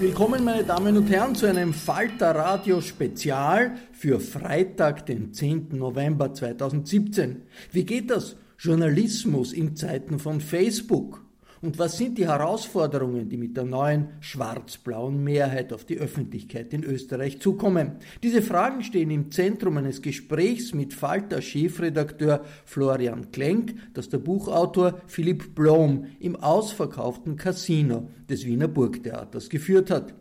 Willkommen, 0.00 0.44
meine 0.44 0.64
Damen 0.64 0.96
und 0.96 1.10
Herren, 1.10 1.34
zu 1.34 1.44
einem 1.44 1.74
Falter 1.74 2.34
Radio 2.34 2.80
Spezial 2.80 3.76
für 3.92 4.18
Freitag, 4.18 5.04
den 5.04 5.34
10. 5.34 5.68
November 5.72 6.32
2017. 6.32 7.42
Wie 7.70 7.84
geht 7.84 8.10
das? 8.10 8.36
Journalismus 8.58 9.52
in 9.52 9.76
Zeiten 9.76 10.18
von 10.18 10.40
Facebook. 10.40 11.22
Und 11.62 11.78
was 11.78 11.98
sind 11.98 12.16
die 12.16 12.26
Herausforderungen, 12.26 13.28
die 13.28 13.36
mit 13.36 13.54
der 13.54 13.64
neuen 13.64 14.08
schwarz-blauen 14.20 15.22
Mehrheit 15.22 15.74
auf 15.74 15.84
die 15.84 15.98
Öffentlichkeit 15.98 16.72
in 16.72 16.82
Österreich 16.82 17.38
zukommen? 17.40 17.96
Diese 18.22 18.40
Fragen 18.40 18.82
stehen 18.82 19.10
im 19.10 19.30
Zentrum 19.30 19.76
eines 19.76 20.00
Gesprächs 20.00 20.72
mit 20.72 20.94
Falter-Chefredakteur 20.94 22.46
Florian 22.64 23.30
Klenk, 23.30 23.74
das 23.92 24.08
der 24.08 24.18
Buchautor 24.18 25.02
Philipp 25.06 25.54
Blom 25.54 26.06
im 26.18 26.34
ausverkauften 26.36 27.36
Casino 27.36 28.08
des 28.30 28.46
Wiener 28.46 28.68
Burgtheaters 28.68 29.50
geführt 29.50 29.90
hat. 29.90 30.14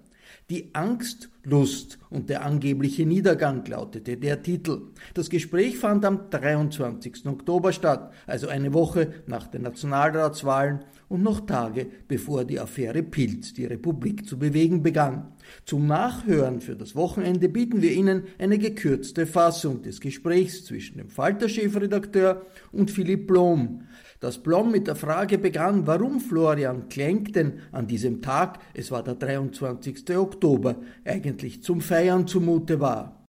Die 0.49 0.73
Angstlust 0.73 1.99
und 2.09 2.29
der 2.29 2.43
angebliche 2.43 3.05
Niedergang 3.05 3.63
lautete 3.65 4.17
der 4.17 4.41
Titel. 4.41 4.81
Das 5.13 5.29
Gespräch 5.29 5.77
fand 5.77 6.03
am 6.05 6.31
23. 6.31 7.27
Oktober 7.27 7.71
statt, 7.71 8.11
also 8.25 8.47
eine 8.47 8.73
Woche 8.73 9.13
nach 9.27 9.45
den 9.45 9.61
Nationalratswahlen 9.61 10.79
und 11.09 11.23
noch 11.23 11.45
Tage 11.45 11.87
bevor 12.07 12.45
die 12.45 12.59
Affäre 12.59 13.03
Pilz 13.03 13.53
die 13.53 13.65
Republik 13.65 14.25
zu 14.27 14.39
bewegen 14.39 14.81
begann. 14.81 15.33
Zum 15.65 15.87
Nachhören 15.87 16.61
für 16.61 16.75
das 16.75 16.95
Wochenende 16.95 17.49
bieten 17.49 17.81
wir 17.81 17.91
Ihnen 17.91 18.23
eine 18.37 18.57
gekürzte 18.57 19.25
Fassung 19.25 19.81
des 19.81 19.99
Gesprächs 19.99 20.63
zwischen 20.63 20.97
dem 20.97 21.09
Falter-Chefredakteur 21.09 22.45
und 22.71 22.91
Philipp 22.91 23.27
Blom, 23.27 23.81
dass 24.19 24.41
Blom 24.43 24.71
mit 24.71 24.87
der 24.87 24.95
Frage 24.95 25.37
begann, 25.37 25.87
warum 25.87 26.19
Florian 26.19 26.89
Klenk 26.89 27.33
denn 27.33 27.59
an 27.71 27.87
diesem 27.87 28.21
Tag, 28.21 28.59
es 28.73 28.91
war 28.91 29.03
der 29.03 29.15
23. 29.15 30.15
Oktober, 30.15 30.81
eigentlich 31.03 31.63
zum 31.63 31.81
Feiern 31.81 32.27
zumute 32.27 32.79
war. 32.79 33.25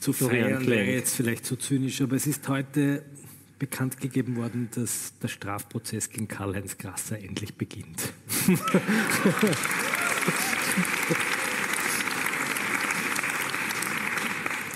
Zu 0.00 0.14
feiern 0.14 0.66
wäre 0.66 0.92
jetzt 0.92 1.14
vielleicht 1.14 1.44
zu 1.44 1.56
zynisch, 1.56 2.00
aber 2.00 2.16
es 2.16 2.26
ist 2.26 2.48
heute 2.48 3.02
bekannt 3.60 4.00
gegeben 4.00 4.34
worden, 4.36 4.68
dass 4.74 5.12
der 5.22 5.28
Strafprozess 5.28 6.10
gegen 6.10 6.26
Karl-Heinz 6.26 6.78
Grasser 6.78 7.18
endlich 7.20 7.54
beginnt. 7.54 8.12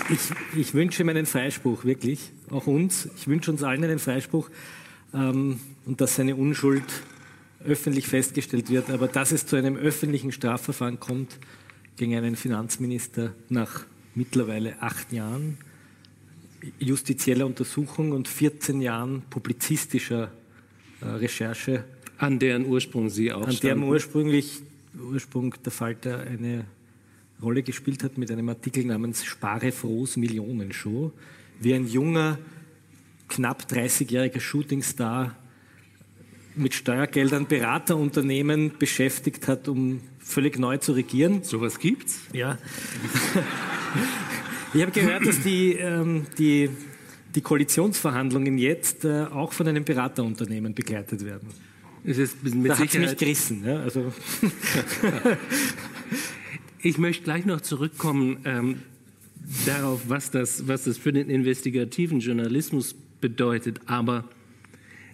ich, 0.09 0.19
ich, 0.55 0.73
wünsche 0.73 1.03
mir 1.03 1.11
einen 1.11 1.25
Freispruch, 1.25 1.83
wirklich, 1.83 2.31
auch 2.51 2.67
uns. 2.67 3.09
Ich 3.17 3.27
wünsche 3.27 3.51
uns 3.51 3.63
allen 3.63 3.83
einen 3.83 3.99
Freispruch 3.99 4.49
ähm, 5.13 5.59
und 5.85 5.99
dass 5.99 6.15
seine 6.15 6.35
Unschuld 6.35 6.85
öffentlich 7.65 8.07
festgestellt 8.07 8.69
wird. 8.69 8.91
Aber 8.91 9.07
dass 9.07 9.31
es 9.31 9.47
zu 9.47 9.55
einem 9.55 9.75
öffentlichen 9.77 10.31
Strafverfahren 10.31 10.99
kommt 10.99 11.39
gegen 11.97 12.15
einen 12.15 12.35
Finanzminister 12.35 13.33
nach 13.49 13.85
mittlerweile 14.13 14.79
acht 14.81 15.11
Jahren 15.11 15.57
justizieller 16.79 17.45
Untersuchung 17.45 18.11
und 18.11 18.27
14 18.27 18.81
Jahren 18.81 19.23
publizistischer 19.29 20.31
äh, 21.01 21.05
Recherche. 21.05 21.83
An 22.17 22.39
deren 22.39 22.65
Ursprung 22.65 23.09
Sie 23.09 23.31
auch 23.31 23.47
An 23.47 23.57
deren 23.61 23.83
ursprünglich 23.83 24.61
Ursprung 24.97 25.53
der 25.63 25.71
Falter 25.71 26.19
eine 26.21 26.65
Rolle 27.41 27.63
gespielt 27.63 28.03
hat 28.03 28.17
mit 28.17 28.31
einem 28.31 28.47
Artikel 28.49 28.85
namens 28.85 29.25
Spare 29.25 29.71
Frohs 29.71 30.15
Millionenshow, 30.15 31.11
wie 31.59 31.73
ein 31.73 31.87
junger 31.87 32.37
knapp 33.27 33.63
30-jähriger 33.69 34.39
Shootingstar 34.39 35.35
mit 36.55 36.73
Steuergeldern 36.73 37.47
Beraterunternehmen 37.47 38.71
beschäftigt 38.79 39.47
hat, 39.47 39.67
um 39.67 39.99
völlig 40.19 40.57
neu 40.57 40.77
zu 40.77 40.93
regieren. 40.93 41.43
Sowas 41.43 41.79
gibt's? 41.79 42.21
Ja. 42.31 42.57
ich 44.75 44.81
habe 44.81 44.91
gehört, 44.91 45.25
dass 45.25 45.41
die, 45.41 45.73
ähm, 45.73 46.25
die, 46.37 46.69
die 47.33 47.41
Koalitionsverhandlungen 47.41 48.57
jetzt 48.57 49.05
äh, 49.05 49.23
auch 49.23 49.53
von 49.53 49.67
einem 49.67 49.85
Beraterunternehmen 49.85 50.73
begleitet 50.73 51.25
werden. 51.25 51.49
Es 52.03 52.17
ist 52.17 52.43
mit 52.43 52.69
da 52.69 52.77
hat 52.77 52.93
mich 52.93 53.17
gerissen. 53.17 53.63
Ja, 53.65 53.79
also. 53.79 54.13
ich 56.81 56.97
möchte 56.97 57.23
gleich 57.23 57.45
noch 57.45 57.61
zurückkommen 57.61 58.37
ähm, 58.45 58.81
darauf, 59.65 60.01
was 60.07 60.29
das, 60.29 60.67
was 60.67 60.83
das 60.83 60.97
für 60.97 61.13
den 61.13 61.29
investigativen 61.29 62.19
Journalismus 62.19 62.95
bedeutet. 63.21 63.79
Aber 63.87 64.25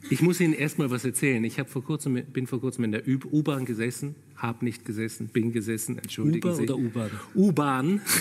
ich 0.10 0.22
muss 0.22 0.42
Ihnen 0.42 0.54
erst 0.54 0.80
mal 0.80 0.90
was 0.90 1.06
erzählen. 1.06 1.44
Ich 1.44 1.62
vor 1.68 1.84
kurzem, 1.84 2.22
bin 2.34 2.48
vor 2.48 2.60
kurzem 2.60 2.84
in 2.84 2.92
der 2.92 3.04
U-Bahn 3.08 3.66
gesessen, 3.66 4.16
habe 4.36 4.66
nicht 4.66 4.84
gesessen, 4.84 5.28
bin 5.28 5.54
gesessen, 5.54 5.98
entschuldigen 5.98 6.46
Uber 6.46 6.56
Sie. 6.56 6.64
oder 6.64 6.78
U-Bahn? 6.78 7.12
U-Bahn. 7.36 8.02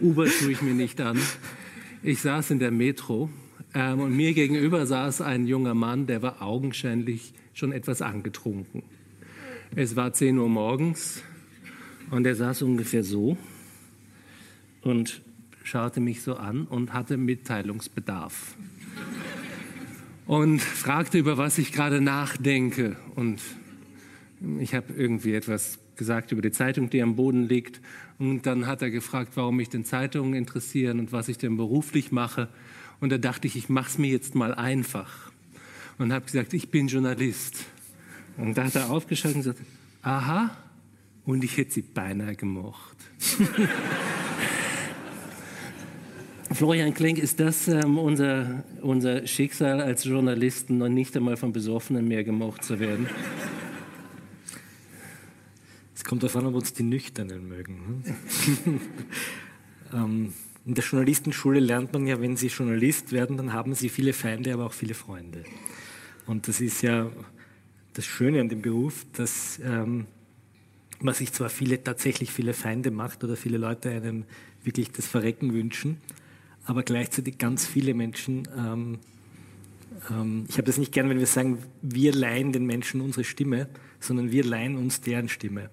Uber 0.00 0.26
tue 0.26 0.52
ich 0.52 0.62
mir 0.62 0.74
nicht 0.74 1.00
an. 1.00 1.18
Ich 2.02 2.20
saß 2.20 2.50
in 2.52 2.58
der 2.58 2.70
Metro 2.70 3.28
ähm, 3.74 4.00
und 4.00 4.16
mir 4.16 4.32
gegenüber 4.32 4.86
saß 4.86 5.20
ein 5.22 5.46
junger 5.46 5.74
Mann, 5.74 6.06
der 6.06 6.22
war 6.22 6.40
augenscheinlich 6.42 7.32
schon 7.52 7.72
etwas 7.72 8.02
angetrunken. 8.02 8.82
Es 9.74 9.96
war 9.96 10.12
10 10.12 10.38
Uhr 10.38 10.48
morgens 10.48 11.22
und 12.10 12.26
er 12.26 12.34
saß 12.34 12.62
ungefähr 12.62 13.02
so 13.02 13.36
und 14.82 15.20
schaute 15.64 16.00
mich 16.00 16.22
so 16.22 16.36
an 16.36 16.64
und 16.64 16.92
hatte 16.92 17.16
Mitteilungsbedarf. 17.16 18.56
Und 20.26 20.60
fragte, 20.60 21.18
über 21.18 21.38
was 21.38 21.58
ich 21.58 21.72
gerade 21.72 22.00
nachdenke. 22.00 22.96
Und 23.16 23.40
ich 24.60 24.74
habe 24.74 24.92
irgendwie 24.94 25.34
etwas 25.34 25.78
gesagt 25.96 26.32
über 26.32 26.42
die 26.42 26.52
Zeitung, 26.52 26.90
die 26.90 27.02
am 27.02 27.16
Boden 27.16 27.48
liegt. 27.48 27.80
Und 28.18 28.46
dann 28.46 28.66
hat 28.66 28.82
er 28.82 28.90
gefragt, 28.90 29.32
warum 29.36 29.56
mich 29.56 29.68
denn 29.68 29.84
Zeitungen 29.84 30.34
interessieren 30.34 30.98
und 30.98 31.12
was 31.12 31.28
ich 31.28 31.38
denn 31.38 31.56
beruflich 31.56 32.10
mache. 32.10 32.48
Und 33.00 33.10
da 33.10 33.18
dachte 33.18 33.46
ich, 33.46 33.56
ich 33.56 33.68
mache 33.68 33.90
es 33.90 33.98
mir 33.98 34.10
jetzt 34.10 34.34
mal 34.34 34.54
einfach. 34.54 35.30
Und 35.98 36.12
habe 36.12 36.24
gesagt, 36.24 36.52
ich 36.52 36.70
bin 36.70 36.88
Journalist. 36.88 37.64
Und 38.36 38.58
da 38.58 38.64
hat 38.64 38.74
er 38.74 38.90
aufgeschaut 38.90 39.34
und 39.34 39.42
gesagt, 39.42 39.60
aha, 40.02 40.50
und 41.24 41.44
ich 41.44 41.56
hätte 41.56 41.72
sie 41.72 41.82
beinahe 41.82 42.34
gemocht. 42.34 42.96
Florian 46.52 46.94
Klenk, 46.94 47.18
ist 47.18 47.38
das 47.38 47.68
ähm, 47.68 47.98
unser, 47.98 48.64
unser 48.80 49.26
Schicksal 49.26 49.80
als 49.80 50.04
Journalisten, 50.04 50.78
noch 50.78 50.88
nicht 50.88 51.14
einmal 51.16 51.36
von 51.36 51.52
Besoffenen 51.52 52.08
mehr 52.08 52.24
gemocht 52.24 52.64
zu 52.64 52.80
werden? 52.80 53.06
Kommt 56.08 56.22
darauf 56.22 56.36
an, 56.36 56.46
ob 56.46 56.54
uns 56.54 56.72
die 56.72 56.84
Nüchternen 56.84 57.46
mögen. 57.46 58.04
Hm? 58.64 58.80
ähm, 59.92 60.32
in 60.64 60.74
der 60.74 60.82
Journalistenschule 60.82 61.60
lernt 61.60 61.92
man 61.92 62.06
ja, 62.06 62.18
wenn 62.18 62.34
Sie 62.34 62.46
Journalist 62.46 63.12
werden, 63.12 63.36
dann 63.36 63.52
haben 63.52 63.74
Sie 63.74 63.90
viele 63.90 64.14
Feinde, 64.14 64.54
aber 64.54 64.64
auch 64.64 64.72
viele 64.72 64.94
Freunde. 64.94 65.44
Und 66.26 66.48
das 66.48 66.62
ist 66.62 66.80
ja 66.80 67.10
das 67.92 68.06
Schöne 68.06 68.40
an 68.40 68.48
dem 68.48 68.62
Beruf, 68.62 69.04
dass 69.12 69.60
ähm, 69.62 70.06
man 71.00 71.12
sich 71.12 71.30
zwar 71.34 71.50
viele, 71.50 71.84
tatsächlich 71.84 72.32
viele 72.32 72.54
Feinde 72.54 72.90
macht 72.90 73.22
oder 73.22 73.36
viele 73.36 73.58
Leute 73.58 73.90
einem 73.90 74.24
wirklich 74.64 74.90
das 74.90 75.06
Verrecken 75.06 75.52
wünschen, 75.52 75.98
aber 76.64 76.84
gleichzeitig 76.84 77.36
ganz 77.36 77.66
viele 77.66 77.92
Menschen, 77.92 78.48
ähm, 78.56 78.98
ähm, 80.10 80.46
ich 80.48 80.54
habe 80.54 80.64
das 80.64 80.78
nicht 80.78 80.92
gern, 80.92 81.10
wenn 81.10 81.18
wir 81.18 81.26
sagen, 81.26 81.58
wir 81.82 82.14
leihen 82.14 82.52
den 82.52 82.64
Menschen 82.64 83.02
unsere 83.02 83.24
Stimme, 83.24 83.68
sondern 84.00 84.30
wir 84.30 84.44
leihen 84.44 84.76
uns 84.76 85.02
deren 85.02 85.28
Stimme. 85.28 85.70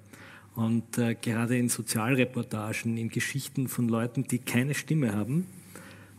Und 0.56 0.98
äh, 0.98 1.16
gerade 1.16 1.58
in 1.58 1.70
Sozialreportagen, 1.70 2.98
in 2.98 3.10
Geschichten 3.10 3.68
von 3.68 3.90
Leuten, 3.90 4.24
die 4.24 4.40
keine 4.40 4.74
Stimme 4.74 5.14
haben, 5.14 5.48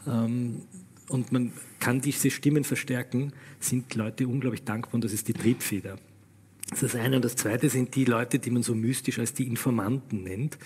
ähm, 0.07 0.63
und 1.09 1.33
man 1.33 1.53
kann 1.79 2.01
diese 2.01 2.31
Stimmen 2.31 2.65
verstärken, 2.65 3.33
sind 3.61 3.95
Leute 3.95 4.27
unglaublich 4.27 4.65
dankbar 4.65 4.95
und 4.95 5.05
das 5.05 5.13
ist 5.13 5.29
die 5.29 5.33
Triebfeder. 5.33 5.99
Das 6.69 6.83
ist 6.83 6.95
das 6.95 7.01
eine. 7.01 7.17
Und 7.17 7.25
das 7.25 7.37
zweite 7.37 7.69
sind 7.69 7.95
die 7.95 8.05
Leute, 8.05 8.39
die 8.41 8.51
man 8.51 8.63
so 8.63 8.75
mystisch 8.75 9.19
als 9.19 9.33
die 9.33 9.47
Informanten 9.47 10.25
nennt. 10.25 10.59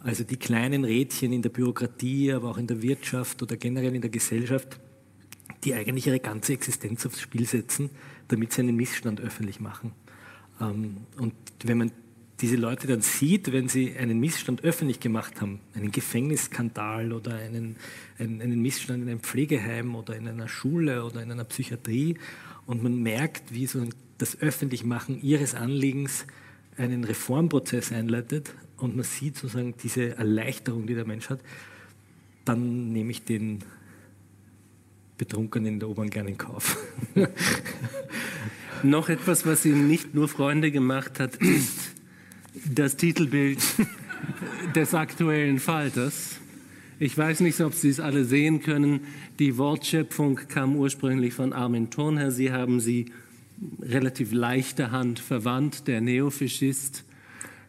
Also 0.00 0.24
die 0.24 0.36
kleinen 0.36 0.84
Rädchen 0.84 1.32
in 1.32 1.42
der 1.42 1.50
Bürokratie, 1.50 2.32
aber 2.32 2.50
auch 2.50 2.58
in 2.58 2.66
der 2.66 2.82
Wirtschaft 2.82 3.42
oder 3.42 3.56
generell 3.56 3.94
in 3.94 4.00
der 4.00 4.10
Gesellschaft, 4.10 4.80
die 5.64 5.74
eigentlich 5.74 6.06
ihre 6.06 6.18
ganze 6.18 6.54
Existenz 6.54 7.04
aufs 7.06 7.20
Spiel 7.20 7.46
setzen, 7.46 7.90
damit 8.28 8.52
sie 8.52 8.62
einen 8.62 8.74
Missstand 8.74 9.20
öffentlich 9.20 9.60
machen. 9.60 9.92
Ähm, 10.60 10.96
und 11.18 11.34
wenn 11.62 11.78
man 11.78 11.92
diese 12.42 12.56
Leute 12.56 12.88
dann 12.88 13.00
sieht, 13.00 13.52
wenn 13.52 13.68
sie 13.68 13.96
einen 13.96 14.18
Missstand 14.18 14.64
öffentlich 14.64 14.98
gemacht 14.98 15.40
haben, 15.40 15.60
einen 15.74 15.92
Gefängnisskandal 15.92 17.12
oder 17.12 17.36
einen, 17.36 17.76
einen, 18.18 18.42
einen, 18.42 18.60
Missstand 18.60 19.04
in 19.04 19.08
einem 19.08 19.20
Pflegeheim 19.20 19.94
oder 19.94 20.16
in 20.16 20.26
einer 20.26 20.48
Schule 20.48 21.04
oder 21.04 21.22
in 21.22 21.30
einer 21.30 21.44
Psychiatrie 21.44 22.16
und 22.66 22.82
man 22.82 23.00
merkt, 23.00 23.54
wie 23.54 23.66
so 23.66 23.86
das 24.18 24.40
Öffentlichmachen 24.40 25.22
ihres 25.22 25.54
Anliegens 25.54 26.26
einen 26.76 27.04
Reformprozess 27.04 27.92
einleitet 27.92 28.52
und 28.76 28.96
man 28.96 29.04
sieht 29.04 29.36
sozusagen 29.36 29.74
diese 29.80 30.16
Erleichterung, 30.16 30.86
die 30.86 30.94
der 30.94 31.06
Mensch 31.06 31.30
hat, 31.30 31.40
dann 32.44 32.92
nehme 32.92 33.12
ich 33.12 33.24
den 33.24 33.60
Betrunkenen 35.16 35.74
in 35.74 35.80
der 35.80 35.88
U-Bahn 35.88 36.10
gerne 36.10 36.30
in 36.30 36.38
Kauf. 36.38 36.76
Noch 38.82 39.08
etwas, 39.08 39.46
was 39.46 39.64
ihm 39.64 39.86
nicht 39.86 40.12
nur 40.12 40.26
Freunde 40.26 40.72
gemacht 40.72 41.20
hat, 41.20 41.36
ist 41.36 41.78
das 42.74 42.96
Titelbild 42.96 43.60
des 44.74 44.94
aktuellen 44.94 45.58
Falters. 45.58 46.38
Ich 46.98 47.16
weiß 47.16 47.40
nicht, 47.40 47.60
ob 47.60 47.74
Sie 47.74 47.88
es 47.88 48.00
alle 48.00 48.24
sehen 48.24 48.62
können. 48.62 49.00
Die 49.38 49.58
Wortschöpfung 49.58 50.36
kam 50.48 50.76
ursprünglich 50.76 51.34
von 51.34 51.52
Armin 51.52 51.90
Thurnherr. 51.90 52.30
Sie 52.30 52.52
haben 52.52 52.80
sie 52.80 53.06
relativ 53.80 54.32
leichter 54.32 54.90
Hand 54.90 55.18
verwandt, 55.18 55.88
der 55.88 56.00
Neofaschist. 56.00 57.04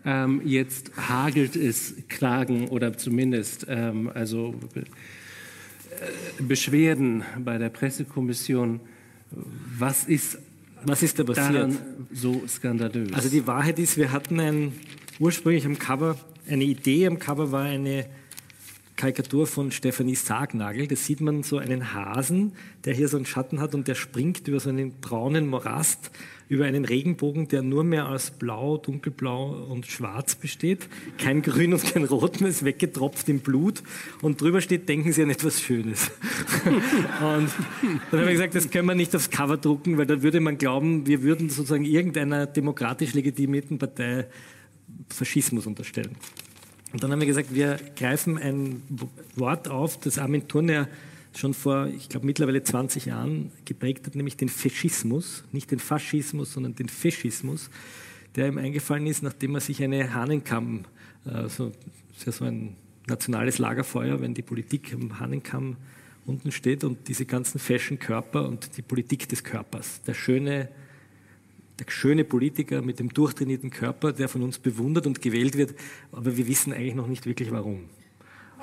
Ähm, 0.06 0.42
jetzt 0.44 0.92
hagelt 0.98 1.56
es 1.56 1.96
Klagen 2.10 2.68
oder 2.68 2.98
zumindest 2.98 3.66
ähm, 3.70 4.12
also 4.14 4.54
äh, 4.76 4.84
Beschwerden 6.44 7.24
bei 7.40 7.58
der 7.58 7.70
Pressekommission. 7.70 8.82
Was 9.78 10.04
ist 10.04 10.38
was 10.86 11.04
ist 11.04 11.20
da 11.20 11.24
passiert? 11.24 11.72
so 12.12 12.44
skandalös. 12.48 13.14
Also 13.14 13.30
die 13.30 13.46
Wahrheit 13.48 13.80
ist, 13.80 13.98
wir 13.98 14.12
hatten 14.12 14.40
ein, 14.40 14.74
ursprünglich 15.20 15.66
am 15.66 15.78
Cover, 15.78 16.18
eine 16.48 16.64
Idee 16.64 17.08
am 17.08 17.20
Cover 17.20 17.52
war 17.52 17.64
eine 17.64 18.06
Karikatur 19.04 19.48
von 19.48 19.70
Stefanie 19.70 20.16
Sargnagel. 20.16 20.88
Da 20.88 20.96
sieht 20.96 21.20
man 21.20 21.44
so 21.44 21.58
einen 21.58 21.94
Hasen, 21.94 22.54
der 22.86 22.94
hier 22.94 23.10
so 23.10 23.18
einen 23.18 23.26
Schatten 23.26 23.60
hat 23.60 23.76
und 23.76 23.90
der 23.90 23.96
springt 23.96 24.48
über 24.48 24.62
so 24.62 24.70
einen 24.70 25.02
braunen 25.02 25.46
Morast, 25.48 26.10
über 26.48 26.64
einen 26.64 26.86
Regenbogen, 26.86 27.50
der 27.50 27.64
nur 27.64 27.84
mehr 27.84 28.08
aus 28.08 28.32
Blau, 28.32 28.78
Dunkelblau 28.78 29.68
und 29.70 29.88
Schwarz 29.88 30.36
besteht. 30.36 30.88
Kein 31.18 31.42
Grün 31.42 31.74
und 31.74 31.84
kein 31.84 32.06
Rot 32.06 32.40
mehr, 32.40 32.50
ist 32.50 32.64
weggetropft 32.64 33.28
im 33.28 33.42
Blut. 33.42 33.84
Und 34.22 34.40
drüber 34.40 34.62
steht, 34.62 34.88
denken 34.88 35.12
Sie 35.12 35.22
an 35.22 35.32
etwas 35.32 35.60
Schönes. 35.60 36.10
und 36.66 37.50
dann 38.10 38.20
habe 38.22 38.28
ich 38.28 38.38
gesagt, 38.38 38.56
das 38.56 38.70
können 38.70 38.88
wir 38.88 38.96
nicht 38.96 39.14
aufs 39.18 39.30
Cover 39.30 39.58
drucken, 39.58 39.98
weil 39.98 40.06
da 40.06 40.24
würde 40.24 40.40
man 40.40 40.58
glauben, 40.58 41.06
wir 41.08 41.24
würden 41.24 41.50
sozusagen 41.50 41.84
irgendeiner 41.84 42.46
demokratisch 42.46 43.14
legitimierten 43.14 43.80
Partei 43.80 44.28
Faschismus 45.10 45.68
unterstellen. 45.68 46.16
Und 46.94 47.02
dann 47.02 47.12
haben 47.12 47.20
wir 47.20 47.28
gesagt, 47.28 47.54
wir 47.54 47.80
greifen 47.96 48.38
ein 48.38 48.84
Wort 49.36 49.68
auf, 49.68 50.00
das 50.00 50.20
Armin 50.20 50.48
Thurner 50.48 50.88
schon 51.36 51.56
vor, 51.56 51.88
ich 51.88 52.08
glaube, 52.08 52.28
mittlerweile 52.28 52.64
20 52.64 53.06
Jahren 53.06 53.52
geprägt 53.66 54.06
hat, 54.06 54.14
nämlich 54.14 54.38
den 54.38 54.48
Faschismus, 54.48 55.44
nicht 55.52 55.72
den 55.72 55.80
Faschismus, 55.80 56.54
sondern 56.54 56.76
den 56.76 56.90
Faschismus, 56.90 57.72
der 58.36 58.48
ihm 58.48 58.60
eingefallen 58.60 59.08
ist, 59.08 59.24
nachdem 59.24 59.56
er 59.56 59.62
sich 59.62 59.84
eine 59.84 60.14
Hahnenkamm, 60.14 60.86
äh, 61.26 61.50
so, 61.50 61.72
ist 62.16 62.28
ja 62.28 62.32
so 62.32 62.46
ein 62.46 62.76
nationales 63.08 63.58
Lagerfeuer, 63.58 64.22
wenn 64.22 64.36
die 64.36 64.44
Politik 64.44 64.94
am 64.94 65.20
Hahnenkamm 65.20 65.78
unten 66.28 66.52
steht 66.52 66.84
und 66.84 67.08
diese 67.08 67.26
ganzen 67.26 67.58
Fashion-Körper 67.60 68.48
und 68.48 68.78
die 68.78 68.84
Politik 68.84 69.28
des 69.28 69.44
Körpers, 69.44 70.02
der 70.04 70.14
schöne, 70.14 70.70
der 71.86 71.92
schöne 71.92 72.24
Politiker 72.24 72.82
mit 72.82 73.00
dem 73.00 73.10
durchtrainierten 73.10 73.70
Körper, 73.70 74.14
der 74.14 74.30
von 74.30 74.42
uns 74.42 74.60
bewundert 74.60 75.08
und 75.08 75.22
gewählt 75.22 75.58
wird, 75.58 75.76
aber 76.12 76.38
wir 76.38 76.48
wissen 76.48 76.74
eigentlich 76.74 76.96
noch 76.96 77.08
nicht 77.08 77.26
wirklich 77.26 77.52
warum. 77.52 77.90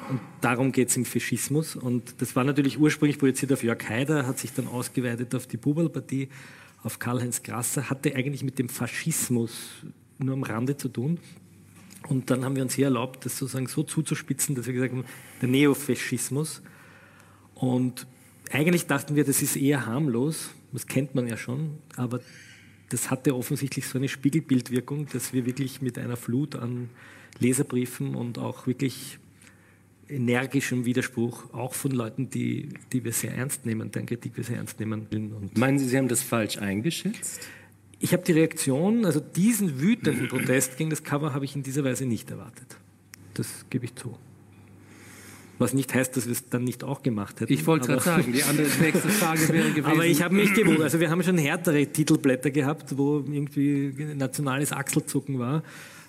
Und 0.09 0.21
darum 0.41 0.73
geht 0.73 0.89
es 0.89 0.97
im 0.97 1.05
Faschismus. 1.05 1.77
Und 1.77 2.21
das 2.23 2.35
war 2.35 2.45
natürlich 2.45 2.79
ursprünglich 2.79 3.19
projiziert 3.19 3.53
auf 3.53 3.63
Jörg 3.63 3.87
Haider, 3.89 4.27
hat 4.27 4.39
sich 4.39 4.53
dann 4.53 4.67
ausgeweitet 4.67 5.35
auf 5.35 5.47
die 5.47 5.57
Buberlpartie, 5.57 6.29
auf 6.83 6.99
Karl-Heinz 6.99 7.43
Grasser, 7.43 7.91
hatte 7.91 8.15
eigentlich 8.15 8.43
mit 8.43 8.59
dem 8.59 8.69
Faschismus 8.69 9.85
nur 10.19 10.35
am 10.35 10.43
Rande 10.43 10.77
zu 10.77 10.89
tun. 10.89 11.19
Und 12.09 12.31
dann 12.31 12.45
haben 12.45 12.57
wir 12.57 12.63
uns 12.63 12.75
hier 12.75 12.87
erlaubt, 12.87 13.27
das 13.27 13.37
sozusagen 13.37 13.67
so 13.67 13.83
zuzuspitzen, 13.83 14.55
dass 14.55 14.67
wir 14.67 14.73
gesagt 14.73 14.93
haben, 14.93 15.05
der 15.43 15.49
Neofaschismus. 15.49 16.63
Und 17.55 18.07
eigentlich 18.51 18.87
dachten 18.87 19.17
wir, 19.17 19.25
das 19.25 19.43
ist 19.43 19.57
eher 19.57 19.85
harmlos, 19.85 20.51
das 20.73 20.87
kennt 20.87 21.15
man 21.15 21.27
ja 21.29 21.37
schon, 21.37 21.79
aber 21.97 22.21
das 22.91 23.11
hatte 23.11 23.35
offensichtlich 23.35 23.87
so 23.87 23.99
eine 23.99 24.09
Spiegelbildwirkung, 24.09 25.07
dass 25.13 25.33
wir 25.33 25.47
wirklich 25.47 25.81
mit 25.81 25.99
einer 25.99 26.17
Flut 26.17 26.57
an 26.57 26.91
Leserbriefen 27.39 28.15
und 28.15 28.39
auch 28.39 28.67
wirklich 28.67 29.19
energischem 30.09 30.85
Widerspruch, 30.85 31.55
auch 31.55 31.73
von 31.73 31.93
Leuten, 31.93 32.31
die, 32.31 32.69
die 32.93 33.05
wir 33.05 33.13
sehr 33.13 33.33
ernst 33.35 33.65
nehmen, 33.65 33.93
deren 33.93 34.07
Kritik 34.07 34.37
wir 34.37 34.45
sehr 34.45 34.57
ernst 34.57 34.81
nehmen. 34.81 35.07
Und 35.11 35.57
Meinen 35.57 35.79
Sie, 35.79 35.89
Sie 35.89 35.97
haben 35.97 36.09
das 36.09 36.23
falsch 36.23 36.59
eingeschätzt? 36.59 37.49
Ich 38.01 38.13
habe 38.13 38.25
die 38.25 38.33
Reaktion, 38.33 39.05
also 39.05 39.21
diesen 39.21 39.81
wütenden 39.81 40.29
Protest 40.29 40.77
gegen 40.77 40.91
das 40.91 41.05
Cover 41.05 41.33
habe 41.33 41.45
ich 41.45 41.55
in 41.55 41.63
dieser 41.63 41.85
Weise 41.85 42.07
nicht 42.07 42.31
erwartet. 42.31 42.77
Das 43.35 43.67
gebe 43.71 43.85
ich 43.85 43.95
zu. 43.95 44.17
Was 45.61 45.75
nicht 45.75 45.93
heißt, 45.95 46.17
dass 46.17 46.25
wir 46.25 46.33
es 46.33 46.49
dann 46.49 46.65
nicht 46.65 46.85
auch 46.85 47.03
gemacht 47.03 47.39
hätten. 47.41 47.53
Ich 47.53 47.67
wollte 47.67 47.89
gerade 47.89 48.03
sagen, 48.03 48.33
die 48.33 48.43
andere 48.43 48.67
nächste 48.81 49.11
Frage 49.11 49.47
wäre 49.51 49.71
gewesen. 49.75 49.85
Aber 49.85 50.07
ich 50.07 50.23
habe 50.23 50.35
mich 50.35 50.55
gewundert. 50.55 50.85
Also 50.85 51.01
wir 51.01 51.11
haben 51.11 51.23
schon 51.23 51.37
härtere 51.37 51.87
Titelblätter 51.87 52.51
gehabt, 52.51 52.97
wo 52.97 53.19
irgendwie 53.19 53.93
nationales 54.17 54.73
Achselzucken 54.73 55.39
war. 55.39 55.63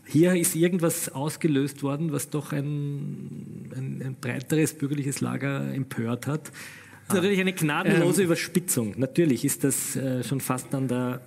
Hier 0.05 0.35
ist 0.35 0.55
irgendwas 0.55 1.09
ausgelöst 1.09 1.83
worden, 1.83 2.13
was 2.13 2.29
doch 2.29 2.53
ein, 2.53 3.69
ein, 3.75 4.01
ein 4.01 4.15
breiteres 4.19 4.73
bürgerliches 4.73 5.19
Lager 5.19 5.73
empört 5.73 6.27
hat. 6.27 6.47
Das 6.47 6.53
ist 7.09 7.13
natürlich 7.15 7.41
eine 7.41 7.53
gnadenlose 7.53 8.21
ähm, 8.21 8.27
Überspitzung. 8.27 8.93
Natürlich 8.97 9.43
ist 9.43 9.65
das 9.65 9.97
äh, 9.97 10.23
schon 10.23 10.39
fast 10.39 10.73
an 10.73 10.87
der 10.87 11.19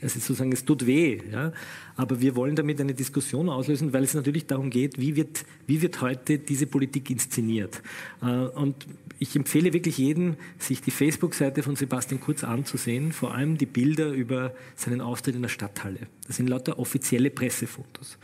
es 0.00 0.16
ist 0.16 0.26
sozusagen, 0.26 0.52
es 0.52 0.64
tut 0.64 0.86
weh. 0.86 1.20
Ja? 1.30 1.52
Aber 1.96 2.20
wir 2.20 2.36
wollen 2.36 2.56
damit 2.56 2.80
eine 2.80 2.94
Diskussion 2.94 3.48
auslösen, 3.48 3.92
weil 3.92 4.04
es 4.04 4.14
natürlich 4.14 4.46
darum 4.46 4.70
geht, 4.70 4.98
wie 4.98 5.16
wird, 5.16 5.44
wie 5.66 5.82
wird 5.82 6.00
heute 6.00 6.38
diese 6.38 6.66
Politik 6.66 7.10
inszeniert. 7.10 7.82
Äh, 8.22 8.26
und 8.26 8.86
ich 9.18 9.34
empfehle 9.34 9.72
wirklich 9.72 9.98
jedem, 9.98 10.36
sich 10.58 10.80
die 10.80 10.90
Facebook-Seite 10.90 11.62
von 11.62 11.76
Sebastian 11.76 12.20
Kurz 12.20 12.44
anzusehen, 12.44 13.12
vor 13.12 13.34
allem 13.34 13.58
die 13.58 13.66
Bilder 13.66 14.10
über 14.10 14.54
seinen 14.76 15.00
Auftritt 15.00 15.34
in 15.34 15.42
der 15.42 15.48
Stadthalle. 15.48 16.00
Das 16.26 16.36
sind 16.36 16.48
lauter 16.48 16.78
offizielle 16.78 17.30
Pressefotos. 17.30 18.18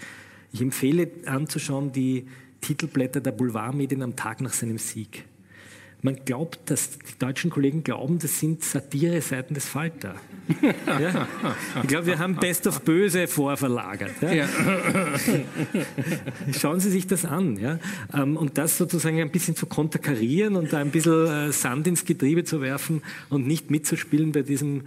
Ich 0.52 0.60
empfehle 0.60 1.10
anzuschauen 1.26 1.90
die 1.90 2.26
Titelblätter 2.60 3.20
der 3.20 3.32
Boulevardmedien 3.32 4.02
am 4.02 4.14
Tag 4.14 4.40
nach 4.40 4.52
seinem 4.52 4.78
Sieg. 4.78 5.24
Man 6.04 6.18
glaubt, 6.26 6.70
dass 6.70 6.98
die 6.98 7.18
deutschen 7.18 7.50
Kollegen 7.50 7.82
glauben, 7.82 8.18
das 8.18 8.38
sind 8.38 8.62
Satire-Seiten 8.62 9.54
des 9.54 9.66
Falter. 9.66 10.16
Ja? 11.00 11.26
Ich 11.82 11.88
glaube, 11.88 12.06
wir 12.06 12.18
haben 12.18 12.36
Best 12.36 12.66
of 12.66 12.82
Böse 12.82 13.26
vorverlagert. 13.26 14.10
Ja? 14.20 14.32
Ja. 14.34 14.48
Schauen 16.52 16.78
Sie 16.80 16.90
sich 16.90 17.06
das 17.06 17.24
an. 17.24 17.56
Ja? 17.58 17.78
Ähm, 18.12 18.36
und 18.36 18.58
das 18.58 18.76
sozusagen 18.76 19.18
ein 19.18 19.30
bisschen 19.30 19.56
zu 19.56 19.64
konterkarieren 19.64 20.56
und 20.56 20.74
da 20.74 20.78
ein 20.78 20.90
bisschen 20.90 21.26
äh, 21.26 21.52
Sand 21.52 21.86
ins 21.86 22.04
Getriebe 22.04 22.44
zu 22.44 22.60
werfen 22.60 23.00
und 23.30 23.46
nicht 23.46 23.70
mitzuspielen 23.70 24.32
bei 24.32 24.42
diesem 24.42 24.82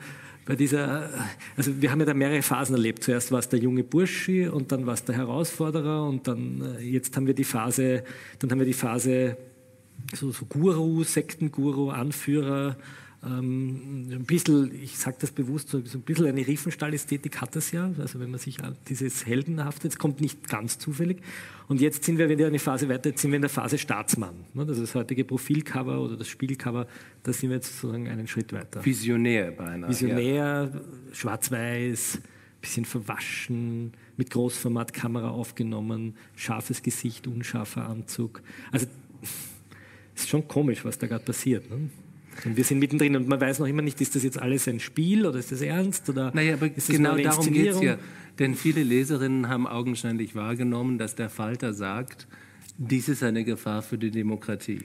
bei 0.46 0.56
dieser, 0.56 1.10
also 1.58 1.82
wir 1.82 1.92
haben 1.92 2.00
ja 2.00 2.06
da 2.06 2.14
mehrere 2.14 2.42
Phasen 2.42 2.74
erlebt. 2.74 3.04
Zuerst 3.04 3.34
war 3.34 3.40
es 3.40 3.50
der 3.50 3.60
junge 3.60 3.84
Bursche 3.84 4.50
und 4.50 4.72
dann 4.72 4.86
war 4.86 4.94
es 4.94 5.04
der 5.04 5.18
Herausforderer 5.18 6.08
und 6.08 6.26
dann 6.28 6.78
äh, 6.80 6.84
jetzt 6.84 7.18
haben 7.18 7.26
wir 7.28 7.34
die 7.34 7.44
Phase, 7.44 8.04
dann 8.40 8.52
haben 8.52 8.60
wir 8.60 8.66
die 8.66 8.74
Phase 8.74 9.36
so, 10.13 10.32
so 10.32 10.46
Guru, 10.46 11.04
Sektenguru, 11.04 11.89
Anführer, 11.89 12.77
ähm, 13.25 14.10
ein 14.12 14.25
bisschen, 14.25 14.72
ich 14.74 14.98
sage 14.98 15.18
das 15.20 15.32
bewusst, 15.32 15.70
so 15.70 15.77
ein 15.77 16.01
bisschen 16.01 16.27
eine 16.27 16.46
Riefenstahl-Ästhetik 16.46 17.42
hat 17.42 17.56
das 17.56 17.72
ja. 17.72 17.92
Also 17.98 18.20
wenn 18.20 18.30
man 18.30 18.39
sich 18.39 18.63
an 18.63 18.75
dieses 18.88 19.25
Heldenhafte, 19.25 19.88
es 19.88 19.98
kommt 19.98 20.22
nicht 20.22 20.48
ganz 20.48 20.77
zufällig. 20.77 21.22
Und 21.68 21.82
jetzt 21.82 22.04
sind 22.04 22.20
wir 22.20 22.30
wieder 22.30 22.48
eine 22.48 22.60
Phase 22.60 22.88
weiter, 22.89 23.10
jetzt 23.10 23.22
sind 23.22 23.32
wir 23.32 23.38
in 23.38 23.42
der 23.42 23.50
Phase 23.50 23.77
Staatsmann. 23.77 24.36
Ne? 24.54 24.66
Das 24.66 24.77
ist 24.77 24.89
das 24.89 24.96
heutige 24.96 25.25
Profilcover 25.25 26.00
oder 26.00 26.16
das 26.16 26.27
Spiegelcover, 26.27 26.88
da 27.24 27.34
sind 27.34 27.50
wir 27.50 27.58
jetzt 27.58 27.74
sozusagen 27.74 28.08
einen 28.08 28.27
Schritt 28.27 28.54
weiter. 28.54 28.86
Visionär 28.86 29.51
beinahe. 29.51 29.89
Visionär, 29.89 30.72
ja. 30.74 30.82
schwarz-weiß, 31.12 32.22
bisschen 32.62 32.86
verwaschen, 32.86 33.94
mit 34.16 34.30
Großformatkamera 34.30 35.30
aufgenommen, 35.30 36.16
scharfes 36.36 36.84
Gesicht, 36.84 37.27
unscharfer 37.27 37.88
Anzug. 37.89 38.42
Also 38.72 38.86
ist 40.22 40.30
schon 40.30 40.48
komisch, 40.48 40.84
was 40.84 40.98
da 40.98 41.08
gerade 41.08 41.24
passiert. 41.24 41.70
Ne? 41.70 41.90
Und 42.46 42.58
wir 42.58 42.64
sind 42.64 42.80
mittendrin 42.80 43.16
und 43.16 43.28
man 43.28 43.42
weiß 43.42 43.60
noch 43.60 43.68
immer 43.68 43.82
nicht, 43.82 44.00
ist 44.02 44.16
das 44.16 44.24
jetzt 44.24 44.40
alles 44.40 44.68
ein 44.68 44.80
Spiel 44.80 45.26
oder 45.26 45.40
ist 45.40 45.52
das 45.52 45.62
ernst? 45.62 46.10
Oder 46.10 46.32
naja, 46.34 46.54
aber 46.54 46.70
genau 46.70 47.18
darum 47.18 47.52
geht 47.52 47.68
es 47.68 47.82
ja. 47.82 47.98
Denn 48.38 48.56
viele 48.56 48.84
Leserinnen 48.84 49.50
haben 49.50 49.66
augenscheinlich 49.66 50.36
wahrgenommen, 50.36 51.00
dass 51.00 51.16
der 51.16 51.30
Falter 51.30 51.74
sagt, 51.74 52.28
dies 52.78 53.10
ist 53.10 53.24
eine 53.24 53.44
Gefahr 53.44 53.82
für 53.82 53.98
die 53.98 54.12
Demokratie. 54.12 54.82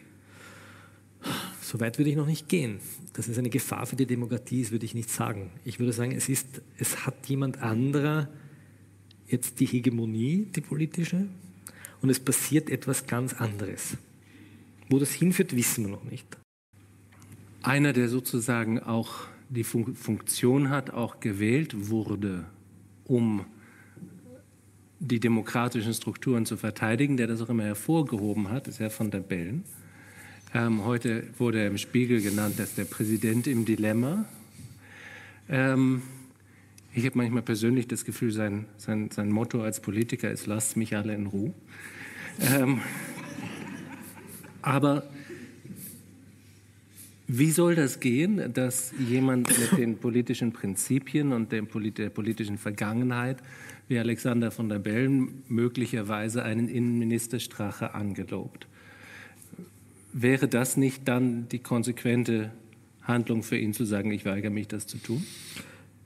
So 1.60 1.78
weit 1.80 1.98
würde 1.98 2.10
ich 2.10 2.16
noch 2.16 2.26
nicht 2.26 2.48
gehen. 2.48 2.78
Dass 3.12 3.28
es 3.28 3.36
eine 3.36 3.50
Gefahr 3.50 3.84
für 3.84 3.96
die 3.96 4.06
Demokratie 4.06 4.62
ist, 4.62 4.72
würde 4.72 4.86
ich 4.86 4.94
nicht 4.94 5.10
sagen. 5.10 5.50
Ich 5.64 5.78
würde 5.78 5.92
sagen, 5.92 6.12
es, 6.12 6.30
ist, 6.30 6.62
es 6.78 7.04
hat 7.04 7.26
jemand 7.26 7.62
anderer 7.62 8.28
jetzt 9.26 9.60
die 9.60 9.66
Hegemonie, 9.66 10.46
die 10.56 10.60
politische, 10.62 11.26
und 12.00 12.10
es 12.10 12.18
passiert 12.18 12.70
etwas 12.70 13.06
ganz 13.06 13.34
anderes. 13.34 13.96
Wo 14.92 14.98
das 14.98 15.12
hinführt, 15.12 15.56
wissen 15.56 15.86
wir 15.86 15.92
noch 15.92 16.04
nicht 16.04 16.26
einer, 17.62 17.92
der 17.92 18.08
sozusagen 18.08 18.80
auch 18.80 19.26
die 19.48 19.64
Fun 19.64 19.94
Funktion 19.94 20.70
hat, 20.70 20.90
auch 20.90 21.20
gewählt 21.20 21.88
wurde, 21.88 22.44
um 23.04 23.44
die 24.98 25.20
demokratischen 25.20 25.94
Strukturen 25.94 26.46
zu 26.46 26.56
verteidigen, 26.56 27.16
der 27.16 27.26
das 27.26 27.40
auch 27.40 27.48
immer 27.48 27.64
hervorgehoben 27.64 28.50
hat, 28.50 28.68
ist 28.68 28.80
Herr 28.80 28.90
von 28.90 29.10
der 29.10 29.20
Bellen. 29.20 29.64
Ähm, 30.54 30.84
heute 30.84 31.24
wurde 31.38 31.60
er 31.60 31.68
im 31.68 31.78
Spiegel 31.78 32.20
genannt 32.20 32.60
als 32.60 32.74
der 32.74 32.84
Präsident 32.84 33.46
im 33.46 33.64
Dilemma. 33.64 34.26
Ähm, 35.48 36.02
ich 36.94 37.04
habe 37.06 37.16
manchmal 37.18 37.42
persönlich 37.42 37.88
das 37.88 38.04
Gefühl, 38.04 38.32
sein, 38.32 38.66
sein, 38.76 39.10
sein 39.10 39.30
Motto 39.30 39.62
als 39.62 39.80
Politiker 39.80 40.30
ist, 40.30 40.46
lasst 40.46 40.76
mich 40.76 40.94
alle 40.94 41.14
in 41.14 41.26
Ruhe. 41.26 41.54
Ähm, 42.40 42.80
aber 44.62 45.04
wie 47.28 47.50
soll 47.50 47.74
das 47.74 48.00
gehen, 48.00 48.52
dass 48.52 48.92
jemand 48.98 49.48
mit 49.58 49.78
den 49.78 49.96
politischen 49.96 50.52
Prinzipien 50.52 51.32
und 51.32 51.50
der 51.50 51.62
politischen 51.62 52.58
Vergangenheit 52.58 53.38
wie 53.88 53.98
Alexander 53.98 54.50
von 54.50 54.68
der 54.68 54.78
Bellen 54.78 55.42
möglicherweise 55.48 56.42
einen 56.42 56.68
Innenminister 56.68 57.38
Strache 57.38 57.94
angelobt? 57.94 58.66
Wäre 60.12 60.46
das 60.46 60.76
nicht 60.76 61.08
dann 61.08 61.48
die 61.48 61.60
konsequente 61.60 62.50
Handlung 63.02 63.42
für 63.42 63.56
ihn 63.56 63.72
zu 63.72 63.84
sagen, 63.84 64.10
ich 64.10 64.26
weigere 64.26 64.50
mich, 64.50 64.68
das 64.68 64.86
zu 64.86 64.98
tun? 64.98 65.24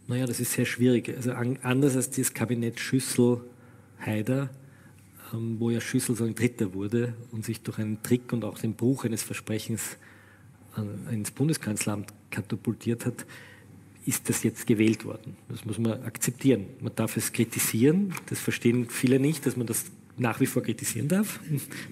Naja, 0.06 0.26
das 0.26 0.38
ist 0.38 0.52
sehr 0.52 0.66
schwierig. 0.66 1.12
Also 1.16 1.32
anders 1.32 1.96
als 1.96 2.10
dieses 2.10 2.32
Kabinett 2.32 2.78
Schüssel-Haider, 2.78 4.42
ähm, 4.42 4.48
wo 5.32 5.70
ja 5.70 5.80
Schüssel 5.80 6.14
so 6.16 6.24
ein 6.24 6.34
Dritter 6.34 6.74
wurde 6.74 7.14
und 7.32 7.44
sich 7.44 7.60
durch 7.62 7.78
einen 7.78 8.02
Trick 8.02 8.32
und 8.32 8.44
auch 8.44 8.58
den 8.58 8.74
Bruch 8.74 9.04
eines 9.04 9.22
Versprechens 9.22 9.96
ins 11.10 11.30
Bundeskanzleramt 11.30 12.12
katapultiert 12.30 13.06
hat, 13.06 13.24
ist 14.04 14.28
das 14.28 14.42
jetzt 14.44 14.66
gewählt 14.66 15.04
worden. 15.04 15.36
Das 15.48 15.64
muss 15.64 15.78
man 15.78 16.02
akzeptieren. 16.04 16.66
Man 16.80 16.94
darf 16.94 17.16
es 17.16 17.32
kritisieren. 17.32 18.14
Das 18.26 18.38
verstehen 18.38 18.88
viele 18.88 19.18
nicht, 19.18 19.46
dass 19.46 19.56
man 19.56 19.66
das 19.66 19.86
nach 20.18 20.40
wie 20.40 20.46
vor 20.46 20.62
kritisieren 20.62 21.08
darf. 21.08 21.40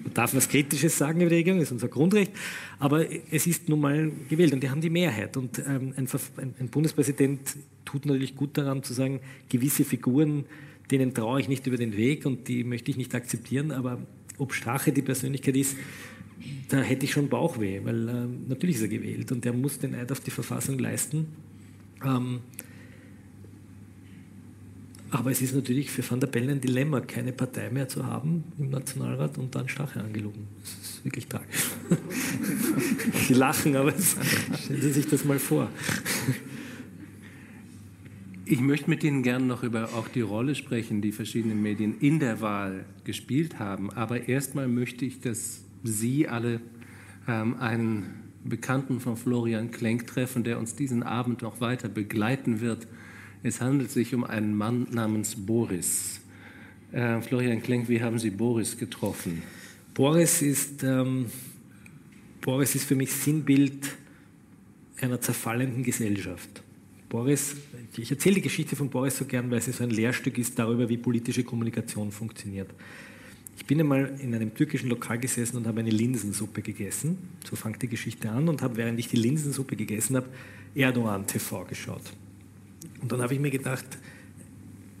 Man 0.03 0.13
darf 0.13 0.33
was 0.33 0.49
Kritisches 0.49 0.97
sagen 0.97 1.21
über 1.21 1.29
die 1.29 1.37
Regierung, 1.37 1.59
das 1.59 1.69
ist 1.69 1.73
unser 1.73 1.89
Grundrecht. 1.89 2.31
Aber 2.79 3.05
es 3.31 3.45
ist 3.47 3.69
nun 3.69 3.81
mal 3.81 4.11
gewählt 4.29 4.53
und 4.53 4.63
die 4.63 4.69
haben 4.69 4.81
die 4.81 4.89
Mehrheit. 4.89 5.37
Und 5.37 5.59
ähm, 5.59 5.93
ein, 5.97 6.69
Bundespräsident 6.69 7.57
tut 7.83 8.05
natürlich 8.05 8.35
gut 8.35 8.57
daran 8.57 8.81
zu 8.81 8.93
sagen, 8.93 9.19
gewisse 9.49 9.83
Figuren, 9.83 10.45
denen 10.91 11.13
traue 11.13 11.41
ich 11.41 11.47
nicht 11.47 11.65
über 11.67 11.77
den 11.77 11.95
Weg 11.97 12.25
und 12.25 12.47
die 12.47 12.63
möchte 12.63 12.91
ich 12.91 12.97
nicht 12.97 13.13
akzeptieren. 13.15 13.71
Aber 13.71 13.99
ob 14.37 14.53
Strache 14.53 14.91
die 14.91 15.01
Persönlichkeit 15.01 15.55
ist, 15.55 15.75
da 16.69 16.81
hätte 16.81 17.05
ich 17.05 17.11
schon 17.11 17.29
Bauchweh, 17.29 17.81
weil 17.83 18.07
äh, 18.07 18.27
natürlich 18.47 18.75
ist 18.77 18.81
er 18.83 18.87
gewählt 18.87 19.31
und 19.31 19.45
der 19.45 19.53
muss 19.53 19.79
den 19.79 19.95
Eid 19.95 20.11
auf 20.11 20.19
die 20.19 20.31
Verfassung 20.31 20.77
leisten. 20.79 21.27
Ähm, 22.03 22.41
aber 25.11 25.31
es 25.31 25.41
ist 25.41 25.55
natürlich 25.55 25.89
für 25.91 26.09
Van 26.09 26.19
der 26.19 26.27
Bellen 26.27 26.49
ein 26.49 26.61
Dilemma, 26.61 26.99
keine 26.99 27.31
Partei 27.31 27.69
mehr 27.69 27.87
zu 27.87 28.05
haben 28.05 28.43
im 28.57 28.69
Nationalrat 28.69 29.37
und 29.37 29.55
dann 29.55 29.69
Strache 29.69 30.01
angelogen. 30.01 30.47
Das 30.59 30.71
ist 30.71 31.05
wirklich 31.05 31.27
tragisch. 31.27 31.69
Sie 33.27 33.33
lachen, 33.33 33.75
aber 33.77 33.93
stellen 33.93 34.81
Sie 34.81 34.91
sich 34.91 35.07
das 35.07 35.23
mal 35.23 35.39
vor. 35.39 35.69
Ich 38.47 38.59
möchte 38.59 38.91
mit 38.91 39.03
Ihnen 39.03 39.23
gerne 39.23 39.43
noch 39.43 39.63
über 39.63 39.95
auch 39.95 40.07
die 40.07 40.21
Rolle 40.21 40.53
sprechen, 40.53 41.01
die 41.01 41.11
verschiedene 41.11 41.55
Medien 41.55 41.97
in 41.99 42.19
der 42.19 42.41
Wahl 42.41 42.85
gespielt 43.03 43.57
haben. 43.57 43.89
Aber 43.89 44.27
erstmal 44.27 44.67
möchte 44.67 45.03
ich 45.03 45.19
das 45.19 45.63
Sie 45.83 46.27
alle 46.27 46.61
ähm, 47.27 47.55
einen 47.59 48.13
Bekannten 48.43 48.99
von 48.99 49.17
Florian 49.17 49.71
Klenk 49.71 50.05
treffen, 50.05 50.43
der 50.43 50.59
uns 50.59 50.75
diesen 50.75 51.01
Abend 51.01 51.41
noch 51.41 51.59
weiter 51.59 51.89
begleiten 51.89 52.61
wird. 52.61 52.87
Es 53.41 53.61
handelt 53.61 53.89
sich 53.89 54.13
um 54.13 54.23
einen 54.23 54.55
Mann 54.55 54.85
namens 54.91 55.35
Boris. 55.35 56.21
Äh, 56.91 57.21
Florian 57.21 57.63
Klenk, 57.63 57.89
wie 57.89 58.03
haben 58.03 58.19
Sie 58.19 58.29
Boris 58.29 58.77
getroffen? 58.77 59.41
Boris 59.95 60.43
ist, 60.43 60.83
ähm, 60.83 61.25
Boris 62.41 62.75
ist 62.75 62.85
für 62.85 62.95
mich 62.95 63.11
Sinnbild 63.11 63.97
einer 65.01 65.19
zerfallenden 65.19 65.81
Gesellschaft. 65.81 66.61
Boris, 67.15 67.55
ich 67.95 68.11
erzähle 68.11 68.35
die 68.35 68.41
Geschichte 68.41 68.75
von 68.75 68.89
Boris 68.89 69.17
so 69.17 69.23
gern, 69.23 69.49
weil 69.49 69.61
sie 69.61 69.71
so 69.71 69.85
ein 69.85 69.89
Lehrstück 69.89 70.37
ist 70.37 70.59
darüber, 70.59 70.89
wie 70.89 70.97
politische 70.97 71.45
Kommunikation 71.45 72.11
funktioniert. 72.11 72.69
Ich 73.57 73.65
bin 73.65 73.79
einmal 73.79 74.19
in 74.19 74.35
einem 74.35 74.53
türkischen 74.53 74.89
Lokal 74.89 75.17
gesessen 75.17 75.55
und 75.55 75.65
habe 75.65 75.79
eine 75.79 75.91
Linsensuppe 75.91 76.61
gegessen. 76.61 77.17
So 77.49 77.55
fängt 77.55 77.81
die 77.81 77.87
Geschichte 77.87 78.29
an 78.29 78.49
und 78.49 78.61
habe, 78.61 78.75
während 78.75 78.99
ich 78.99 79.07
die 79.07 79.15
Linsensuppe 79.15 79.77
gegessen 79.77 80.17
habe, 80.17 80.27
Erdogan 80.75 81.25
TV 81.25 81.63
geschaut. 81.63 82.01
Und 83.01 83.13
dann 83.13 83.21
habe 83.21 83.33
ich 83.33 83.39
mir 83.39 83.49
gedacht, 83.49 83.85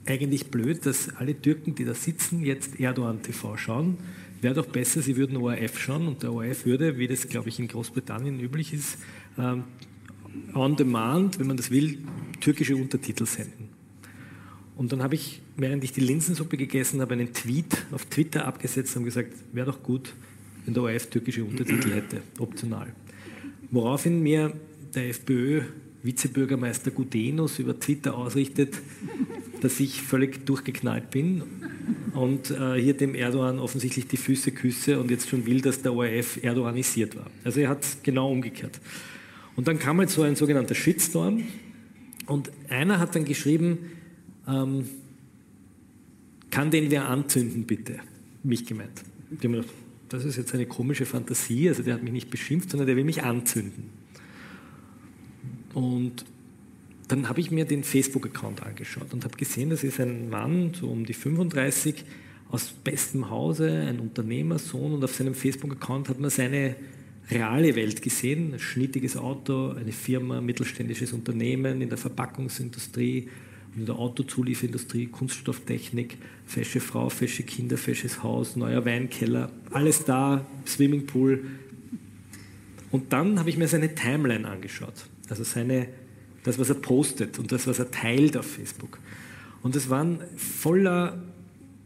eigentlich 0.05 0.47
blöd, 0.47 0.85
dass 0.85 1.13
alle 1.17 1.37
Türken, 1.37 1.75
die 1.75 1.83
da 1.83 1.93
sitzen, 1.93 2.45
jetzt 2.45 2.79
Erdogan 2.79 3.23
TV 3.23 3.57
schauen. 3.57 3.97
Wäre 4.39 4.53
doch 4.53 4.67
besser, 4.67 5.01
sie 5.01 5.17
würden 5.17 5.35
ORF 5.35 5.77
schauen 5.77 6.07
und 6.07 6.23
der 6.23 6.31
ORF 6.31 6.65
würde, 6.65 6.97
wie 6.97 7.09
das, 7.09 7.27
glaube 7.27 7.49
ich, 7.49 7.59
in 7.59 7.67
Großbritannien 7.67 8.39
üblich 8.39 8.73
ist, 8.73 8.99
ähm, 9.37 9.65
on 10.53 10.75
demand, 10.75 11.39
wenn 11.39 11.47
man 11.47 11.57
das 11.57 11.71
will, 11.71 11.97
türkische 12.41 12.75
Untertitel 12.75 13.25
senden. 13.25 13.69
Und 14.75 14.91
dann 14.91 15.01
habe 15.01 15.15
ich, 15.15 15.41
während 15.55 15.83
ich 15.83 15.93
die 15.93 16.01
Linsensuppe 16.01 16.57
gegessen 16.57 17.01
habe, 17.01 17.13
einen 17.13 17.33
Tweet 17.33 17.85
auf 17.91 18.05
Twitter 18.05 18.45
abgesetzt 18.45 18.95
und 18.97 19.05
gesagt, 19.05 19.33
wäre 19.53 19.67
doch 19.67 19.81
gut, 19.81 20.13
wenn 20.65 20.73
der 20.73 20.83
ORF 20.83 21.07
türkische 21.07 21.43
Untertitel 21.43 21.91
hätte, 21.91 22.21
optional. 22.39 22.87
Woraufhin 23.71 24.21
mir 24.21 24.53
der 24.93 25.09
FPÖ-Vizebürgermeister 25.09 26.91
Gudenus 26.91 27.59
über 27.59 27.79
Twitter 27.79 28.15
ausrichtet, 28.15 28.81
dass 29.61 29.79
ich 29.79 30.01
völlig 30.01 30.45
durchgeknallt 30.45 31.09
bin 31.09 31.43
und 32.13 32.51
äh, 32.51 32.79
hier 32.79 32.95
dem 32.95 33.15
Erdogan 33.15 33.59
offensichtlich 33.59 34.07
die 34.07 34.17
Füße 34.17 34.51
küsse 34.51 34.99
und 34.99 35.11
jetzt 35.11 35.29
schon 35.29 35.45
will, 35.45 35.61
dass 35.61 35.81
der 35.81 35.93
ORF 35.93 36.43
erdoganisiert 36.43 37.15
war. 37.15 37.27
Also 37.43 37.59
er 37.61 37.69
hat 37.69 37.83
es 37.83 37.97
genau 38.03 38.31
umgekehrt. 38.31 38.79
Und 39.55 39.67
dann 39.67 39.79
kam 39.79 39.99
halt 39.99 40.09
so 40.09 40.23
ein 40.23 40.35
sogenannter 40.35 40.75
Shitstorm 40.75 41.43
und 42.25 42.51
einer 42.69 42.99
hat 42.99 43.15
dann 43.15 43.25
geschrieben, 43.25 43.91
ähm, 44.47 44.89
kann 46.51 46.71
den 46.71 46.91
wer 46.91 47.07
anzünden, 47.07 47.65
bitte? 47.65 47.99
Mich 48.43 48.65
gemeint. 48.65 49.03
Die 49.29 49.47
haben 49.47 49.53
gedacht, 49.53 49.73
das 50.09 50.25
ist 50.25 50.37
jetzt 50.37 50.53
eine 50.53 50.65
komische 50.65 51.05
Fantasie, 51.05 51.69
also 51.69 51.83
der 51.83 51.95
hat 51.95 52.03
mich 52.03 52.13
nicht 52.13 52.29
beschimpft, 52.29 52.69
sondern 52.69 52.87
der 52.87 52.95
will 52.95 53.03
mich 53.03 53.23
anzünden. 53.23 53.89
Und 55.73 56.25
dann 57.07 57.27
habe 57.29 57.39
ich 57.39 57.51
mir 57.51 57.65
den 57.65 57.83
Facebook-Account 57.83 58.63
angeschaut 58.63 59.13
und 59.13 59.23
habe 59.25 59.37
gesehen, 59.37 59.69
das 59.69 59.83
ist 59.83 59.99
ein 59.99 60.29
Mann, 60.29 60.73
so 60.73 60.89
um 60.89 61.05
die 61.05 61.13
35, 61.13 62.03
aus 62.49 62.73
bestem 62.83 63.29
Hause, 63.29 63.69
ein 63.69 63.99
Unternehmersohn 63.99 64.93
und 64.93 65.03
auf 65.03 65.13
seinem 65.13 65.35
Facebook-Account 65.35 66.09
hat 66.09 66.19
man 66.19 66.29
seine 66.29 66.75
reale 67.29 67.75
Welt 67.75 68.01
gesehen, 68.01 68.53
ein 68.53 68.59
schnittiges 68.59 69.17
Auto, 69.17 69.71
eine 69.71 69.91
Firma, 69.91 70.41
mittelständisches 70.41 71.13
Unternehmen 71.13 71.81
in 71.81 71.89
der 71.89 71.97
Verpackungsindustrie, 71.97 73.29
in 73.75 73.85
der 73.85 73.95
Autozulieferindustrie, 73.95 75.07
Kunststofftechnik, 75.07 76.17
fesche 76.45 76.79
Frau, 76.79 77.09
fesche 77.09 77.43
Kinder, 77.43 77.77
fesches 77.77 78.23
Haus, 78.23 78.55
neuer 78.55 78.85
Weinkeller, 78.85 79.51
alles 79.71 80.05
da, 80.05 80.45
Swimmingpool. 80.65 81.43
Und 82.91 83.11
dann 83.11 83.39
habe 83.39 83.49
ich 83.49 83.57
mir 83.57 83.67
seine 83.67 83.93
Timeline 83.93 84.47
angeschaut, 84.47 85.05
also 85.29 85.43
seine, 85.43 85.87
das, 86.43 86.57
was 86.59 86.69
er 86.69 86.75
postet 86.75 87.39
und 87.39 87.51
das, 87.51 87.67
was 87.67 87.79
er 87.79 87.91
teilt 87.91 88.37
auf 88.37 88.45
Facebook. 88.45 88.99
Und 89.61 89.75
es 89.75 89.89
waren 89.89 90.19
voller 90.37 91.21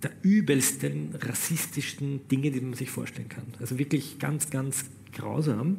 der 0.04 0.12
übelsten, 0.22 1.16
rassistischsten 1.20 2.28
Dinge, 2.28 2.52
die 2.52 2.62
man 2.62 2.74
sich 2.74 2.90
vorstellen 2.90 3.30
kann. 3.30 3.46
Also 3.60 3.80
wirklich 3.80 4.20
ganz, 4.20 4.50
ganz 4.50 4.86
grausam 5.14 5.78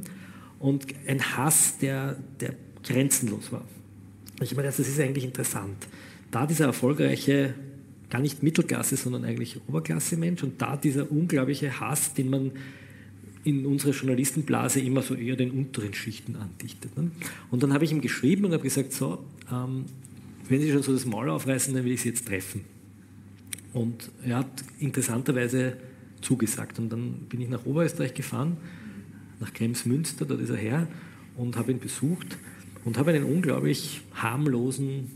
und 0.58 0.86
ein 1.06 1.20
Hass, 1.36 1.78
der, 1.78 2.16
der 2.40 2.54
grenzenlos 2.82 3.52
war. 3.52 3.64
Ich 4.40 4.54
meine, 4.54 4.68
das 4.68 4.78
ist 4.78 4.98
eigentlich 5.00 5.24
interessant. 5.24 5.86
Da 6.30 6.46
dieser 6.46 6.66
erfolgreiche, 6.66 7.54
gar 8.08 8.20
nicht 8.20 8.42
Mittelklasse, 8.42 8.96
sondern 8.96 9.24
eigentlich 9.24 9.60
Oberklasse-Mensch 9.68 10.42
und 10.42 10.60
da 10.60 10.76
dieser 10.76 11.10
unglaubliche 11.10 11.80
Hass, 11.80 12.14
den 12.14 12.30
man 12.30 12.52
in 13.44 13.64
unserer 13.64 13.92
Journalistenblase 13.92 14.80
immer 14.80 15.02
so 15.02 15.14
eher 15.14 15.36
den 15.36 15.50
unteren 15.50 15.94
Schichten 15.94 16.36
andichtet. 16.36 16.96
Ne? 16.96 17.10
Und 17.50 17.62
dann 17.62 17.72
habe 17.72 17.84
ich 17.84 17.92
ihm 17.92 18.00
geschrieben 18.00 18.44
und 18.44 18.52
habe 18.52 18.62
gesagt, 18.62 18.92
so, 18.92 19.24
ähm, 19.50 19.86
wenn 20.48 20.60
Sie 20.60 20.70
schon 20.72 20.82
so 20.82 20.92
das 20.92 21.06
Maul 21.06 21.30
aufreißen, 21.30 21.72
dann 21.74 21.84
will 21.84 21.92
ich 21.92 22.02
Sie 22.02 22.08
jetzt 22.10 22.26
treffen. 22.26 22.62
Und 23.72 24.10
er 24.24 24.38
hat 24.38 24.64
interessanterweise 24.78 25.76
zugesagt. 26.20 26.78
Und 26.78 26.90
dann 26.90 27.12
bin 27.28 27.40
ich 27.40 27.48
nach 27.48 27.64
Oberösterreich 27.64 28.14
gefahren, 28.14 28.56
nach 29.40 29.52
Kremsmünster, 29.52 30.24
dort 30.24 30.40
ist 30.40 30.50
er 30.50 30.56
her, 30.56 30.86
und 31.36 31.56
habe 31.56 31.72
ihn 31.72 31.80
besucht 31.80 32.38
und 32.84 32.98
habe 32.98 33.12
einen 33.12 33.24
unglaublich 33.24 34.02
harmlosen, 34.14 35.10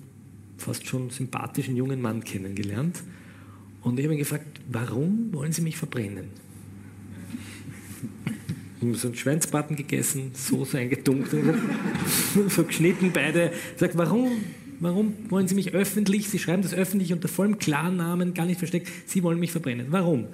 fast 0.58 0.86
schon 0.86 1.10
sympathischen 1.10 1.76
jungen 1.76 2.00
Mann 2.00 2.24
kennengelernt. 2.24 3.02
Und 3.82 3.98
ich 3.98 4.04
habe 4.04 4.14
ihn 4.14 4.18
gefragt, 4.18 4.60
warum 4.70 5.32
wollen 5.32 5.52
Sie 5.52 5.62
mich 5.62 5.76
verbrennen? 5.76 6.28
Ich 8.80 8.88
habe 8.90 8.98
so 8.98 9.08
einen 9.08 9.16
Schweinsbraten 9.16 9.76
gegessen, 9.76 10.32
Soße 10.34 10.76
eingetunkt, 10.76 11.30
so 12.50 12.64
geschnitten 12.64 13.12
beide. 13.14 13.50
Sagt, 13.78 13.96
warum 13.96 14.32
Warum 14.80 15.14
wollen 15.30 15.48
Sie 15.48 15.54
mich 15.54 15.72
öffentlich, 15.72 16.28
Sie 16.28 16.38
schreiben 16.38 16.62
das 16.62 16.74
öffentlich 16.74 17.12
unter 17.12 17.28
vollem 17.28 17.58
Klarnamen, 17.58 18.34
gar 18.34 18.44
nicht 18.44 18.58
versteckt, 18.58 18.88
Sie 19.06 19.22
wollen 19.22 19.38
mich 19.38 19.52
verbrennen. 19.52 19.86
Warum? 19.90 20.26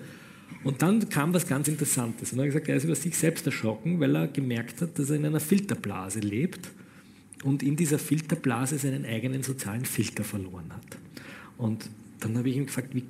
Und 0.63 0.83
dann 0.83 1.09
kam 1.09 1.33
was 1.33 1.47
ganz 1.47 1.69
Interessantes. 1.69 2.33
Und 2.33 2.39
er 2.39 2.45
hat 2.45 2.49
gesagt, 2.53 2.69
er 2.69 2.77
ist 2.77 2.85
über 2.85 2.95
sich 2.95 3.17
selbst 3.17 3.47
erschrocken, 3.47 3.99
weil 4.01 4.15
er 4.15 4.29
gemerkt 4.29 4.81
hat, 4.83 4.99
dass 4.99 5.11
er 5.11 5.17
in 5.17 5.27
einer 5.27 5.41
Filterblase 5.41 6.21
lebt 6.21 6.71
und 7.45 7.63
in 7.63 7.77
dieser 7.77 7.99
Filterblase 7.99 8.79
seinen 8.79 9.07
eigenen 9.07 9.43
sozialen 9.43 9.85
Filter 9.85 10.25
verloren 10.25 10.71
hat. 10.71 10.99
Und 11.57 11.89
dann 12.21 12.37
habe 12.37 12.51
ich 12.51 12.57
ihn 12.57 12.67
gefragt, 12.67 12.95
wie, 12.95 13.03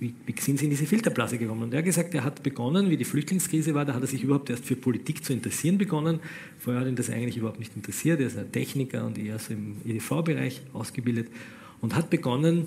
wie, 0.00 0.12
wie, 0.26 0.34
sind 0.40 0.58
Sie 0.58 0.64
in 0.64 0.70
diese 0.70 0.86
Filterblase 0.86 1.38
gekommen? 1.38 1.64
Und 1.64 1.72
er 1.72 1.78
hat 1.78 1.84
gesagt, 1.84 2.12
er 2.14 2.24
hat 2.24 2.42
begonnen, 2.42 2.90
wie 2.90 2.96
die 2.96 3.04
Flüchtlingskrise 3.04 3.74
war, 3.74 3.84
da 3.84 3.94
hat 3.94 4.02
er 4.02 4.08
sich 4.08 4.24
überhaupt 4.24 4.50
erst 4.50 4.64
für 4.64 4.74
Politik 4.74 5.24
zu 5.24 5.32
interessieren 5.32 5.78
begonnen. 5.78 6.18
Vorher 6.58 6.82
hat 6.82 6.88
ihn 6.88 6.96
das 6.96 7.08
eigentlich 7.08 7.36
überhaupt 7.36 7.60
nicht 7.60 7.76
interessiert. 7.76 8.20
Er 8.20 8.26
ist 8.26 8.36
ein 8.36 8.50
Techniker 8.50 9.06
und 9.06 9.18
eher 9.18 9.38
so 9.38 9.52
im 9.52 9.76
EDV-Bereich 9.86 10.62
ausgebildet 10.72 11.28
und 11.80 11.94
hat 11.94 12.10
begonnen, 12.10 12.66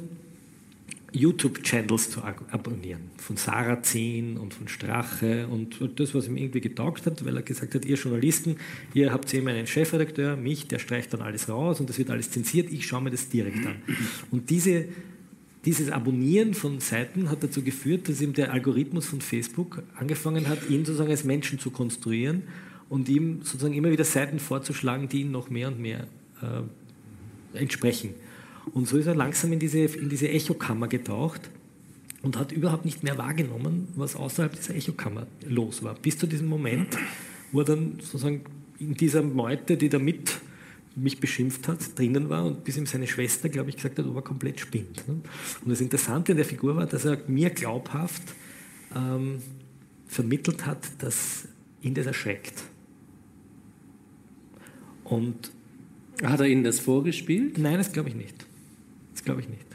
YouTube-Channels 1.11 2.11
zu 2.11 2.23
abonnieren. 2.23 3.11
Von 3.17 3.37
Sarah 3.37 3.81
10 3.81 4.37
und 4.37 4.53
von 4.53 4.67
Strache 4.67 5.47
und 5.47 5.79
das, 5.95 6.13
was 6.13 6.27
ihm 6.27 6.37
irgendwie 6.37 6.61
getaugt 6.61 7.05
hat, 7.05 7.25
weil 7.25 7.35
er 7.35 7.43
gesagt 7.43 7.75
hat, 7.75 7.85
ihr 7.85 7.95
Journalisten, 7.95 8.57
ihr 8.93 9.11
habt 9.11 9.33
immer 9.33 9.51
einen 9.51 9.67
Chefredakteur, 9.67 10.35
mich, 10.35 10.67
der 10.67 10.79
streicht 10.79 11.13
dann 11.13 11.21
alles 11.21 11.49
raus 11.49 11.79
und 11.79 11.89
das 11.89 11.97
wird 11.97 12.09
alles 12.09 12.31
zensiert, 12.31 12.71
ich 12.71 12.85
schaue 12.85 13.01
mir 13.01 13.11
das 13.11 13.29
direkt 13.29 13.65
an. 13.65 13.75
Und 14.31 14.49
diese 14.49 14.85
dieses 15.65 15.91
Abonnieren 15.91 16.53
von 16.53 16.79
Seiten 16.79 17.29
hat 17.29 17.43
dazu 17.43 17.61
geführt, 17.61 18.07
dass 18.07 18.21
ihm 18.21 18.33
der 18.33 18.53
Algorithmus 18.53 19.05
von 19.05 19.19
Facebook 19.19 19.83
angefangen 19.95 20.47
hat, 20.47 20.69
ihn 20.69 20.85
sozusagen 20.85 21.11
als 21.11 21.25
Menschen 21.25 21.59
zu 21.59 21.69
konstruieren 21.69 22.43
und 22.87 23.09
ihm 23.09 23.41
sozusagen 23.43 23.73
immer 23.73 23.91
wieder 23.91 24.05
Seiten 24.05 24.39
vorzuschlagen, 24.39 25.09
die 25.09 25.21
ihm 25.21 25.31
noch 25.31 25.49
mehr 25.49 25.67
und 25.67 25.79
mehr 25.79 26.07
äh, 26.41 27.57
entsprechen. 27.57 28.13
Und 28.73 28.87
so 28.87 28.97
ist 28.97 29.07
er 29.07 29.15
langsam 29.15 29.53
in 29.53 29.59
diese, 29.59 29.79
in 29.79 30.09
diese 30.09 30.29
Echokammer 30.29 30.87
getaucht 30.87 31.49
und 32.21 32.37
hat 32.37 32.51
überhaupt 32.51 32.85
nicht 32.85 33.03
mehr 33.03 33.17
wahrgenommen, 33.17 33.87
was 33.95 34.15
außerhalb 34.15 34.55
dieser 34.55 34.75
Echokammer 34.75 35.27
los 35.47 35.83
war. 35.83 35.95
Bis 35.95 36.17
zu 36.17 36.27
diesem 36.27 36.47
Moment, 36.47 36.97
wo 37.51 37.59
er 37.59 37.65
dann 37.65 37.93
sozusagen 37.99 38.41
in 38.79 38.93
dieser 38.93 39.21
Meute, 39.21 39.77
die 39.77 39.89
da 39.89 39.99
mit 39.99 40.39
mich 40.95 41.19
beschimpft 41.19 41.67
hat, 41.67 41.97
drinnen 41.97 42.29
war 42.29 42.45
und 42.45 42.63
bis 42.63 42.77
ihm 42.77 42.85
seine 42.85 43.07
Schwester, 43.07 43.47
glaube 43.47 43.69
ich, 43.69 43.77
gesagt 43.77 43.99
hat, 43.99 44.05
ob 44.05 44.15
er 44.15 44.21
komplett 44.21 44.59
spinnt. 44.59 45.07
Ne? 45.07 45.21
Und 45.63 45.69
das 45.69 45.81
Interessante 45.81 46.33
an 46.33 46.37
der 46.37 46.45
Figur 46.45 46.75
war, 46.75 46.85
dass 46.85 47.05
er 47.05 47.19
mir 47.27 47.49
glaubhaft 47.51 48.23
ähm, 48.95 49.39
vermittelt 50.07 50.65
hat, 50.65 50.85
dass 50.99 51.47
ihn 51.81 51.93
das 51.93 52.05
erschreckt. 52.05 52.63
Und 55.03 55.51
hat 56.23 56.39
er 56.39 56.47
Ihnen 56.47 56.63
das 56.63 56.79
vorgespielt? 56.79 57.57
Nein, 57.57 57.77
das 57.77 57.91
glaube 57.93 58.09
ich 58.09 58.15
nicht. 58.15 58.45
Das 59.19 59.25
glaube 59.25 59.41
ich 59.41 59.49
nicht. 59.49 59.65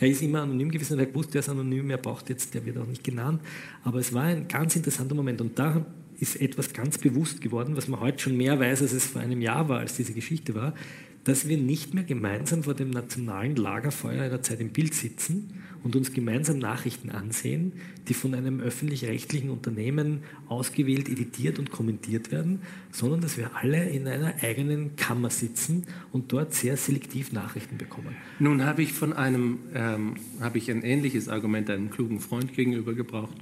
Er 0.00 0.08
ist 0.08 0.22
immer 0.22 0.42
anonym 0.42 0.72
gewesen 0.72 0.94
und 0.94 0.98
er 0.98 1.14
wusste, 1.14 1.38
er 1.38 1.40
ist 1.40 1.48
anonym, 1.48 1.88
er 1.90 1.98
braucht 1.98 2.28
jetzt, 2.30 2.52
der 2.52 2.66
wird 2.66 2.78
auch 2.78 2.86
nicht 2.86 3.04
genannt. 3.04 3.40
Aber 3.84 4.00
es 4.00 4.12
war 4.12 4.24
ein 4.24 4.48
ganz 4.48 4.74
interessanter 4.74 5.14
Moment 5.14 5.40
und 5.40 5.56
da 5.56 5.86
ist 6.18 6.40
etwas 6.40 6.72
ganz 6.72 6.98
bewusst 6.98 7.40
geworden, 7.40 7.76
was 7.76 7.86
man 7.86 8.00
heute 8.00 8.18
schon 8.18 8.36
mehr 8.36 8.58
weiß, 8.58 8.82
als 8.82 8.92
es 8.92 9.06
vor 9.06 9.20
einem 9.20 9.40
Jahr 9.40 9.68
war, 9.68 9.78
als 9.78 9.94
diese 9.94 10.14
Geschichte 10.14 10.56
war, 10.56 10.74
dass 11.22 11.46
wir 11.46 11.58
nicht 11.58 11.94
mehr 11.94 12.02
gemeinsam 12.02 12.64
vor 12.64 12.74
dem 12.74 12.90
nationalen 12.90 13.54
Lagerfeuer 13.54 14.20
einer 14.20 14.42
Zeit 14.42 14.58
im 14.58 14.70
Bild 14.70 14.94
sitzen 14.94 15.62
und 15.84 15.96
uns 15.96 16.12
gemeinsam 16.12 16.58
Nachrichten 16.58 17.10
ansehen, 17.10 17.72
die 18.08 18.14
von 18.14 18.34
einem 18.34 18.60
öffentlich-rechtlichen 18.60 19.50
Unternehmen 19.50 20.22
ausgewählt, 20.48 21.08
editiert 21.08 21.58
und 21.58 21.70
kommentiert 21.70 22.32
werden, 22.32 22.60
sondern 22.90 23.20
dass 23.20 23.36
wir 23.36 23.50
alle 23.56 23.88
in 23.88 24.06
einer 24.06 24.34
eigenen 24.42 24.96
Kammer 24.96 25.30
sitzen 25.30 25.84
und 26.12 26.32
dort 26.32 26.54
sehr 26.54 26.76
selektiv 26.76 27.32
Nachrichten 27.32 27.78
bekommen. 27.78 28.16
Nun 28.38 28.64
habe 28.64 28.82
ich 28.82 28.92
von 28.92 29.12
einem, 29.12 29.58
ähm, 29.74 30.14
habe 30.40 30.58
ich 30.58 30.70
ein 30.70 30.82
ähnliches 30.82 31.28
Argument 31.28 31.70
einem 31.70 31.90
klugen 31.90 32.20
Freund 32.20 32.54
gegenüber 32.54 32.94
gebraucht. 32.94 33.36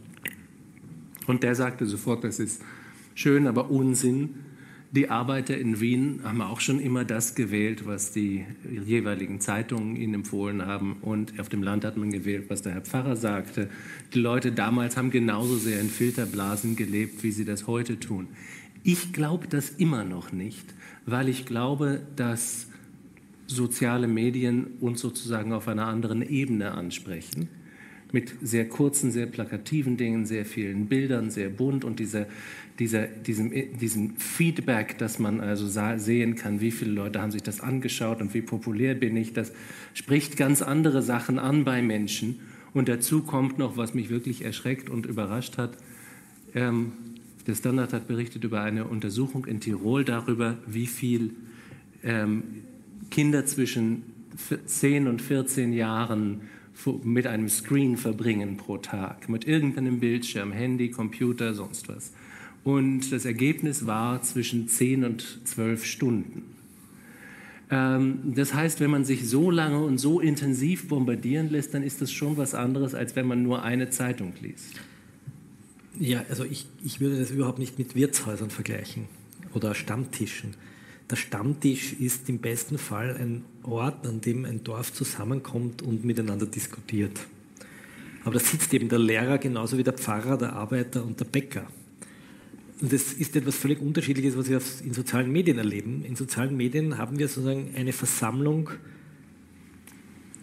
Und 1.27 1.43
der 1.43 1.55
sagte 1.55 1.87
sofort, 1.87 2.25
das 2.25 2.39
ist 2.39 2.63
schön, 3.15 3.47
aber 3.47 3.71
Unsinn. 3.71 4.46
Die 4.97 5.11
Arbeiter 5.11 5.59
in 5.59 5.79
Wien 5.79 6.21
haben 6.25 6.41
auch 6.41 6.61
schon 6.61 6.81
immer 6.81 7.05
das 7.05 7.35
gewählt, 7.35 7.85
was 7.85 8.13
die 8.13 8.47
jeweiligen 8.87 9.41
Zeitungen 9.41 9.95
ihnen 9.95 10.15
empfohlen 10.15 10.65
haben. 10.65 10.97
Und 11.03 11.39
auf 11.39 11.51
dem 11.51 11.63
Land 11.63 11.85
hat 11.85 11.99
man 11.99 12.11
gewählt, 12.11 12.47
was 12.49 12.63
der 12.63 12.73
Herr 12.73 12.81
Pfarrer 12.81 13.15
sagte. 13.15 13.69
Die 14.15 14.19
Leute 14.19 14.53
damals 14.53 14.97
haben 14.97 15.11
genauso 15.11 15.59
sehr 15.59 15.83
in 15.83 15.91
Filterblasen 15.91 16.77
gelebt, 16.77 17.23
wie 17.23 17.31
sie 17.31 17.45
das 17.45 17.67
heute 17.67 18.01
tun. 18.01 18.29
Ich 18.85 19.13
glaube 19.13 19.49
das 19.49 19.69
immer 19.69 20.03
noch 20.03 20.33
nicht, 20.33 20.65
weil 21.05 21.29
ich 21.29 21.45
glaube, 21.45 22.01
dass 22.17 22.69
soziale 23.47 24.09
Medien 24.09 24.67
uns 24.81 25.03
sozusagen 25.03 25.53
auf 25.53 25.69
einer 25.69 25.89
anderen 25.89 26.23
Ebene 26.23 26.73
ansprechen 26.73 27.51
mit 28.13 28.35
sehr 28.41 28.69
kurzen, 28.69 29.11
sehr 29.11 29.27
plakativen 29.27 29.97
Dingen, 29.97 30.27
sehr 30.27 30.47
vielen 30.47 30.87
Bildern, 30.87 31.31
sehr 31.31 31.51
bunt 31.51 31.85
und 31.85 31.99
dieser, 31.99 32.27
dieser, 32.79 33.07
diesem, 33.07 33.53
diesem 33.79 34.17
Feedback, 34.17 34.99
dass 34.99 35.19
man 35.19 35.41
also 35.41 35.67
sehen 35.99 36.35
kann, 36.35 36.61
wie 36.61 36.71
viele 36.71 36.93
Leute 36.93 37.21
haben 37.23 37.31
sich 37.31 37.43
das 37.43 37.61
angeschaut 37.61 38.21
und 38.21 38.35
wie 38.35 38.43
populär 38.43 38.95
bin 38.95 39.17
ich, 39.17 39.33
das 39.33 39.53
spricht 39.95 40.37
ganz 40.37 40.63
andere 40.63 41.03
Sachen 41.03 41.39
an 41.39 41.65
bei 41.65 41.83
Menschen. 41.83 42.41
Und 42.75 42.89
dazu 42.89 43.23
kommt 43.23 43.59
noch, 43.59 43.77
was 43.77 43.95
mich 43.95 44.11
wirklich 44.11 44.45
erschreckt 44.45 44.91
und 44.91 45.07
überrascht 45.07 45.57
hat, 45.57 45.79
ähm, 46.55 46.93
der 47.47 47.55
Standard 47.55 47.93
hat 47.93 48.09
berichtet 48.09 48.45
über 48.45 48.61
eine 48.63 48.87
Untersuchung 48.87 49.47
in 49.47 49.61
Tirol 49.61 50.05
darüber, 50.05 50.59
wie 50.67 50.87
viel 50.87 51.31
ähm, 52.03 52.43
Kinder 53.11 53.47
zwischen 53.47 54.03
10 54.67 55.07
und 55.07 55.23
14 55.23 55.73
Jahren 55.73 56.43
mit 57.05 57.27
einem 57.27 57.49
Screen 57.49 57.97
verbringen 57.97 58.57
pro 58.57 58.79
Tag, 58.79 59.29
mit 59.29 59.47
irgendeinem 59.47 60.01
Bildschirm, 60.01 60.53
Handy, 60.53 60.91
Computer, 60.91 61.55
sonst 61.55 61.89
was. 61.89 62.13
Und 62.67 63.13
das 63.13 63.25
Ergebnis 63.25 63.87
war 63.87 64.23
zwischen 64.23 64.67
10 64.67 65.05
und 65.05 65.39
12 65.45 65.85
Stunden. 65.85 66.43
Ähm, 67.71 68.33
das 68.35 68.55
heißt, 68.55 68.81
wenn 68.81 68.91
man 68.91 69.05
sich 69.05 69.29
so 69.29 69.53
lange 69.53 69.79
und 69.85 69.99
so 69.99 70.19
intensiv 70.19 70.89
bombardieren 70.89 71.49
lässt, 71.49 71.75
dann 71.75 71.85
ist 71.85 72.03
das 72.03 72.11
schon 72.11 72.37
was 72.37 72.57
anderes, 72.57 72.97
als 72.97 73.15
wenn 73.15 73.25
man 73.25 73.45
nur 73.45 73.63
eine 73.63 73.91
Zeitung 73.91 74.33
liest. 74.43 74.81
Ja, 76.01 76.25
also 76.29 76.43
ich, 76.43 76.67
ich 76.85 76.99
würde 76.99 77.21
das 77.21 77.31
überhaupt 77.31 77.61
nicht 77.61 77.79
mit 77.79 77.95
Wirtshäusern 77.95 78.51
vergleichen 78.51 79.05
oder 79.55 79.77
Stammtischen. 79.77 80.55
Der 81.09 81.15
Stammtisch 81.15 81.93
ist 81.93 82.29
im 82.29 82.39
besten 82.39 82.79
Fall 82.79 83.17
ein 83.17 83.45
Ort, 83.63 84.05
an 84.09 84.21
dem 84.21 84.45
ein 84.45 84.65
Dorf 84.65 84.93
zusammenkommt 84.93 85.83
und 85.83 86.05
miteinander 86.05 86.47
diskutiert. 86.47 87.21
Aber 88.25 88.35
da 88.35 88.41
sitzt 88.41 88.75
eben 88.75 88.89
der 88.89 88.99
Lehrer 88.99 89.39
genauso 89.39 89.79
wie 89.79 89.85
der 89.85 89.93
Pfarrer, 89.93 90.37
der 90.37 90.55
Arbeiter 90.55 91.05
und 91.05 91.21
der 91.21 91.27
Bäcker. 91.27 91.69
Und 92.81 92.93
das 92.93 93.15
ist 93.15 93.35
etwas 93.37 93.57
völlig 93.57 93.81
Unterschiedliches, 93.81 94.37
was 94.37 94.51
wir 94.51 94.61
in 94.85 94.93
sozialen 94.93 95.33
Medien 95.33 95.59
erleben. 95.59 96.05
In 96.05 96.15
sozialen 96.15 96.57
Medien 96.57 96.99
haben 96.99 97.19
wir 97.19 97.29
sozusagen 97.29 97.71
eine 97.75 97.93
Versammlung, 97.93 98.71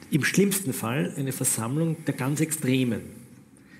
im 0.09 0.23
schlimmsten 0.23 0.73
Fall 0.73 1.13
eine 1.15 1.31
Versammlung 1.31 1.97
der 2.05 2.15
ganz 2.15 2.39
Extremen. 2.39 3.01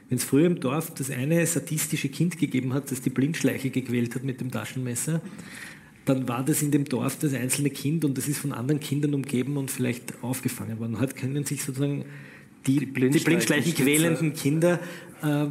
Wenn 0.09 0.17
es 0.17 0.23
früher 0.23 0.45
im 0.45 0.59
Dorf 0.59 0.93
das 0.93 1.09
eine 1.09 1.45
sadistische 1.47 2.09
Kind 2.09 2.37
gegeben 2.37 2.73
hat, 2.73 2.91
das 2.91 3.01
die 3.01 3.09
Blindschleiche 3.09 3.71
gequält 3.71 4.13
hat 4.13 4.23
mit 4.23 4.41
dem 4.41 4.51
Taschenmesser, 4.51 5.21
dann 6.05 6.27
war 6.27 6.43
das 6.43 6.61
in 6.61 6.69
dem 6.69 6.85
Dorf 6.85 7.17
das 7.17 7.33
einzelne 7.33 7.69
Kind 7.69 8.05
und 8.05 8.17
das 8.17 8.27
ist 8.27 8.39
von 8.39 8.51
anderen 8.51 8.79
Kindern 8.79 9.13
umgeben 9.13 9.57
und 9.57 9.71
vielleicht 9.71 10.21
aufgefangen 10.21 10.79
worden. 10.79 10.99
Heute 10.99 11.15
können 11.15 11.45
sich 11.45 11.63
sozusagen 11.63 12.05
die, 12.67 12.79
die 12.79 12.85
Blindschleichen 12.85 13.73
quälenden 13.73 14.33
Kinder 14.33 14.79
äh, 15.21 15.47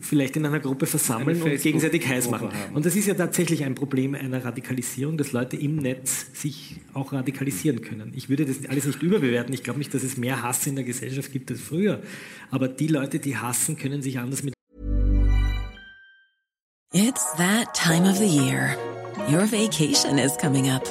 vielleicht 0.00 0.36
in 0.36 0.46
einer 0.46 0.60
Gruppe 0.60 0.86
versammeln 0.86 1.40
und 1.42 1.60
gegenseitig 1.60 2.06
heiß 2.06 2.30
machen. 2.30 2.48
Und 2.74 2.86
das 2.86 2.96
ist 2.96 3.06
ja 3.06 3.14
tatsächlich 3.14 3.64
ein 3.64 3.74
Problem 3.74 4.14
einer 4.14 4.44
Radikalisierung, 4.44 5.16
dass 5.16 5.32
Leute 5.32 5.56
im 5.56 5.76
Netz 5.76 6.26
sich 6.34 6.76
auch 6.94 7.12
radikalisieren 7.12 7.80
können. 7.82 8.12
Ich 8.14 8.28
würde 8.28 8.44
das 8.44 8.66
alles 8.68 8.86
nicht 8.86 9.02
überbewerten. 9.02 9.52
Ich 9.54 9.62
glaube 9.62 9.78
nicht, 9.78 9.92
dass 9.94 10.02
es 10.02 10.16
mehr 10.16 10.42
Hass 10.42 10.66
in 10.66 10.76
der 10.76 10.84
Gesellschaft 10.84 11.32
gibt 11.32 11.50
als 11.50 11.60
früher. 11.60 12.02
Aber 12.50 12.68
die 12.68 12.88
Leute, 12.88 13.18
die 13.18 13.36
hassen, 13.36 13.76
können 13.76 14.02
sich 14.02 14.18
anders 14.18 14.42
mit. 14.42 14.54
It's 16.94 17.24
that 17.36 17.72
time 17.74 18.08
of 18.08 18.18
the 18.18 18.26
year. 18.26 18.76
Your 19.28 19.46
vacation 19.46 20.18
is 20.18 20.36
coming 20.36 20.68
up. 20.68 20.86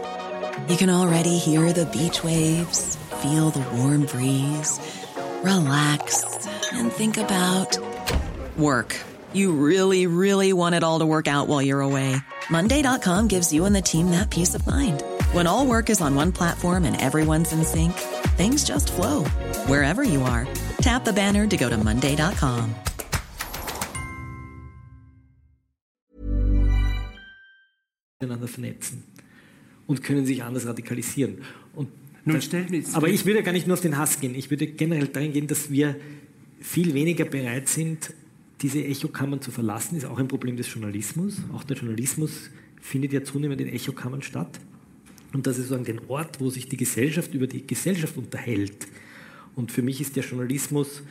You 0.67 0.75
can 0.75 0.89
already 0.89 1.37
hear 1.37 1.71
the 1.73 1.85
beach 1.85 2.23
waves, 2.23 2.97
feel 3.21 3.51
the 3.51 3.63
warm 3.75 4.05
breeze, 4.05 4.79
relax 5.43 6.23
and 6.73 6.91
think 6.93 7.17
about 7.17 7.77
work. 8.61 8.95
You 9.33 9.51
really, 9.51 10.07
really 10.07 10.53
want 10.53 10.75
it 10.75 10.83
all 10.83 10.99
to 10.99 11.05
work 11.05 11.27
out 11.27 11.47
while 11.47 11.61
you're 11.61 11.81
away. 11.81 12.15
Monday.com 12.49 13.27
gives 13.27 13.51
you 13.53 13.65
and 13.65 13.75
the 13.75 13.81
team 13.81 14.11
that 14.11 14.29
peace 14.29 14.55
of 14.55 14.65
mind. 14.65 15.03
When 15.33 15.47
all 15.47 15.65
work 15.65 15.89
is 15.89 16.01
on 16.01 16.15
one 16.15 16.31
platform 16.31 16.85
and 16.85 16.99
everyone's 16.99 17.51
in 17.53 17.63
sync, 17.63 17.93
things 18.37 18.63
just 18.63 18.91
flow 18.91 19.25
wherever 19.67 20.03
you 20.03 20.21
are. 20.23 20.47
Tap 20.81 21.05
the 21.05 21.13
banner 21.13 21.45
to 21.47 21.57
go 21.57 21.69
to 21.69 21.77
Monday.com. 21.77 22.75
miteinander 28.21 28.47
vernetzen 28.47 29.03
und 29.87 30.03
können 30.03 30.25
sich 30.25 30.43
anders 30.43 30.65
radikalisieren. 30.65 31.39
Und 31.75 31.89
Nun 32.23 32.41
stellt 32.41 32.69
mir 32.69 32.83
aber 32.93 33.09
ich 33.09 33.25
würde 33.25 33.41
gar 33.41 33.51
nicht 33.51 33.67
nur 33.67 33.73
auf 33.73 33.81
den 33.81 33.97
Hass 33.97 34.19
gehen. 34.19 34.35
Ich 34.35 34.51
würde 34.51 34.67
generell 34.67 35.07
dahin 35.07 35.33
gehen, 35.33 35.47
dass 35.47 35.71
wir 35.71 35.95
viel 36.59 36.93
weniger 36.93 37.25
bereit 37.25 37.67
sind, 37.67 38.13
diese 38.61 38.83
Echokammern 38.83 39.41
zu 39.41 39.51
verlassen. 39.51 39.97
Ist 39.97 40.05
auch 40.05 40.19
ein 40.19 40.27
Problem 40.27 40.57
des 40.57 40.71
Journalismus. 40.73 41.37
Auch 41.53 41.63
der 41.63 41.77
Journalismus 41.77 42.49
findet 42.81 43.13
ja 43.13 43.23
zunehmend 43.23 43.61
in 43.61 43.67
Echokammern 43.67 44.21
statt. 44.21 44.59
Und 45.33 45.47
das 45.47 45.57
ist 45.57 45.69
sozusagen 45.69 45.85
den 45.85 46.09
Ort, 46.09 46.39
wo 46.39 46.49
sich 46.49 46.67
die 46.67 46.77
Gesellschaft 46.77 47.33
über 47.33 47.47
die 47.47 47.65
Gesellschaft 47.65 48.17
unterhält. 48.17 48.87
Und 49.55 49.71
für 49.71 49.81
mich 49.81 50.01
ist 50.01 50.15
der 50.15 50.23
Journalismus 50.23 51.03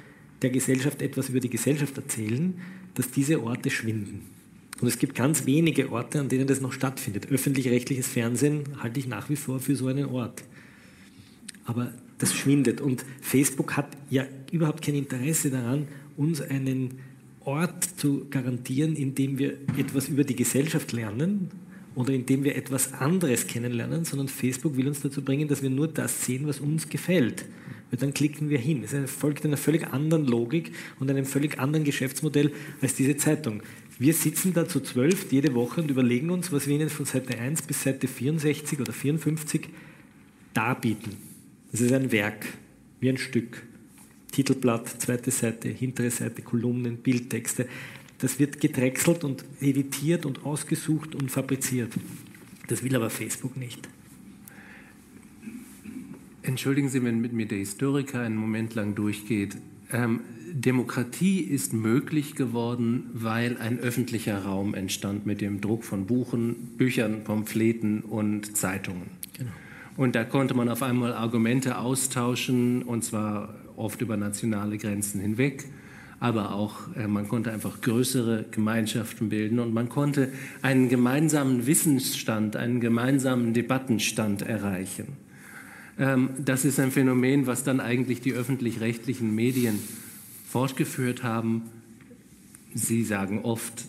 der 0.42 0.50
Gesellschaft 0.50 1.02
etwas 1.02 1.28
über 1.28 1.40
die 1.40 1.50
Gesellschaft 1.50 1.96
erzählen, 1.96 2.54
dass 2.94 3.10
diese 3.10 3.42
Orte 3.42 3.70
schwinden. 3.70 4.22
Und 4.80 4.88
es 4.88 4.98
gibt 4.98 5.14
ganz 5.14 5.46
wenige 5.46 5.90
Orte, 5.92 6.20
an 6.20 6.28
denen 6.28 6.46
das 6.46 6.60
noch 6.60 6.72
stattfindet. 6.72 7.30
Öffentlich-rechtliches 7.30 8.08
Fernsehen 8.08 8.64
halte 8.82 8.98
ich 8.98 9.06
nach 9.06 9.28
wie 9.28 9.36
vor 9.36 9.60
für 9.60 9.76
so 9.76 9.88
einen 9.88 10.06
Ort. 10.06 10.42
Aber 11.64 11.92
das 12.18 12.34
schwindet. 12.34 12.80
Und 12.80 13.04
Facebook 13.20 13.76
hat 13.76 13.96
ja 14.08 14.26
überhaupt 14.50 14.82
kein 14.82 14.94
Interesse 14.94 15.50
daran, 15.50 15.86
uns 16.16 16.40
einen 16.40 16.98
Ort 17.50 17.84
zu 17.84 18.26
garantieren, 18.30 18.94
in 18.94 19.14
dem 19.16 19.38
wir 19.38 19.54
etwas 19.76 20.08
über 20.08 20.22
die 20.22 20.36
Gesellschaft 20.36 20.92
lernen 20.92 21.50
oder 21.96 22.12
in 22.12 22.24
dem 22.24 22.44
wir 22.44 22.54
etwas 22.54 22.92
anderes 22.92 23.48
kennenlernen, 23.48 24.04
sondern 24.04 24.28
Facebook 24.28 24.76
will 24.76 24.86
uns 24.86 25.00
dazu 25.00 25.22
bringen, 25.22 25.48
dass 25.48 25.60
wir 25.60 25.70
nur 25.70 25.88
das 25.88 26.24
sehen, 26.24 26.46
was 26.46 26.60
uns 26.60 26.88
gefällt. 26.88 27.44
Und 27.90 28.00
dann 28.00 28.14
klicken 28.14 28.50
wir 28.50 28.58
hin. 28.58 28.84
Es 28.84 28.94
folgt 29.10 29.44
einer 29.44 29.56
völlig 29.56 29.92
anderen 29.92 30.26
Logik 30.26 30.70
und 31.00 31.10
einem 31.10 31.24
völlig 31.24 31.58
anderen 31.58 31.84
Geschäftsmodell 31.84 32.52
als 32.80 32.94
diese 32.94 33.16
Zeitung. 33.16 33.62
Wir 33.98 34.14
sitzen 34.14 34.54
da 34.54 34.68
zu 34.68 34.78
zwölf 34.80 35.32
jede 35.32 35.52
Woche 35.54 35.82
und 35.82 35.90
überlegen 35.90 36.30
uns, 36.30 36.52
was 36.52 36.68
wir 36.68 36.76
Ihnen 36.76 36.88
von 36.88 37.04
Seite 37.04 37.36
1 37.36 37.62
bis 37.62 37.82
Seite 37.82 38.06
64 38.06 38.80
oder 38.80 38.92
54 38.92 39.68
darbieten. 40.54 41.16
Das 41.72 41.80
ist 41.80 41.92
ein 41.92 42.12
Werk, 42.12 42.46
wie 43.00 43.08
ein 43.08 43.18
Stück. 43.18 43.64
Titelblatt, 44.30 44.88
zweite 45.00 45.30
Seite, 45.30 45.68
hintere 45.68 46.10
Seite, 46.10 46.42
Kolumnen, 46.42 46.98
Bildtexte. 46.98 47.66
Das 48.18 48.38
wird 48.38 48.60
gedrechselt 48.60 49.24
und 49.24 49.44
editiert 49.60 50.26
und 50.26 50.44
ausgesucht 50.44 51.14
und 51.14 51.30
fabriziert. 51.30 51.92
Das 52.68 52.82
will 52.82 52.94
aber 52.94 53.10
Facebook 53.10 53.56
nicht. 53.56 53.88
Entschuldigen 56.42 56.88
Sie, 56.88 57.02
wenn 57.02 57.20
mit 57.20 57.32
mir 57.32 57.46
der 57.46 57.58
Historiker 57.58 58.20
einen 58.20 58.36
Moment 58.36 58.74
lang 58.74 58.94
durchgeht. 58.94 59.56
Ähm, 59.92 60.20
Demokratie 60.52 61.40
ist 61.40 61.72
möglich 61.72 62.34
geworden, 62.34 63.10
weil 63.12 63.56
ein 63.58 63.78
öffentlicher 63.78 64.44
Raum 64.44 64.74
entstand 64.74 65.26
mit 65.26 65.40
dem 65.40 65.60
Druck 65.60 65.84
von 65.84 66.06
Buchen, 66.06 66.76
Büchern, 66.76 67.24
Pamphleten 67.24 68.00
und 68.00 68.56
Zeitungen. 68.56 69.10
Genau. 69.36 69.50
Und 69.96 70.14
da 70.14 70.24
konnte 70.24 70.54
man 70.54 70.68
auf 70.68 70.82
einmal 70.82 71.12
Argumente 71.12 71.78
austauschen, 71.78 72.82
und 72.82 73.04
zwar 73.04 73.54
oft 73.80 74.00
über 74.00 74.16
nationale 74.16 74.78
Grenzen 74.78 75.20
hinweg. 75.20 75.64
Aber 76.20 76.54
auch, 76.54 76.94
äh, 76.96 77.06
man 77.08 77.28
konnte 77.28 77.50
einfach 77.50 77.80
größere 77.80 78.44
Gemeinschaften 78.50 79.30
bilden 79.30 79.58
und 79.58 79.72
man 79.72 79.88
konnte 79.88 80.30
einen 80.60 80.88
gemeinsamen 80.88 81.66
Wissensstand, 81.66 82.56
einen 82.56 82.80
gemeinsamen 82.80 83.54
Debattenstand 83.54 84.42
erreichen. 84.42 85.16
Ähm, 85.98 86.30
das 86.44 86.64
ist 86.64 86.78
ein 86.78 86.90
Phänomen, 86.90 87.46
was 87.46 87.64
dann 87.64 87.80
eigentlich 87.80 88.20
die 88.20 88.34
öffentlich-rechtlichen 88.34 89.34
Medien 89.34 89.78
fortgeführt 90.46 91.22
haben. 91.22 91.62
Sie 92.74 93.02
sagen 93.02 93.40
oft, 93.42 93.86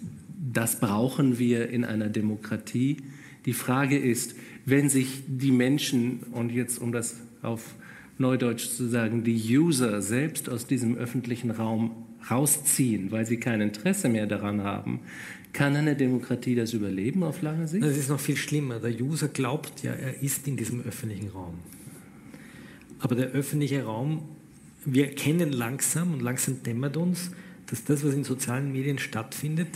das 0.54 0.80
brauchen 0.80 1.38
wir 1.38 1.70
in 1.70 1.84
einer 1.84 2.10
Demokratie. 2.10 2.98
Die 3.46 3.54
Frage 3.54 3.98
ist, 3.98 4.36
wenn 4.66 4.90
sich 4.90 5.24
die 5.28 5.52
Menschen, 5.52 6.20
und 6.32 6.52
jetzt 6.52 6.80
um 6.80 6.92
das 6.92 7.16
auf 7.42 7.76
Neudeutsch 8.22 8.70
zu 8.70 8.88
sagen, 8.88 9.24
die 9.24 9.36
User 9.58 10.02
selbst 10.02 10.50
aus 10.50 10.66
diesem 10.68 10.96
öffentlichen 10.96 11.52
Raum 11.52 11.92
rausziehen, 12.30 13.12
weil 13.12 13.26
sie 13.26 13.38
kein 13.38 13.62
Interesse 13.62 14.08
mehr 14.08 14.28
daran 14.28 14.64
haben, 14.64 15.02
kann 15.54 15.76
eine 15.76 15.96
Demokratie 15.96 16.56
das 16.56 16.74
überleben 16.74 17.24
auf 17.24 17.42
lange 17.42 17.68
Sicht? 17.68 17.84
Das 17.84 17.98
ist 17.98 18.10
noch 18.10 18.20
viel 18.20 18.38
schlimmer. 18.38 18.80
Der 18.80 18.92
User 19.02 19.28
glaubt 19.28 19.84
ja, 19.84 19.92
er 19.92 20.22
ist 20.22 20.48
in 20.48 20.56
diesem 20.56 20.82
öffentlichen 20.82 21.30
Raum. 21.30 21.56
Aber 23.00 23.16
der 23.16 23.30
öffentliche 23.30 23.84
Raum, 23.84 24.22
wir 24.86 25.06
erkennen 25.06 25.52
langsam 25.52 26.14
und 26.14 26.22
langsam 26.22 26.64
dämmert 26.64 26.96
uns, 26.96 27.32
dass 27.68 27.84
das, 27.84 28.06
was 28.06 28.14
in 28.14 28.24
sozialen 28.24 28.72
Medien 28.72 29.00
stattfindet, 29.00 29.70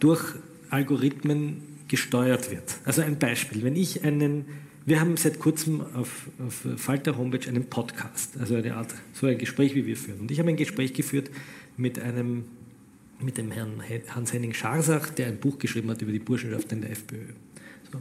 durch 0.00 0.34
Algorithmen 0.70 1.62
gesteuert 1.88 2.50
wird. 2.50 2.78
Also 2.84 3.02
ein 3.02 3.18
Beispiel, 3.18 3.62
wenn 3.62 3.76
ich 3.76 4.04
einen, 4.04 4.44
wir 4.86 5.00
haben 5.00 5.16
seit 5.16 5.40
kurzem 5.40 5.80
auf, 5.94 6.28
auf 6.38 6.64
Falter 6.76 7.18
Homepage 7.18 7.48
einen 7.48 7.64
Podcast, 7.64 8.38
also 8.38 8.54
eine 8.54 8.76
Art, 8.76 8.94
so 9.12 9.26
ein 9.26 9.36
Gespräch, 9.36 9.74
wie 9.74 9.84
wir 9.84 9.96
führen. 9.96 10.20
Und 10.20 10.30
ich 10.30 10.38
habe 10.38 10.48
ein 10.48 10.56
Gespräch 10.56 10.94
geführt 10.94 11.28
mit 11.76 11.98
einem, 11.98 12.44
mit 13.20 13.36
dem 13.36 13.50
Herrn 13.50 13.82
Hans-Henning 14.08 14.54
Scharsach, 14.54 15.10
der 15.10 15.26
ein 15.26 15.38
Buch 15.38 15.58
geschrieben 15.58 15.90
hat 15.90 16.02
über 16.02 16.12
die 16.12 16.20
Burschenschaft 16.20 16.70
in 16.70 16.82
der 16.82 16.92
FPÖ. 16.92 17.18
So. 17.92 18.00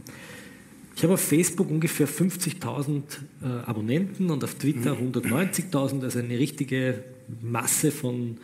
Ich 0.95 1.03
habe 1.03 1.15
auf 1.15 1.21
Facebook 1.21 1.71
ungefähr 1.71 2.07
50.000 2.07 3.01
äh, 3.41 3.47
Abonnenten 3.65 4.29
und 4.29 4.43
auf 4.43 4.53
Twitter 4.53 4.93
190.000, 4.93 6.03
also 6.03 6.19
eine 6.19 6.37
richtige 6.37 7.03
Masse 7.41 7.91
von 7.91 8.37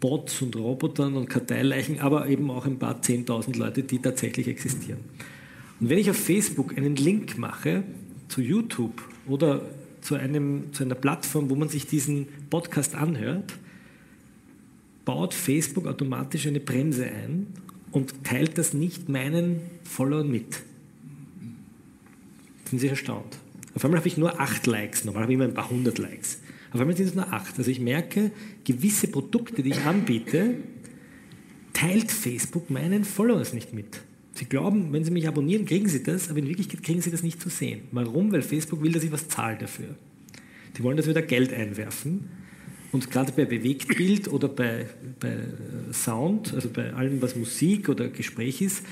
Bots 0.00 0.40
und 0.40 0.56
Robotern 0.56 1.14
und 1.14 1.28
Karteileichen, 1.28 2.00
aber 2.00 2.26
eben 2.26 2.50
auch 2.50 2.64
ein 2.64 2.78
paar 2.78 3.00
10.000 3.00 3.56
Leute, 3.56 3.82
die 3.82 3.98
tatsächlich 3.98 4.48
existieren. 4.48 5.00
Und 5.82 5.90
wenn 5.90 5.98
ich 5.98 6.08
auf 6.08 6.16
Facebook 6.16 6.78
einen 6.78 6.96
Link 6.96 7.36
mache 7.36 7.84
zu 8.28 8.40
YouTube 8.40 9.02
oder 9.26 9.60
zu, 10.00 10.14
einem, 10.14 10.72
zu 10.72 10.84
einer 10.84 10.94
Plattform, 10.94 11.50
wo 11.50 11.54
man 11.54 11.68
sich 11.68 11.86
diesen 11.86 12.26
Podcast 12.48 12.94
anhört, 12.94 13.52
baut 15.04 15.34
Facebook 15.34 15.86
automatisch 15.86 16.46
eine 16.46 16.60
Bremse 16.60 17.04
ein 17.04 17.48
und 17.90 18.24
teilt 18.24 18.56
das 18.56 18.72
nicht 18.72 19.10
meinen 19.10 19.60
Followern 19.84 20.30
mit 20.30 20.62
sind 22.72 22.78
Sie 22.78 22.88
erstaunt. 22.88 23.38
Auf 23.74 23.84
einmal 23.84 23.98
habe 23.98 24.08
ich 24.08 24.16
nur 24.16 24.40
acht 24.40 24.66
Likes, 24.66 25.04
normal 25.04 25.24
habe 25.24 25.32
ich 25.32 25.34
immer 25.34 25.44
ein 25.44 25.52
paar 25.52 25.68
hundert 25.68 25.98
Likes. 25.98 26.38
Auf 26.72 26.80
einmal 26.80 26.96
sind 26.96 27.06
es 27.06 27.14
nur 27.14 27.30
acht. 27.30 27.58
Also 27.58 27.70
ich 27.70 27.80
merke, 27.80 28.30
gewisse 28.64 29.08
Produkte, 29.08 29.62
die 29.62 29.70
ich 29.70 29.80
anbiete, 29.82 30.54
teilt 31.74 32.10
Facebook 32.10 32.70
meinen 32.70 33.04
Followers 33.04 33.52
nicht 33.52 33.74
mit. 33.74 34.00
Sie 34.34 34.46
glauben, 34.46 34.92
wenn 34.92 35.04
Sie 35.04 35.10
mich 35.10 35.28
abonnieren, 35.28 35.66
kriegen 35.66 35.88
Sie 35.88 36.02
das, 36.02 36.30
aber 36.30 36.38
in 36.38 36.48
Wirklichkeit 36.48 36.82
kriegen 36.82 37.02
Sie 37.02 37.10
das 37.10 37.22
nicht 37.22 37.40
zu 37.40 37.50
sehen. 37.50 37.82
Warum? 37.92 38.32
Weil 38.32 38.42
Facebook 38.42 38.82
will, 38.82 38.92
dass 38.92 39.04
ich 39.04 39.12
was 39.12 39.28
zahle 39.28 39.58
dafür. 39.58 39.94
Die 40.76 40.82
wollen, 40.82 40.96
dass 40.96 41.06
wir 41.06 41.14
da 41.14 41.20
Geld 41.20 41.52
einwerfen. 41.52 42.30
Und 42.92 43.10
gerade 43.10 43.32
bei 43.32 43.44
Bewegtbild 43.44 44.28
oder 44.28 44.48
bei, 44.48 44.86
bei 45.20 45.36
Sound, 45.92 46.52
also 46.54 46.68
bei 46.68 46.92
allem, 46.92 47.20
was 47.20 47.36
Musik 47.36 47.88
oder 47.88 48.08
Gespräch 48.08 48.60
ist, 48.60 48.84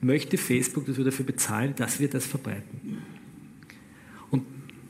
möchte 0.00 0.36
Facebook, 0.36 0.86
dass 0.86 0.96
wir 0.96 1.04
dafür 1.04 1.24
bezahlen, 1.24 1.74
dass 1.76 2.00
wir 2.00 2.08
das 2.08 2.26
verbreiten. 2.26 2.98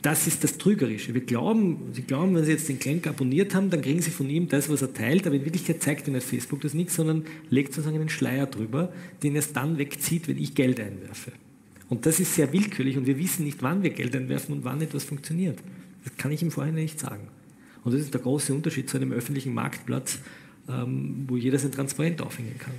Das 0.01 0.27
ist 0.27 0.43
das 0.43 0.57
Trügerische. 0.57 1.13
Wir 1.13 1.21
glauben, 1.21 1.89
Sie 1.93 2.03
glauben, 2.03 2.35
wenn 2.35 2.45
Sie 2.45 2.51
jetzt 2.51 2.69
den 2.69 2.79
Klenk 2.79 3.07
abonniert 3.07 3.55
haben, 3.55 3.69
dann 3.69 3.81
kriegen 3.81 4.01
Sie 4.01 4.11
von 4.11 4.29
ihm 4.29 4.47
das, 4.47 4.69
was 4.69 4.81
er 4.81 4.93
teilt, 4.93 5.25
aber 5.25 5.35
in 5.35 5.45
Wirklichkeit 5.45 5.81
zeigt 5.81 6.07
Ihnen 6.07 6.21
Facebook 6.21 6.61
das 6.61 6.73
nicht, 6.73 6.91
sondern 6.91 7.25
legt 7.49 7.73
sozusagen 7.73 7.99
einen 7.99 8.09
Schleier 8.09 8.45
drüber, 8.45 8.93
den 9.23 9.35
er 9.35 9.43
dann 9.53 9.77
wegzieht, 9.77 10.27
wenn 10.27 10.37
ich 10.37 10.53
Geld 10.53 10.79
einwerfe. 10.79 11.31
Und 11.89 12.05
das 12.05 12.19
ist 12.19 12.35
sehr 12.35 12.51
willkürlich 12.53 12.97
und 12.97 13.07
wir 13.07 13.17
wissen 13.17 13.45
nicht, 13.45 13.63
wann 13.63 13.81
wir 13.81 13.89
Geld 13.89 14.15
einwerfen 14.15 14.55
und 14.55 14.65
wann 14.65 14.81
etwas 14.81 15.03
funktioniert. 15.03 15.57
Das 16.03 16.15
kann 16.17 16.31
ich 16.31 16.41
im 16.41 16.51
Vorhinein 16.51 16.83
nicht 16.83 16.99
sagen. 16.99 17.27
Und 17.83 17.93
das 17.93 18.01
ist 18.01 18.13
der 18.13 18.21
große 18.21 18.53
Unterschied 18.53 18.89
zu 18.89 18.97
einem 18.97 19.13
öffentlichen 19.13 19.53
Marktplatz, 19.53 20.19
ähm, 20.69 21.25
wo 21.27 21.37
jeder 21.37 21.57
sein 21.57 21.71
Transparent 21.71 22.21
aufhängen 22.21 22.57
kann. 22.59 22.73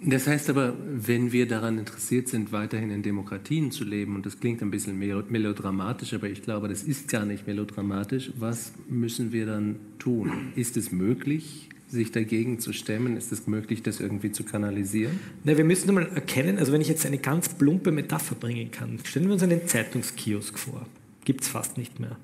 Das 0.00 0.28
heißt 0.28 0.48
aber, 0.50 0.76
wenn 0.78 1.32
wir 1.32 1.48
daran 1.48 1.76
interessiert 1.76 2.28
sind, 2.28 2.52
weiterhin 2.52 2.90
in 2.90 3.02
Demokratien 3.02 3.72
zu 3.72 3.82
leben, 3.82 4.14
und 4.14 4.26
das 4.26 4.38
klingt 4.38 4.62
ein 4.62 4.70
bisschen 4.70 4.96
melodramatisch, 4.96 6.14
aber 6.14 6.28
ich 6.28 6.42
glaube, 6.42 6.68
das 6.68 6.84
ist 6.84 7.08
gar 7.08 7.24
nicht 7.24 7.48
melodramatisch, 7.48 8.30
was 8.38 8.72
müssen 8.88 9.32
wir 9.32 9.46
dann 9.46 9.76
tun? 9.98 10.52
Ist 10.54 10.76
es 10.76 10.92
möglich, 10.92 11.68
sich 11.88 12.12
dagegen 12.12 12.60
zu 12.60 12.72
stemmen? 12.72 13.16
Ist 13.16 13.32
es 13.32 13.48
möglich, 13.48 13.82
das 13.82 13.98
irgendwie 13.98 14.30
zu 14.30 14.44
kanalisieren? 14.44 15.18
Na, 15.42 15.56
wir 15.56 15.64
müssen 15.64 15.88
einmal 15.88 16.08
erkennen, 16.14 16.58
also 16.58 16.72
wenn 16.72 16.80
ich 16.80 16.88
jetzt 16.88 17.04
eine 17.04 17.18
ganz 17.18 17.48
plumpe 17.48 17.90
Metapher 17.90 18.36
bringen 18.36 18.70
kann, 18.70 19.00
stellen 19.02 19.26
wir 19.26 19.32
uns 19.32 19.42
einen 19.42 19.66
Zeitungskiosk 19.66 20.58
vor. 20.58 20.86
Gibt 21.24 21.42
es 21.42 21.48
fast 21.48 21.76
nicht 21.76 21.98
mehr. 21.98 22.16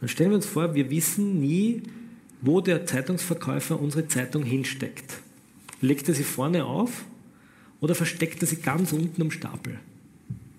Dann 0.00 0.08
stellen 0.08 0.30
wir 0.30 0.36
uns 0.36 0.46
vor, 0.46 0.74
wir 0.74 0.90
wissen 0.90 1.38
nie, 1.38 1.82
wo 2.40 2.60
der 2.60 2.86
Zeitungsverkäufer 2.86 3.80
unsere 3.80 4.08
Zeitung 4.08 4.42
hinsteckt. 4.42 5.20
Legt 5.80 6.08
er 6.08 6.14
sie 6.14 6.24
vorne 6.24 6.64
auf 6.64 7.04
oder 7.80 7.94
versteckt 7.94 8.42
er 8.42 8.46
sie 8.46 8.56
ganz 8.56 8.92
unten 8.92 9.20
am 9.22 9.30
Stapel? 9.30 9.78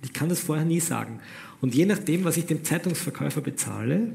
Ich 0.04 0.14
kann 0.14 0.30
das 0.30 0.40
vorher 0.40 0.66
nie 0.66 0.80
sagen. 0.80 1.20
Und 1.62 1.74
je 1.74 1.86
nachdem, 1.86 2.24
was 2.26 2.38
ich 2.38 2.46
dem 2.46 2.64
Zeitungsverkäufer 2.64 3.42
bezahle 3.42 4.12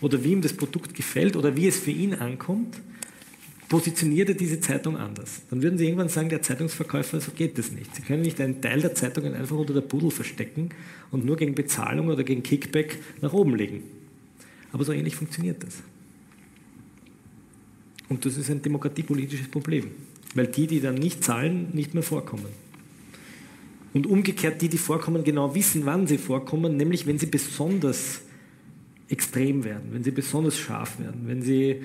oder 0.00 0.24
wie 0.24 0.32
ihm 0.32 0.42
das 0.42 0.52
Produkt 0.52 0.94
gefällt 0.94 1.36
oder 1.36 1.54
wie 1.56 1.68
es 1.68 1.78
für 1.78 1.92
ihn 1.92 2.14
ankommt, 2.14 2.80
positioniert 3.68 4.28
er 4.28 4.34
diese 4.34 4.60
Zeitung 4.60 4.96
anders. 4.96 5.42
Dann 5.48 5.62
würden 5.62 5.78
Sie 5.78 5.84
irgendwann 5.84 6.08
sagen, 6.08 6.28
der 6.28 6.42
Zeitungsverkäufer, 6.42 7.20
so 7.20 7.30
geht 7.30 7.56
das 7.56 7.70
nicht. 7.72 7.94
Sie 7.94 8.02
können 8.02 8.22
nicht 8.22 8.40
einen 8.40 8.60
Teil 8.60 8.80
der 8.80 8.94
Zeitungen 8.94 9.32
einfach 9.32 9.56
unter 9.56 9.72
der 9.72 9.80
Pudel 9.80 10.10
verstecken 10.10 10.70
und 11.10 11.24
nur 11.24 11.36
gegen 11.36 11.54
Bezahlung 11.54 12.08
oder 12.08 12.24
gegen 12.24 12.42
Kickback 12.42 12.98
nach 13.22 13.32
oben 13.32 13.54
legen. 13.54 13.84
Aber 14.72 14.84
so 14.84 14.92
ähnlich 14.92 15.14
funktioniert 15.14 15.62
das. 15.62 15.76
Und 18.08 18.26
das 18.26 18.36
ist 18.36 18.50
ein 18.50 18.60
demokratiepolitisches 18.60 19.48
Problem 19.48 19.92
weil 20.34 20.46
die, 20.46 20.66
die 20.66 20.80
dann 20.80 20.94
nicht 20.94 21.24
zahlen, 21.24 21.68
nicht 21.72 21.94
mehr 21.94 22.02
vorkommen. 22.02 22.46
Und 23.94 24.06
umgekehrt, 24.06 24.62
die, 24.62 24.68
die 24.68 24.78
vorkommen, 24.78 25.22
genau 25.24 25.54
wissen, 25.54 25.84
wann 25.84 26.06
sie 26.06 26.18
vorkommen, 26.18 26.76
nämlich 26.76 27.06
wenn 27.06 27.18
sie 27.18 27.26
besonders 27.26 28.22
extrem 29.08 29.64
werden, 29.64 29.90
wenn 29.92 30.02
sie 30.02 30.10
besonders 30.10 30.58
scharf 30.58 30.98
werden, 30.98 31.22
wenn 31.26 31.42
sie, 31.42 31.82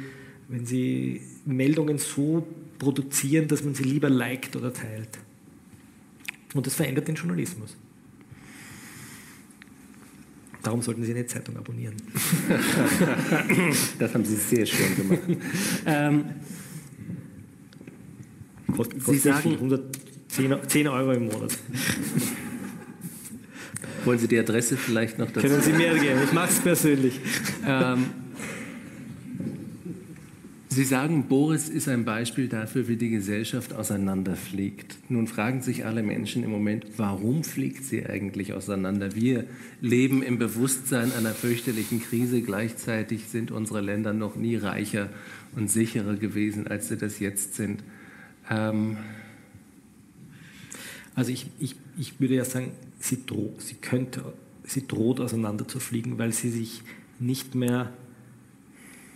wenn 0.48 0.66
sie 0.66 1.22
Meldungen 1.46 1.98
so 1.98 2.48
produzieren, 2.80 3.48
dass 3.50 3.64
man 3.64 3.74
sie 3.76 3.84
lieber 3.84 4.10
liked 4.10 4.56
oder 4.56 4.72
teilt. 4.72 5.20
Und 6.54 6.66
das 6.66 6.76
verändert 6.76 7.08
den 7.08 7.16
Journalismus. 7.16 7.76
Darum 10.64 10.82
sollten 10.82 11.04
Sie 11.04 11.12
eine 11.12 11.26
Zeitung 11.26 11.56
abonnieren. 11.56 11.96
das 14.00 14.14
haben 14.14 14.26
Sie 14.26 14.36
sehr 14.36 14.66
schön 14.66 14.96
gemacht. 14.98 15.22
ähm, 15.86 16.26
Kostet, 18.76 19.04
Sie 19.04 19.18
sagen 19.18 19.54
110 19.54 20.88
Euro 20.88 21.12
im 21.14 21.26
Monat. 21.26 21.58
Wollen 24.06 24.20
Sie 24.20 24.28
die 24.28 24.40
Adresse 24.40 24.78
vielleicht 24.78 25.20
noch 25.20 25.32
dazu? 25.32 25.48
Können 25.48 25.62
Sie 25.62 25.74
mir 25.74 25.98
geben, 25.98 26.20
ich 26.24 26.32
mache 26.32 26.50
es 26.50 26.60
persönlich. 26.60 27.20
Ähm, 27.66 28.06
Sie 30.78 30.84
sagen, 30.84 31.26
Boris 31.28 31.70
ist 31.70 31.88
ein 31.88 32.06
Beispiel 32.06 32.48
dafür, 32.48 32.88
wie 32.88 32.98
die 32.98 33.10
Gesellschaft 33.10 33.74
auseinanderfliegt. 33.74 34.96
Nun 35.10 35.26
fragen 35.26 35.64
sich 35.64 35.88
alle 35.88 36.04
Menschen 36.04 36.44
im 36.44 36.52
Moment, 36.52 36.86
warum 36.98 37.44
fliegt 37.44 37.84
sie 37.84 38.06
eigentlich 38.06 38.54
auseinander? 38.54 39.16
Wir 39.16 39.46
leben 39.82 40.22
im 40.22 40.38
Bewusstsein 40.38 41.12
einer 41.18 41.32
fürchterlichen 41.32 42.04
Krise. 42.04 42.44
Gleichzeitig 42.44 43.26
sind 43.26 43.50
unsere 43.50 43.82
Länder 43.82 44.14
noch 44.14 44.36
nie 44.36 44.56
reicher 44.56 45.10
und 45.56 45.72
sicherer 45.72 46.14
gewesen, 46.14 46.68
als 46.68 46.90
sie 46.90 46.98
das 46.98 47.18
jetzt 47.18 47.56
sind. 47.56 47.82
Ähm 48.50 48.98
also 51.18 51.32
ich, 51.32 51.48
ich, 51.58 51.76
ich 51.98 52.20
würde 52.20 52.36
ja 52.36 52.46
sagen, 52.46 52.74
sie, 53.00 53.26
droh, 53.26 53.56
sie, 53.58 53.74
könnte, 53.74 54.34
sie 54.64 54.86
droht 54.86 55.20
auseinanderzufliegen, 55.20 56.20
weil 56.20 56.32
sie 56.32 56.52
sich 56.52 56.84
nicht 57.20 57.56
mehr, 57.56 57.92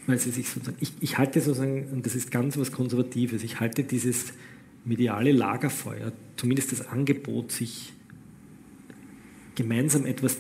weil 0.08 0.18
sie 0.18 0.32
sich 0.32 0.50
sozusagen, 0.50 0.78
ich, 0.80 0.94
ich 1.00 1.20
halte 1.20 1.40
sozusagen, 1.42 1.90
und 1.92 2.06
das 2.08 2.16
ist 2.16 2.32
ganz 2.32 2.58
was 2.58 2.72
Konservatives, 2.72 3.44
ich 3.44 3.60
halte 3.60 3.84
dieses 3.84 4.34
mediale 4.84 5.32
Lagerfeuer, 5.32 6.12
zumindest 6.38 6.72
das 6.72 6.88
Angebot, 6.88 7.52
sich 7.52 7.94
gemeinsam 9.54 10.08
etwas 10.08 10.38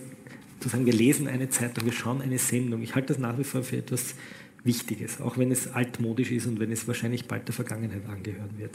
zu 0.60 0.69
sagen, 0.69 0.88
wir 0.88 0.93
lesen 0.93 1.27
eine 1.27 1.49
Zeitung, 1.49 1.86
wir 1.86 1.93
schauen 1.93 2.21
eine 2.21 2.39
Sendung, 2.39 2.82
ich 2.82 2.95
halte 2.95 3.10
das 3.10 3.19
nach 3.19 3.38
wie 3.38 3.43
vor 3.43 3.62
für 3.62 3.77
etwas 3.77 4.15
Wichtiges, 4.63 5.21
auch 5.21 5.38
wenn 5.38 5.52
es 5.52 5.74
altmodisch 5.74 6.32
ist 6.32 6.45
und 6.45 6.60
wenn 6.60 6.71
es 6.71 6.88
wahrscheinlich 6.88 7.26
bald 7.26 7.47
der 7.47 7.56
Vergangenheit 7.56 8.06
angehören 8.08 8.52
wird. 8.58 8.71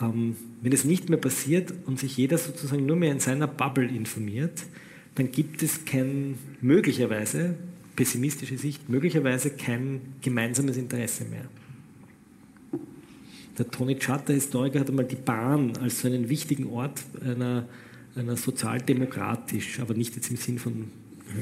Ähm, 0.00 0.36
wenn 0.62 0.72
es 0.72 0.84
nicht 0.84 1.08
mehr 1.08 1.18
passiert 1.18 1.72
und 1.86 1.98
sich 1.98 2.16
jeder 2.16 2.38
sozusagen 2.38 2.84
nur 2.84 2.96
mehr 2.96 3.12
in 3.12 3.20
seiner 3.20 3.46
Bubble 3.46 3.88
informiert, 3.88 4.64
dann 5.14 5.30
gibt 5.30 5.62
es 5.62 5.84
kein, 5.84 6.36
möglicherweise, 6.60 7.54
pessimistische 7.94 8.58
Sicht, 8.58 8.88
möglicherweise 8.88 9.50
kein 9.50 10.00
gemeinsames 10.20 10.76
Interesse 10.76 11.24
mehr. 11.24 11.46
Der 13.58 13.70
Tony 13.70 13.96
Chatter, 13.96 14.34
Historiker, 14.34 14.80
hat 14.80 14.90
einmal 14.90 15.06
die 15.06 15.16
Bahn 15.16 15.74
als 15.78 16.00
so 16.00 16.08
einen 16.08 16.28
wichtigen 16.28 16.66
Ort 16.66 17.02
einer, 17.24 17.66
einer 18.14 18.36
sozialdemokratisch, 18.36 19.80
aber 19.80 19.94
nicht 19.94 20.14
jetzt 20.14 20.30
im 20.30 20.36
Sinn 20.36 20.58
von 20.58 20.88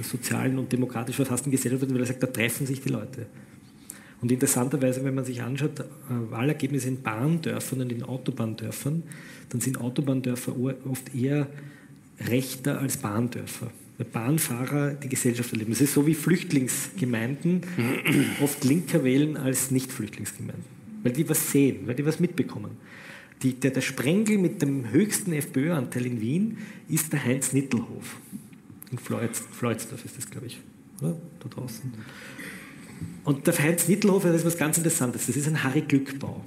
sozialen 0.02 0.58
und 0.58 0.72
demokratisch 0.72 1.16
verfassten 1.16 1.50
Gesellschaft, 1.50 1.90
weil 1.90 2.00
er 2.00 2.06
sagt, 2.06 2.22
da 2.22 2.28
treffen 2.28 2.66
sich 2.66 2.80
die 2.80 2.88
Leute. 2.90 3.26
Und 4.24 4.32
interessanterweise, 4.32 5.04
wenn 5.04 5.14
man 5.14 5.26
sich 5.26 5.42
anschaut, 5.42 5.80
äh, 5.80 5.84
Wahlergebnisse 6.08 6.88
in 6.88 7.02
Bahndörfern 7.02 7.82
und 7.82 7.92
in 7.92 8.02
Autobahndörfern, 8.02 9.02
dann 9.50 9.60
sind 9.60 9.78
Autobahndörfer 9.78 10.56
oft 10.88 11.14
eher 11.14 11.46
rechter 12.26 12.80
als 12.80 12.96
Bahndörfer. 12.96 13.70
Weil 13.98 14.06
Bahnfahrer 14.06 14.94
die 14.94 15.10
Gesellschaft 15.10 15.52
erleben. 15.52 15.72
Es 15.72 15.82
ist 15.82 15.92
so 15.92 16.06
wie 16.06 16.14
Flüchtlingsgemeinden 16.14 17.64
oft 18.40 18.64
linker 18.64 19.04
wählen 19.04 19.36
als 19.36 19.70
Nicht-Flüchtlingsgemeinden. 19.70 20.64
Weil 21.02 21.12
die 21.12 21.28
was 21.28 21.52
sehen, 21.52 21.80
weil 21.84 21.94
die 21.94 22.06
was 22.06 22.18
mitbekommen. 22.18 22.78
Die, 23.42 23.52
der, 23.52 23.72
der 23.72 23.82
Sprengel 23.82 24.38
mit 24.38 24.62
dem 24.62 24.90
höchsten 24.90 25.34
FPÖ-Anteil 25.34 26.06
in 26.06 26.22
Wien 26.22 26.56
ist 26.88 27.12
der 27.12 27.22
Heinz 27.22 27.52
Nittelhof. 27.52 28.16
In 28.90 28.96
Fleutsdorf 28.96 30.02
ist 30.02 30.16
das, 30.16 30.30
glaube 30.30 30.46
ich, 30.46 30.60
oder? 31.02 31.14
Da 31.40 31.48
draußen. 31.50 31.92
Und 33.24 33.46
der 33.46 33.58
Heinz 33.58 33.88
Nittelhofer, 33.88 34.28
das 34.28 34.42
ist 34.42 34.46
was 34.46 34.58
ganz 34.58 34.76
Interessantes. 34.76 35.26
Das 35.26 35.36
ist 35.36 35.48
ein 35.48 35.62
Harry 35.62 35.82
Glückbau. 35.82 36.42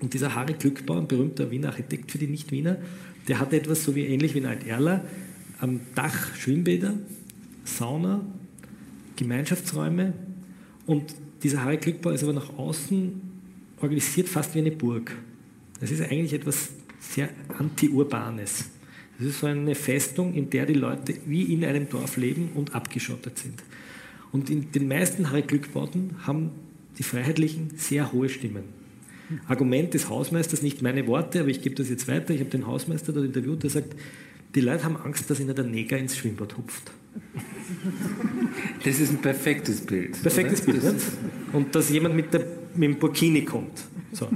Und 0.00 0.14
dieser 0.14 0.34
Harry 0.34 0.54
Glückbau, 0.54 0.98
ein 0.98 1.08
berühmter 1.08 1.50
Wiener 1.50 1.68
Architekt 1.68 2.12
für 2.12 2.18
die 2.18 2.26
Nicht-Wiener, 2.26 2.76
der 3.28 3.40
hatte 3.40 3.56
etwas 3.56 3.84
so 3.84 3.94
wie 3.94 4.06
ähnlich 4.06 4.34
wie 4.34 4.38
in 4.38 4.46
Alt-Erla. 4.46 5.04
Am 5.60 5.80
Dach 5.94 6.34
Schwimmbäder, 6.36 6.94
Sauna, 7.64 8.24
Gemeinschaftsräume. 9.16 10.12
Und 10.86 11.14
dieser 11.42 11.62
Harry 11.62 11.78
Glückbau 11.78 12.10
ist 12.10 12.22
aber 12.22 12.32
nach 12.32 12.56
außen 12.58 13.20
organisiert 13.80 14.28
fast 14.28 14.54
wie 14.54 14.60
eine 14.60 14.70
Burg. 14.70 15.12
Das 15.80 15.90
ist 15.90 16.00
eigentlich 16.00 16.32
etwas 16.32 16.70
sehr 17.00 17.28
anti-urbanes. 17.58 18.70
Das 19.18 19.28
ist 19.28 19.40
so 19.40 19.46
eine 19.46 19.74
Festung, 19.74 20.34
in 20.34 20.50
der 20.50 20.66
die 20.66 20.74
Leute 20.74 21.14
wie 21.26 21.52
in 21.52 21.64
einem 21.64 21.88
Dorf 21.88 22.16
leben 22.16 22.50
und 22.54 22.74
abgeschottet 22.74 23.38
sind. 23.38 23.62
Und 24.34 24.50
in 24.50 24.72
den 24.72 24.88
meisten 24.88 25.30
Harry-Glückbauten 25.30 26.26
haben 26.26 26.50
die 26.98 27.04
Freiheitlichen 27.04 27.70
sehr 27.76 28.10
hohe 28.10 28.28
Stimmen. 28.28 28.64
Argument 29.46 29.94
des 29.94 30.08
Hausmeisters, 30.08 30.60
nicht 30.60 30.82
meine 30.82 31.06
Worte, 31.06 31.38
aber 31.38 31.50
ich 31.50 31.62
gebe 31.62 31.76
das 31.76 31.88
jetzt 31.88 32.08
weiter. 32.08 32.34
Ich 32.34 32.40
habe 32.40 32.50
den 32.50 32.66
Hausmeister 32.66 33.12
dort 33.12 33.26
interviewt, 33.26 33.62
der 33.62 33.70
sagt, 33.70 33.94
die 34.56 34.60
Leute 34.60 34.82
haben 34.82 34.96
Angst, 34.96 35.30
dass 35.30 35.38
ihnen 35.38 35.54
der 35.54 35.64
Neger 35.64 35.98
ins 35.98 36.16
Schwimmbad 36.16 36.56
hupft. 36.56 36.90
Das 38.84 38.98
ist 38.98 39.10
ein 39.10 39.22
perfektes 39.22 39.80
Bild. 39.82 40.20
Perfektes 40.20 40.66
oder? 40.66 40.72
Bild, 40.72 40.82
ne? 40.82 40.94
Und 41.52 41.72
dass 41.72 41.90
jemand 41.90 42.16
mit, 42.16 42.34
der, 42.34 42.44
mit 42.74 42.90
dem 42.90 42.98
Burkini 42.98 43.44
kommt. 43.44 43.84
So. 44.12 44.28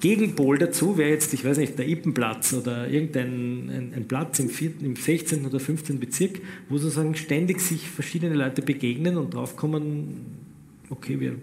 Gegenpol 0.00 0.58
dazu 0.58 0.96
wäre 0.96 1.10
jetzt, 1.10 1.34
ich 1.34 1.44
weiß 1.44 1.58
nicht, 1.58 1.78
der 1.78 1.86
Ippenplatz 1.86 2.54
oder 2.54 2.88
irgendein 2.88 3.68
ein, 3.68 3.92
ein 3.94 4.08
Platz 4.08 4.38
im, 4.38 4.48
4., 4.48 4.72
im 4.80 4.96
16. 4.96 5.44
oder 5.44 5.60
15. 5.60 6.00
Bezirk, 6.00 6.40
wo 6.68 6.78
sozusagen 6.78 7.14
ständig 7.14 7.60
sich 7.60 7.88
verschiedene 7.88 8.34
Leute 8.34 8.62
begegnen 8.62 9.18
und 9.18 9.34
draufkommen, 9.34 10.22
okay, 10.88 11.20
wir, 11.20 11.36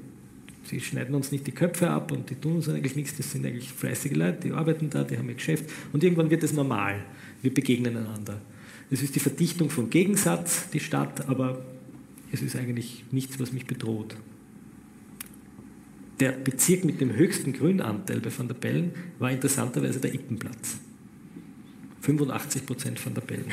sie 0.63 0.79
schneiden 0.79 1.13
uns 1.13 1.31
nicht 1.31 1.45
die 1.45 1.51
Köpfe 1.51 1.91
ab 1.91 2.11
und 2.11 2.31
die 2.31 2.35
tun 2.35 2.55
uns 2.55 2.67
eigentlich 2.67 2.95
nichts, 2.95 3.15
das 3.17 3.31
sind 3.31 3.45
eigentlich 3.45 3.71
fleißige 3.71 4.15
Leute, 4.15 4.47
die 4.47 4.51
arbeiten 4.51 4.89
da, 4.89 5.03
die 5.03 5.17
haben 5.17 5.29
ihr 5.29 5.35
Geschäft 5.35 5.65
und 5.93 6.03
irgendwann 6.03 6.31
wird 6.31 6.41
es 6.41 6.53
normal. 6.53 7.03
Wir 7.43 7.53
begegnen 7.53 7.97
einander. 7.97 8.41
Es 8.89 9.03
ist 9.03 9.13
die 9.13 9.19
Verdichtung 9.19 9.69
vom 9.69 9.91
Gegensatz, 9.91 10.69
die 10.71 10.79
Stadt, 10.79 11.29
aber 11.29 11.63
es 12.31 12.41
ist 12.41 12.55
eigentlich 12.55 13.05
nichts, 13.11 13.39
was 13.39 13.53
mich 13.53 13.67
bedroht 13.67 14.15
der 16.19 16.31
Bezirk 16.31 16.83
mit 16.83 16.99
dem 16.99 17.15
höchsten 17.15 17.53
Grünanteil 17.53 18.19
bei 18.19 18.29
Van 18.35 18.47
der 18.47 18.55
Bellen 18.55 18.91
war 19.19 19.31
interessanterweise 19.31 19.99
der 19.99 20.13
Ippenplatz. 20.13 20.77
85 22.01 22.65
Prozent 22.65 23.05
Van 23.05 23.13
der 23.13 23.21
Bellen. 23.21 23.51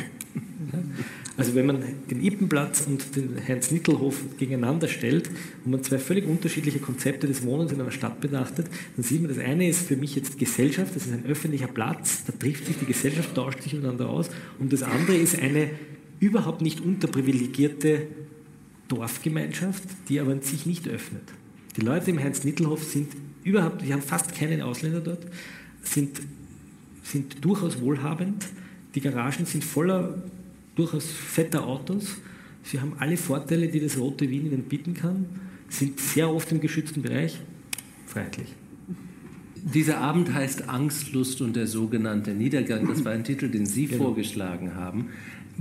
Also 1.36 1.54
wenn 1.54 1.66
man 1.66 1.82
den 2.10 2.24
Ippenplatz 2.24 2.86
und 2.86 3.14
den 3.14 3.36
Heinz-Nittelhof 3.46 4.38
gegeneinander 4.38 4.88
stellt 4.88 5.28
und 5.64 5.70
man 5.70 5.82
zwei 5.82 5.98
völlig 5.98 6.26
unterschiedliche 6.26 6.78
Konzepte 6.78 7.26
des 7.26 7.44
Wohnens 7.44 7.72
in 7.72 7.80
einer 7.80 7.90
Stadt 7.90 8.22
betrachtet, 8.22 8.68
dann 8.96 9.04
sieht 9.04 9.20
man, 9.20 9.28
das 9.28 9.38
eine 9.38 9.68
ist 9.68 9.86
für 9.86 9.96
mich 9.96 10.14
jetzt 10.16 10.38
Gesellschaft, 10.38 10.96
das 10.96 11.06
ist 11.06 11.12
ein 11.12 11.26
öffentlicher 11.26 11.66
Platz, 11.66 12.24
da 12.26 12.32
trifft 12.32 12.64
sich 12.64 12.78
die 12.78 12.86
Gesellschaft, 12.86 13.34
tauscht 13.34 13.60
sich 13.60 13.74
miteinander 13.74 14.08
aus 14.08 14.30
und 14.58 14.72
das 14.72 14.82
andere 14.82 15.16
ist 15.16 15.38
eine 15.38 15.70
überhaupt 16.20 16.62
nicht 16.62 16.80
unterprivilegierte 16.80 18.06
Dorfgemeinschaft, 18.88 19.82
die 20.08 20.20
aber 20.20 20.40
sich 20.40 20.64
nicht 20.64 20.88
öffnet. 20.88 21.24
Die 21.76 21.82
Leute 21.82 22.10
im 22.10 22.18
Heinz-Nittelhof 22.18 22.82
sind 22.82 23.08
überhaupt, 23.44 23.84
wir 23.84 23.92
haben 23.92 24.02
fast 24.02 24.34
keinen 24.34 24.62
Ausländer 24.62 25.00
dort, 25.00 25.26
sind, 25.82 26.20
sind 27.02 27.44
durchaus 27.44 27.80
wohlhabend. 27.80 28.46
Die 28.94 29.00
Garagen 29.00 29.44
sind 29.44 29.62
voller 29.62 30.22
durchaus 30.74 31.06
fetter 31.06 31.66
Autos. 31.66 32.16
Sie 32.62 32.80
haben 32.80 32.94
alle 32.98 33.16
Vorteile, 33.16 33.68
die 33.68 33.80
das 33.80 33.98
rote 33.98 34.28
Wien 34.28 34.46
ihnen 34.46 34.62
bieten 34.64 34.94
kann, 34.94 35.26
sind 35.68 36.00
sehr 36.00 36.30
oft 36.30 36.50
im 36.50 36.60
geschützten 36.60 37.02
Bereich, 37.02 37.38
freiheitlich. 38.06 38.48
Dieser 39.56 39.98
Abend 39.98 40.32
heißt 40.32 40.68
Angst, 40.68 41.12
Lust 41.12 41.40
und 41.40 41.56
der 41.56 41.66
sogenannte 41.66 42.30
Niedergang. 42.30 42.86
Das 42.86 43.04
war 43.04 43.12
ein 43.12 43.24
Titel, 43.24 43.48
den 43.48 43.66
Sie 43.66 43.86
genau. 43.86 44.04
vorgeschlagen 44.04 44.76
haben 44.76 45.08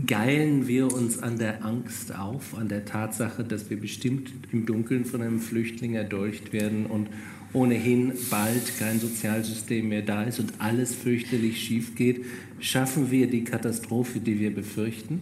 geilen 0.05 0.67
wir 0.67 0.91
uns 0.91 1.19
an 1.19 1.37
der 1.37 1.63
Angst 1.63 2.13
auf, 2.15 2.57
an 2.57 2.67
der 2.67 2.85
Tatsache, 2.85 3.43
dass 3.43 3.69
wir 3.69 3.79
bestimmt 3.79 4.31
im 4.51 4.65
Dunkeln 4.65 5.05
von 5.05 5.21
einem 5.21 5.39
Flüchtling 5.39 5.93
erdolcht 5.93 6.51
werden 6.51 6.85
und 6.85 7.07
ohnehin 7.53 8.13
bald 8.29 8.77
kein 8.77 8.99
Sozialsystem 8.99 9.87
mehr 9.87 10.01
da 10.01 10.23
ist 10.23 10.39
und 10.39 10.53
alles 10.59 10.93
fürchterlich 10.93 11.61
schief 11.61 11.95
geht, 11.95 12.25
schaffen 12.59 13.09
wir 13.11 13.27
die 13.27 13.45
Katastrophe, 13.45 14.19
die 14.19 14.39
wir 14.39 14.53
befürchten? 14.53 15.21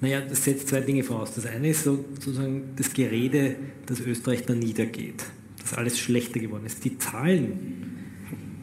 Naja, 0.00 0.20
das 0.20 0.44
setzt 0.44 0.68
zwei 0.68 0.80
Dinge 0.80 1.04
voraus. 1.04 1.36
Das 1.36 1.46
eine 1.46 1.68
ist 1.68 1.84
sozusagen 1.84 2.62
das 2.74 2.92
Gerede, 2.92 3.54
dass 3.86 4.00
Österreich 4.00 4.44
da 4.44 4.54
niedergeht, 4.54 5.24
dass 5.60 5.74
alles 5.74 6.00
schlechter 6.00 6.40
geworden 6.40 6.66
ist. 6.66 6.84
Die 6.84 6.98
Zahlen 6.98 7.52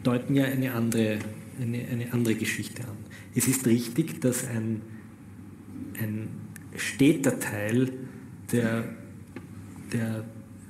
deuten 0.02 0.34
ja 0.34 0.44
eine 0.44 0.74
andere, 0.74 1.18
eine, 1.58 1.78
eine 1.90 2.12
andere 2.12 2.34
Geschichte 2.34 2.82
an. 2.82 2.96
Es 3.34 3.48
ist 3.48 3.66
richtig, 3.66 4.20
dass 4.20 4.46
ein 4.46 4.82
ein 6.00 6.28
steter 6.76 7.38
Teil 7.38 7.92
der, 8.52 8.84
der 9.92 10.24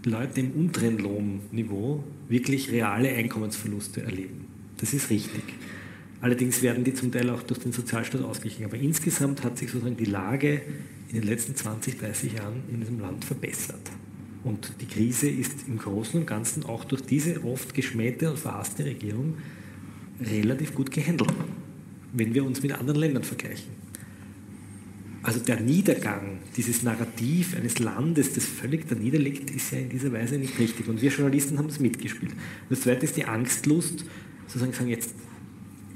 Leute 0.04 0.40
im 0.40 0.52
unteren 0.52 0.98
Lohnniveau 0.98 2.04
wirklich 2.28 2.70
reale 2.70 3.10
Einkommensverluste 3.10 4.02
erleben. 4.02 4.46
Das 4.78 4.94
ist 4.94 5.10
richtig. 5.10 5.42
Allerdings 6.22 6.62
werden 6.62 6.84
die 6.84 6.94
zum 6.94 7.12
Teil 7.12 7.30
auch 7.30 7.42
durch 7.42 7.60
den 7.60 7.72
Sozialstaat 7.72 8.22
ausgeglichen. 8.22 8.64
Aber 8.64 8.76
insgesamt 8.76 9.42
hat 9.42 9.58
sich 9.58 9.70
sozusagen 9.70 9.96
die 9.96 10.04
Lage 10.04 10.62
in 11.08 11.20
den 11.20 11.24
letzten 11.24 11.54
20, 11.54 11.98
30 11.98 12.34
Jahren 12.34 12.62
in 12.70 12.80
diesem 12.80 13.00
Land 13.00 13.24
verbessert. 13.24 13.90
Und 14.44 14.72
die 14.80 14.86
Krise 14.86 15.28
ist 15.28 15.68
im 15.68 15.78
Großen 15.78 16.20
und 16.20 16.26
Ganzen 16.26 16.64
auch 16.64 16.84
durch 16.84 17.02
diese 17.02 17.44
oft 17.44 17.74
geschmähte 17.74 18.30
und 18.30 18.38
verhasste 18.38 18.84
Regierung 18.84 19.36
relativ 20.20 20.74
gut 20.74 20.90
gehandelt, 20.90 21.32
wenn 22.12 22.32
wir 22.34 22.44
uns 22.44 22.62
mit 22.62 22.72
anderen 22.72 23.00
Ländern 23.00 23.22
vergleichen 23.22 23.79
also 25.22 25.38
der 25.40 25.60
Niedergang, 25.60 26.38
dieses 26.56 26.82
Narrativ 26.82 27.54
eines 27.54 27.78
Landes, 27.78 28.32
das 28.32 28.46
völlig 28.46 28.88
da 28.88 28.94
niederliegt, 28.94 29.50
ist 29.50 29.72
ja 29.72 29.78
in 29.78 29.90
dieser 29.90 30.12
Weise 30.12 30.38
nicht 30.38 30.58
richtig. 30.58 30.88
Und 30.88 31.02
wir 31.02 31.10
Journalisten 31.10 31.58
haben 31.58 31.68
das 31.68 31.78
mitgespielt. 31.78 32.32
Und 32.32 32.70
das 32.70 32.80
Zweite 32.80 33.04
ist 33.04 33.16
die 33.16 33.26
Angstlust, 33.26 34.04
sozusagen 34.46 34.72
sagen, 34.72 34.88
jetzt, 34.88 35.14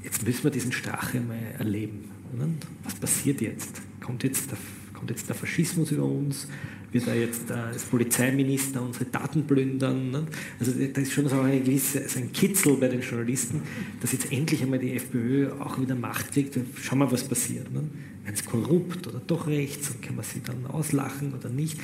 jetzt 0.03 0.25
müssen 0.25 0.43
wir 0.43 0.51
diesen 0.51 0.71
Strache 0.71 1.21
mal 1.21 1.39
erleben. 1.57 2.09
Und 2.33 2.57
was 2.83 2.95
passiert 2.95 3.41
jetzt? 3.41 3.81
Kommt 3.99 4.23
jetzt 4.23 4.51
der, 4.51 4.59
kommt 4.93 5.09
jetzt 5.09 5.27
der 5.27 5.35
Faschismus 5.35 5.91
über 5.91 6.05
uns? 6.05 6.47
Wird 6.95 7.07
da 7.07 7.13
jetzt 7.13 7.51
als 7.51 7.83
Polizeiminister 7.83 8.81
unsere 8.81 9.03
Daten 9.03 9.45
plündern? 9.45 10.11
Ne? 10.11 10.25
Also 10.57 10.71
da 10.71 11.01
ist 11.01 11.11
schon 11.11 11.27
so 11.27 11.41
eine 11.41 11.59
gewisse, 11.59 12.07
so 12.07 12.19
ein 12.19 12.31
Kitzel 12.31 12.77
bei 12.77 12.87
den 12.87 13.01
Journalisten, 13.01 13.63
dass 13.99 14.13
jetzt 14.13 14.31
endlich 14.31 14.63
einmal 14.63 14.79
die 14.79 14.93
FPÖ 14.93 15.51
auch 15.59 15.77
wieder 15.77 15.93
Macht 15.93 16.31
kriegt. 16.31 16.57
Schauen 16.81 16.99
wir, 16.99 17.11
was 17.11 17.25
passiert. 17.25 17.69
Ne? 17.69 17.83
Werden 18.23 18.35
sie 18.37 18.45
korrupt 18.45 19.07
oder 19.07 19.19
doch 19.27 19.45
rechts 19.47 19.89
und 19.89 20.03
kann 20.03 20.15
man 20.15 20.23
sie 20.23 20.39
dann 20.41 20.65
auslachen 20.67 21.33
oder 21.33 21.49
nicht? 21.49 21.77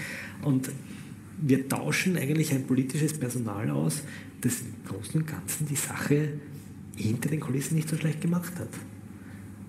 Und 0.43 0.71
wir 1.41 1.67
tauschen 1.67 2.15
eigentlich 2.15 2.53
ein 2.53 2.65
politisches 2.65 3.11
Personal 3.11 3.69
aus, 3.69 4.03
das 4.39 4.61
im 4.61 4.87
Großen 4.87 5.19
und 5.19 5.27
Ganzen 5.27 5.67
die 5.67 5.75
Sache 5.75 6.39
hinter 6.95 7.27
den 7.27 7.41
Kulissen 7.41 7.75
nicht 7.75 7.89
so 7.89 7.97
schlecht 7.97 8.21
gemacht 8.21 8.53
hat. 8.57 8.69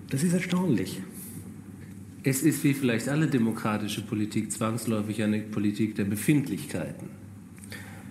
Das 0.08 0.22
ist 0.22 0.34
erstaunlich. 0.34 1.00
Es 2.24 2.42
ist 2.42 2.62
wie 2.62 2.72
vielleicht 2.72 3.08
alle 3.08 3.26
demokratische 3.26 4.02
Politik 4.02 4.52
zwangsläufig 4.52 5.22
eine 5.22 5.40
Politik 5.40 5.96
der 5.96 6.04
Befindlichkeiten, 6.04 7.08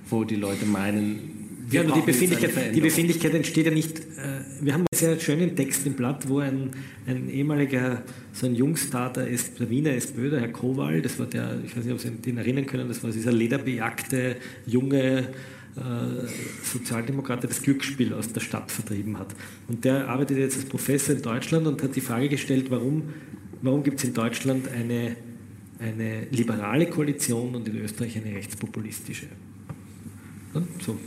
wo 0.10 0.26
die 0.26 0.36
Leute 0.36 0.66
meinen, 0.66 1.68
ja, 1.72 1.84
die 1.84 2.02
Befindlichkeit, 2.02 2.76
die 2.76 2.82
Befindlichkeit 2.82 3.34
entsteht 3.34 3.68
ja 3.68 3.72
nicht. 3.72 4.00
Äh, 4.00 4.42
wir 4.60 4.74
haben 4.74 4.82
einen 4.82 4.88
sehr 4.94 5.18
schönen 5.18 5.56
Text 5.56 5.86
im 5.88 5.94
Blatt, 5.94 6.28
wo 6.28 6.40
ein, 6.40 6.72
ein 7.08 7.30
ehemaliger, 7.30 8.04
so 8.34 8.48
ein 8.48 8.56
Jungstar 8.56 9.14
der, 9.14 9.28
der 9.28 9.70
Wiener 9.70 9.92
SPÖ, 9.92 10.30
der 10.30 10.42
Herr 10.42 10.52
Kowal, 10.52 11.02
das 11.02 11.18
war 11.18 11.28
der, 11.28 11.60
ich 11.66 11.78
weiß 11.78 11.86
nicht, 11.86 11.94
ob 11.94 12.00
Sie 12.02 12.10
den 12.10 12.38
erinnern 12.38 12.66
können, 12.66 12.90
das 12.90 13.02
war 13.04 13.12
dieser 13.12 13.32
lederbejagte 13.32 14.36
junge 14.66 15.30
äh, 15.78 16.28
Sozialdemokrat, 16.64 17.44
der 17.44 17.50
das 17.50 17.62
Glücksspiel 17.62 18.14
aus 18.14 18.34
der 18.34 18.42
Stadt 18.42 18.70
vertrieben 18.70 19.18
hat. 19.18 19.34
Und 19.70 19.86
der 19.86 20.10
arbeitet 20.10 20.38
jetzt 20.38 20.58
als 20.58 20.66
Professor 20.66 21.16
in 21.16 21.22
Deutschland 21.22 21.66
und 21.66 21.82
hat 21.82 21.96
die 21.96 22.02
Frage 22.02 22.28
gestellt, 22.28 22.66
warum, 22.70 23.04
warum 23.62 23.84
gibt 23.84 24.00
es 24.00 24.06
in 24.06 24.14
Deutschland 24.14 24.68
eine, 24.70 25.16
eine 25.80 26.28
liberale 26.32 26.88
Koalition 26.88 27.56
und 27.56 27.68
in 27.68 27.78
Österreich 27.78 28.18
eine 28.18 28.36
rechtspopulistische. 28.36 29.28
So, 30.80 30.98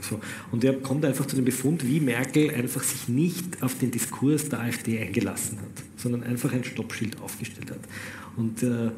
so. 0.00 0.20
Und 0.52 0.64
er 0.64 0.74
kommt 0.74 1.04
einfach 1.04 1.26
zu 1.26 1.36
dem 1.36 1.46
Befund, 1.46 1.86
wie 1.86 1.98
Merkel 2.00 2.50
einfach 2.50 2.82
sich 2.82 3.08
nicht 3.08 3.62
auf 3.62 3.78
den 3.78 3.90
Diskurs 3.90 4.50
der 4.50 4.60
AfD 4.60 5.00
eingelassen 5.00 5.58
hat, 5.58 5.84
sondern 5.96 6.22
einfach 6.24 6.52
ein 6.52 6.62
Stoppschild 6.62 7.20
aufgestellt 7.22 7.70
hat. 7.70 7.80
Und 8.36 8.62
äh, 8.62 8.90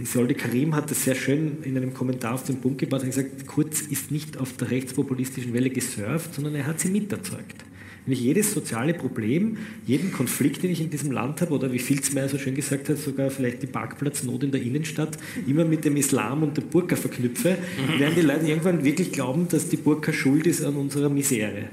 Isolde 0.00 0.34
Karim 0.34 0.74
hat 0.74 0.90
das 0.90 1.04
sehr 1.04 1.14
schön 1.14 1.58
in 1.62 1.76
einem 1.76 1.94
Kommentar 1.94 2.34
auf 2.34 2.44
den 2.44 2.60
Punkt 2.60 2.78
gebracht 2.78 3.02
und 3.02 3.08
gesagt, 3.08 3.46
Kurz 3.46 3.82
ist 3.82 4.10
nicht 4.10 4.38
auf 4.38 4.54
der 4.54 4.70
rechtspopulistischen 4.70 5.52
Welle 5.52 5.70
gesurft, 5.70 6.34
sondern 6.34 6.54
er 6.54 6.66
hat 6.66 6.80
sie 6.80 6.88
miterzeugt. 6.88 7.64
Wenn 8.08 8.14
ich 8.14 8.22
jedes 8.22 8.54
soziale 8.54 8.94
Problem, 8.94 9.58
jeden 9.86 10.12
Konflikt, 10.12 10.62
den 10.62 10.70
ich 10.70 10.80
in 10.80 10.88
diesem 10.88 11.12
Land 11.12 11.42
habe, 11.42 11.52
oder 11.52 11.70
wie 11.74 11.78
Filzmeier 11.78 12.26
so 12.26 12.38
schön 12.38 12.54
gesagt 12.54 12.88
hat, 12.88 12.96
sogar 12.96 13.28
vielleicht 13.28 13.62
die 13.62 13.66
Parkplatznot 13.66 14.44
in 14.44 14.50
der 14.50 14.62
Innenstadt, 14.62 15.18
immer 15.46 15.66
mit 15.66 15.84
dem 15.84 15.94
Islam 15.94 16.42
und 16.42 16.56
der 16.56 16.62
Burka 16.62 16.96
verknüpfe, 16.96 17.58
werden 17.98 18.14
die 18.16 18.22
Leute 18.22 18.46
irgendwann 18.46 18.82
wirklich 18.82 19.12
glauben, 19.12 19.46
dass 19.50 19.68
die 19.68 19.76
Burka 19.76 20.10
schuld 20.10 20.46
ist 20.46 20.64
an 20.64 20.76
unserer 20.76 21.10
Misere. 21.10 21.64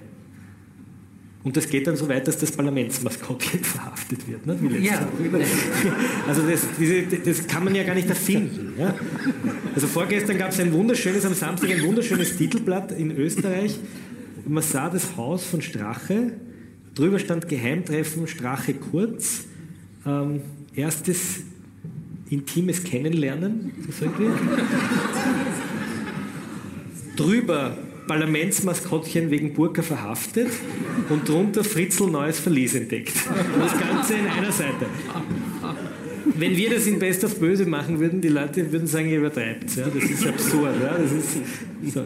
Und 1.45 1.55
das 1.55 1.69
geht 1.69 1.87
dann 1.87 1.95
so 1.95 2.09
weit, 2.09 2.27
dass 2.27 2.37
das 2.37 2.51
Parlamentsmaskottchen 2.51 3.59
verhaftet 3.63 4.27
wird. 4.27 4.45
Ne? 4.45 4.57
Ja. 4.81 5.07
Also 6.27 6.41
das, 6.41 6.67
diese, 6.77 7.03
das, 7.03 7.47
kann 7.47 7.63
man 7.63 7.73
ja 7.75 7.83
gar 7.83 7.95
nicht 7.95 8.09
erfinden. 8.09 8.73
Ja? 8.77 8.93
Also 9.73 9.87
vorgestern 9.87 10.37
gab 10.37 10.49
es 10.49 10.59
ein 10.59 10.73
wunderschönes, 10.73 11.23
am 11.23 11.33
Samstag 11.33 11.69
ein 11.69 11.83
wunderschönes 11.83 12.35
Titelblatt 12.35 12.91
in 12.91 13.15
Österreich, 13.15 13.79
man 14.47 14.63
sah 14.63 14.89
das 14.89 15.17
Haus 15.17 15.45
von 15.45 15.61
Strache, 15.61 16.33
drüber 16.93 17.19
stand 17.19 17.47
Geheimtreffen 17.49 18.27
Strache 18.27 18.73
Kurz, 18.73 19.45
ähm, 20.05 20.41
erstes 20.75 21.41
intimes 22.29 22.83
Kennenlernen, 22.83 23.71
so 23.99 24.05
drüber 27.15 27.77
Parlamentsmaskottchen 28.07 29.31
wegen 29.31 29.53
Burka 29.53 29.81
verhaftet 29.81 30.49
und 31.09 31.27
drunter 31.27 31.63
Fritzl 31.63 32.07
neues 32.07 32.39
Verlies 32.39 32.75
entdeckt. 32.75 33.13
Und 33.27 33.63
das 33.63 33.79
Ganze 33.79 34.13
in 34.15 34.27
einer 34.27 34.51
Seite. 34.51 34.85
Wenn 36.37 36.55
wir 36.55 36.71
das 36.71 36.87
in 36.87 36.99
Best 36.99 37.23
of 37.23 37.39
Böse 37.39 37.65
machen 37.65 37.99
würden, 37.99 38.21
die 38.21 38.29
Leute 38.29 38.71
würden 38.71 38.87
sagen, 38.87 39.07
ihr 39.07 39.19
übertreibt 39.19 39.75
ja, 39.75 39.85
Das 39.87 40.03
ist 40.03 40.27
absurd. 40.27 40.75
Ja, 40.81 40.97
das 40.97 41.11
ist 41.11 41.93
so. 41.93 42.03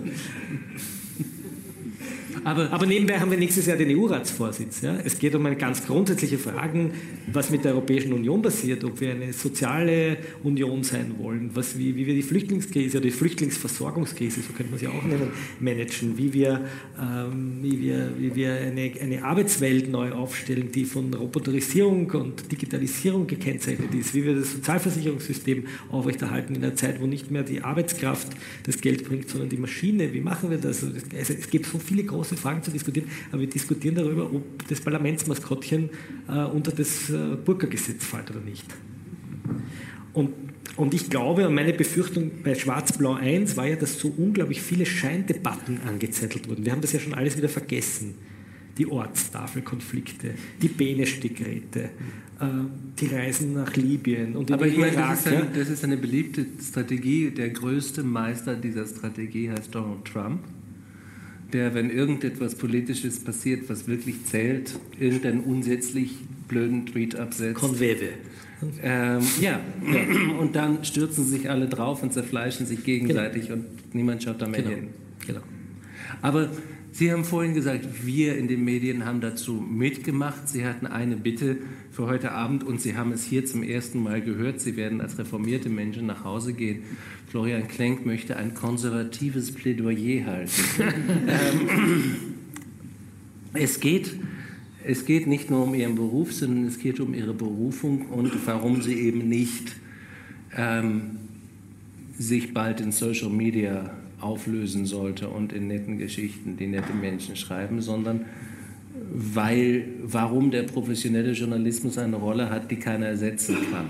Aber, 2.44 2.72
aber 2.72 2.86
nebenbei 2.86 3.20
haben 3.20 3.32
wir 3.32 3.38
nächstes 3.38 3.66
Jahr 3.66 3.78
den 3.78 3.98
EU-Ratsvorsitz. 3.98 4.82
Ja? 4.82 4.98
Es 5.04 5.20
geht 5.20 5.36
um 5.36 5.46
eine 5.46 5.56
ganz 5.56 5.86
grundsätzliche 5.86 6.38
Frage, 6.38 6.92
was 7.32 7.50
mit 7.50 7.64
der 7.64 7.74
Europäischen 7.74 8.14
Union 8.14 8.42
passiert, 8.42 8.84
ob 8.84 9.00
wir 9.02 9.12
eine 9.12 9.34
soziale 9.34 10.18
Union 10.44 10.84
sein 10.84 11.16
wollen, 11.18 11.52
was, 11.54 11.78
wie, 11.78 11.96
wie 11.96 12.06
wir 12.06 12.14
die 12.14 12.24
Flüchtlingskrise 12.24 12.98
oder 12.98 13.06
die 13.06 13.12
Flüchtlingsversorgungskrise, 13.12 14.42
so 14.42 14.54
könnte 14.54 14.72
man 14.72 14.80
sie 14.80 14.88
auch 14.88 15.04
nennen, 15.04 15.32
managen, 15.60 16.18
wie 16.18 16.34
wir, 16.34 16.66
ähm, 17.00 17.60
wie 17.62 17.82
wir, 17.82 18.12
wie 18.18 18.36
wir 18.36 18.54
eine, 18.54 18.92
eine 19.02 19.24
Arbeitswelt 19.24 19.90
neu 19.90 20.12
aufstellen, 20.12 20.72
die 20.72 20.86
von 20.86 21.14
Roboterisierung 21.14 22.10
und 22.12 22.52
Digitalisierung 22.52 23.28
gekennzeichnet 23.28 23.94
ist, 23.94 24.14
wie 24.14 24.26
wir 24.26 24.36
das 24.36 24.52
Sozialversicherungssystem 24.54 25.66
aufrechterhalten 25.92 26.56
in 26.56 26.64
einer 26.64 26.76
Zeit, 26.76 27.02
wo 27.02 27.08
nicht 27.08 27.32
mehr 27.32 27.44
die 27.44 27.62
Arbeitskraft 27.62 28.28
das 28.64 28.82
Geld 28.82 29.08
bringt, 29.08 29.30
sondern 29.30 29.50
die 29.50 29.58
Maschine. 29.58 30.14
Wie 30.14 30.22
machen 30.22 30.50
wir 30.50 30.58
das? 30.58 30.84
Also, 30.84 30.96
es 31.18 31.50
gibt 31.50 31.66
so 31.66 31.80
viele 31.80 32.04
große 32.04 32.38
Fragen 32.40 32.64
zu 32.64 32.72
diskutieren, 32.72 33.08
aber 33.32 33.42
wir 33.42 33.50
diskutieren 33.50 33.96
darüber, 33.96 34.34
ob 34.34 34.68
das 34.68 34.82
Parlamentsmaskottchen 34.82 35.90
äh, 36.28 36.44
unter 36.46 36.72
das 36.72 37.10
äh, 37.10 37.36
Burka-Gesetz 37.44 38.06
fällt 38.06 38.32
oder 38.32 38.42
nicht. 38.42 38.66
Und, 40.14 40.34
und 40.76 40.94
ich 40.94 41.10
glaube, 41.10 41.48
und 41.48 41.54
meine 41.54 41.74
Befürchtung 41.74 42.32
bei 42.44 42.56
Schwarz-Blau 42.56 43.14
1 43.14 43.58
war 43.58 43.68
ja, 43.68 43.76
dass 43.76 44.00
so 44.00 44.14
unglaublich 44.16 44.62
viele 44.62 44.86
Scheindebatten 44.86 45.82
angezettelt 45.88 46.50
wurden. 46.50 46.66
Wir 46.66 46.72
haben 46.72 46.82
das 46.82 46.94
ja 46.94 47.00
schon 47.00 47.14
alles 47.14 47.38
wieder 47.38 47.50
vergessen 47.50 48.16
die 48.80 48.88
Ortstafelkonflikte, 48.88 50.34
die 50.62 50.70
Benestickräte, 50.70 51.90
äh, 52.40 52.46
die 52.98 53.08
Reisen 53.08 53.54
nach 53.54 53.76
Libyen 53.76 54.36
und 54.36 54.52
Aber 54.52 54.66
ich 54.66 54.78
meine, 54.78 54.96
das, 54.96 55.20
ist 55.20 55.28
eine, 55.28 55.48
das 55.54 55.70
ist 55.70 55.84
eine 55.84 55.98
beliebte 55.98 56.46
Strategie. 56.62 57.30
Der 57.30 57.50
größte 57.50 58.04
Meister 58.04 58.56
dieser 58.56 58.88
Strategie 58.88 59.52
heißt 59.52 59.76
Donald 59.76 60.06
Trump 60.06 60.40
der, 61.54 61.74
wenn 61.74 61.90
irgendetwas 61.90 62.56
Politisches 62.56 63.24
passiert, 63.24 63.70
was 63.70 63.88
wirklich 63.88 64.26
zählt, 64.26 64.78
irgendeinen 65.00 65.42
unsätzlich 65.42 66.16
blöden 66.48 66.86
Tweet 66.86 67.16
absetzt. 67.16 67.60
Conveve. 67.60 68.10
Ähm, 68.82 69.22
ja, 69.40 69.52
ja, 69.52 70.40
und 70.40 70.56
dann 70.56 70.84
stürzen 70.84 71.26
sich 71.26 71.50
alle 71.50 71.68
drauf 71.68 72.04
und 72.04 72.12
zerfleischen 72.12 72.66
sich 72.66 72.84
gegenseitig 72.84 73.48
genau. 73.48 73.62
und 73.62 73.96
niemand 73.96 74.22
schaut 74.22 74.42
da 74.42 74.48
mehr 74.48 74.62
genau. 74.62 74.76
hin. 74.76 74.88
Genau. 75.26 75.40
Aber 76.22 76.50
Sie 76.92 77.12
haben 77.12 77.24
vorhin 77.24 77.54
gesagt, 77.54 78.06
wir 78.06 78.38
in 78.38 78.48
den 78.48 78.64
Medien 78.64 79.06
haben 79.06 79.22
dazu 79.22 79.54
mitgemacht. 79.54 80.50
Sie 80.50 80.66
hatten 80.66 80.88
eine 80.88 81.16
Bitte 81.16 81.58
für 81.92 82.08
heute 82.08 82.32
Abend 82.32 82.64
und 82.64 82.82
Sie 82.82 82.98
haben 82.98 83.12
es 83.12 83.24
hier 83.24 83.46
zum 83.46 83.64
ersten 83.64 84.02
Mal 84.02 84.22
gehört. 84.22 84.60
Sie 84.60 84.76
werden 84.76 85.00
als 85.00 85.18
reformierte 85.18 85.70
Menschen 85.70 86.08
nach 86.08 86.24
Hause 86.24 86.54
gehen. 86.54 86.84
Florian 87.28 87.68
Klenk 87.68 88.06
möchte 88.06 88.38
ein 88.38 88.54
konservatives 88.54 89.52
Plädoyer 89.52 90.26
halten. 90.26 90.52
ähm, 90.80 92.16
es, 93.54 93.80
geht, 93.80 94.16
es 94.84 95.06
geht 95.06 95.28
nicht 95.28 95.52
nur 95.52 95.64
um 95.64 95.76
Ihren 95.76 95.96
Beruf, 95.96 96.34
sondern 96.34 96.66
es 96.66 96.80
geht 96.80 97.00
um 97.00 97.14
Ihre 97.14 97.34
Berufung 97.34 98.08
und 98.08 98.32
warum 98.48 98.82
Sie 98.82 98.96
eben 98.96 99.30
nicht 99.30 99.76
ähm, 100.56 101.18
sich 102.18 102.54
bald 102.54 102.82
in 102.82 102.92
Social 102.92 103.30
Media 103.30 103.92
auflösen 104.20 104.86
sollte 104.86 105.30
und 105.30 105.54
in 105.54 105.68
netten 105.68 105.98
Geschichten 105.98 106.58
die 106.58 106.68
nette 106.68 106.94
Menschen 106.94 107.36
schreiben, 107.36 107.82
sondern 107.82 108.26
weil, 109.12 109.86
warum 110.04 110.52
der 110.52 110.64
professionelle 110.64 111.32
Journalismus 111.32 111.98
eine 111.98 112.18
Rolle 112.18 112.50
hat, 112.50 112.70
die 112.72 112.78
keiner 112.78 113.08
ersetzen 113.08 113.58
kann. 113.72 113.88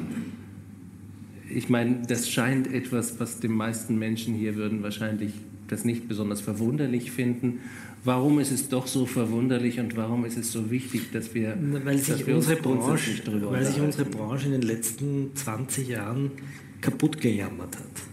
Ich 1.54 1.70
meine, 1.70 2.04
das 2.08 2.30
scheint 2.30 2.72
etwas, 2.72 3.20
was 3.20 3.40
den 3.40 3.54
meisten 3.54 3.98
Menschen 3.98 4.36
hier 4.36 4.56
würden 4.56 4.84
wahrscheinlich 4.84 5.34
das 5.68 5.86
nicht 5.86 6.08
besonders 6.08 6.42
verwunderlich 6.42 7.12
finden. 7.12 7.60
Warum 8.04 8.40
ist 8.40 8.52
es 8.52 8.70
doch 8.70 8.88
so 8.88 9.06
verwunderlich 9.06 9.80
und 9.80 9.98
warum 9.98 10.26
ist 10.26 10.38
es 10.38 10.52
so 10.52 10.72
wichtig, 10.72 11.12
dass 11.12 11.34
wir, 11.34 11.58
weil 11.84 11.98
sich, 11.98 12.26
wir 12.26 12.36
unsere, 12.36 12.56
Branche, 12.56 13.22
weil 13.50 13.66
sich 13.66 13.82
unsere 13.82 14.06
Branche 14.06 14.46
in 14.46 14.54
den 14.54 14.62
letzten 14.62 15.36
20 15.36 15.90
Jahren 15.90 16.32
kaputt 16.82 17.20
gejammert 17.20 17.76
hat. 17.76 18.09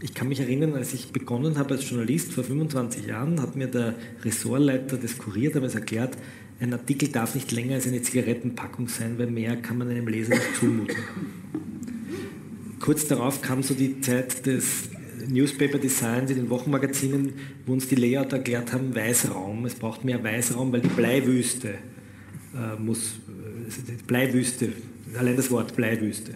Ich 0.00 0.12
kann 0.12 0.28
mich 0.28 0.40
erinnern, 0.40 0.74
als 0.74 0.92
ich 0.92 1.10
begonnen 1.10 1.56
habe 1.56 1.74
als 1.74 1.88
Journalist 1.88 2.32
vor 2.32 2.44
25 2.44 3.06
Jahren, 3.06 3.40
hat 3.40 3.56
mir 3.56 3.66
der 3.66 3.94
Ressortleiter 4.22 4.98
des 4.98 5.16
Kurier 5.16 5.50
damals 5.50 5.74
erklärt, 5.74 6.18
ein 6.60 6.72
Artikel 6.72 7.08
darf 7.08 7.34
nicht 7.34 7.50
länger 7.52 7.76
als 7.76 7.86
eine 7.86 8.02
Zigarettenpackung 8.02 8.88
sein, 8.88 9.18
weil 9.18 9.28
mehr 9.28 9.56
kann 9.56 9.78
man 9.78 9.88
einem 9.88 10.06
Leser 10.08 10.34
nicht 10.34 10.56
zumuten. 10.58 10.96
Kurz 12.80 13.06
darauf 13.06 13.40
kam 13.40 13.62
so 13.62 13.74
die 13.74 14.00
Zeit 14.00 14.44
des 14.44 14.90
Newspaper 15.28 15.78
Designs 15.78 16.30
in 16.30 16.36
den 16.36 16.50
Wochenmagazinen, 16.50 17.32
wo 17.64 17.72
uns 17.72 17.88
die 17.88 17.96
Layout 17.96 18.32
erklärt 18.32 18.72
haben, 18.72 18.94
Weißraum. 18.94 19.64
Es 19.64 19.74
braucht 19.74 20.04
mehr 20.04 20.22
Weißraum, 20.22 20.72
weil 20.72 20.80
die 20.80 20.88
Bleiwüste 20.88 21.70
äh, 22.54 22.80
muss, 22.80 23.14
äh, 23.28 23.92
Bleiwüste, 24.06 24.72
allein 25.18 25.36
das 25.36 25.50
Wort 25.50 25.74
Bleiwüste. 25.74 26.34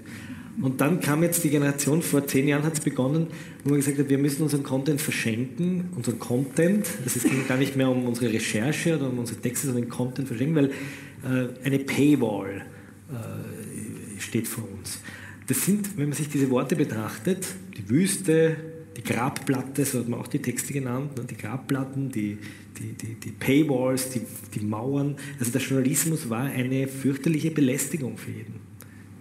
Und 0.62 0.80
dann 0.80 1.00
kam 1.00 1.22
jetzt 1.22 1.42
die 1.42 1.50
Generation, 1.50 2.02
vor 2.02 2.26
zehn 2.26 2.46
Jahren 2.46 2.64
hat 2.64 2.74
es 2.74 2.80
begonnen, 2.80 3.28
wo 3.64 3.70
man 3.70 3.78
gesagt 3.78 3.98
hat, 3.98 4.08
wir 4.10 4.18
müssen 4.18 4.42
unseren 4.42 4.62
Content 4.62 5.00
verschenken, 5.00 5.88
unseren 5.96 6.18
Content, 6.18 6.86
das 7.02 7.16
ist 7.16 7.26
gar 7.48 7.56
nicht 7.56 7.76
mehr 7.76 7.88
um 7.88 8.04
unsere 8.04 8.32
Recherche 8.32 8.96
oder 8.96 9.08
um 9.08 9.18
unsere 9.18 9.40
Texte, 9.40 9.66
sondern 9.68 9.84
den 9.84 9.90
Content 9.90 10.28
verschenken, 10.28 10.56
weil 10.56 10.66
äh, 10.66 11.64
eine 11.64 11.78
Paywall 11.78 12.66
äh, 13.10 14.20
steht 14.20 14.48
vor 14.48 14.68
uns. 14.78 15.00
Das 15.46 15.64
sind, 15.64 15.96
wenn 15.96 16.10
man 16.10 16.16
sich 16.16 16.28
diese 16.28 16.50
Worte 16.50 16.76
betrachtet, 16.76 17.46
die 17.78 17.88
Wüste, 17.88 18.56
die 18.96 19.02
Grabplatte, 19.02 19.84
so 19.84 20.00
hat 20.00 20.08
man 20.08 20.20
auch 20.20 20.28
die 20.28 20.40
Texte 20.40 20.74
genannt, 20.74 21.16
ne, 21.16 21.24
die 21.24 21.36
Grabplatten, 21.36 22.10
die, 22.10 22.36
die, 22.78 22.92
die, 22.92 23.14
die 23.14 23.30
Paywalls, 23.30 24.10
die, 24.10 24.20
die 24.54 24.60
Mauern. 24.60 25.16
Also 25.38 25.52
der 25.52 25.62
Journalismus 25.62 26.28
war 26.28 26.42
eine 26.42 26.86
fürchterliche 26.86 27.50
Belästigung 27.50 28.18
für 28.18 28.30
jeden 28.30 28.69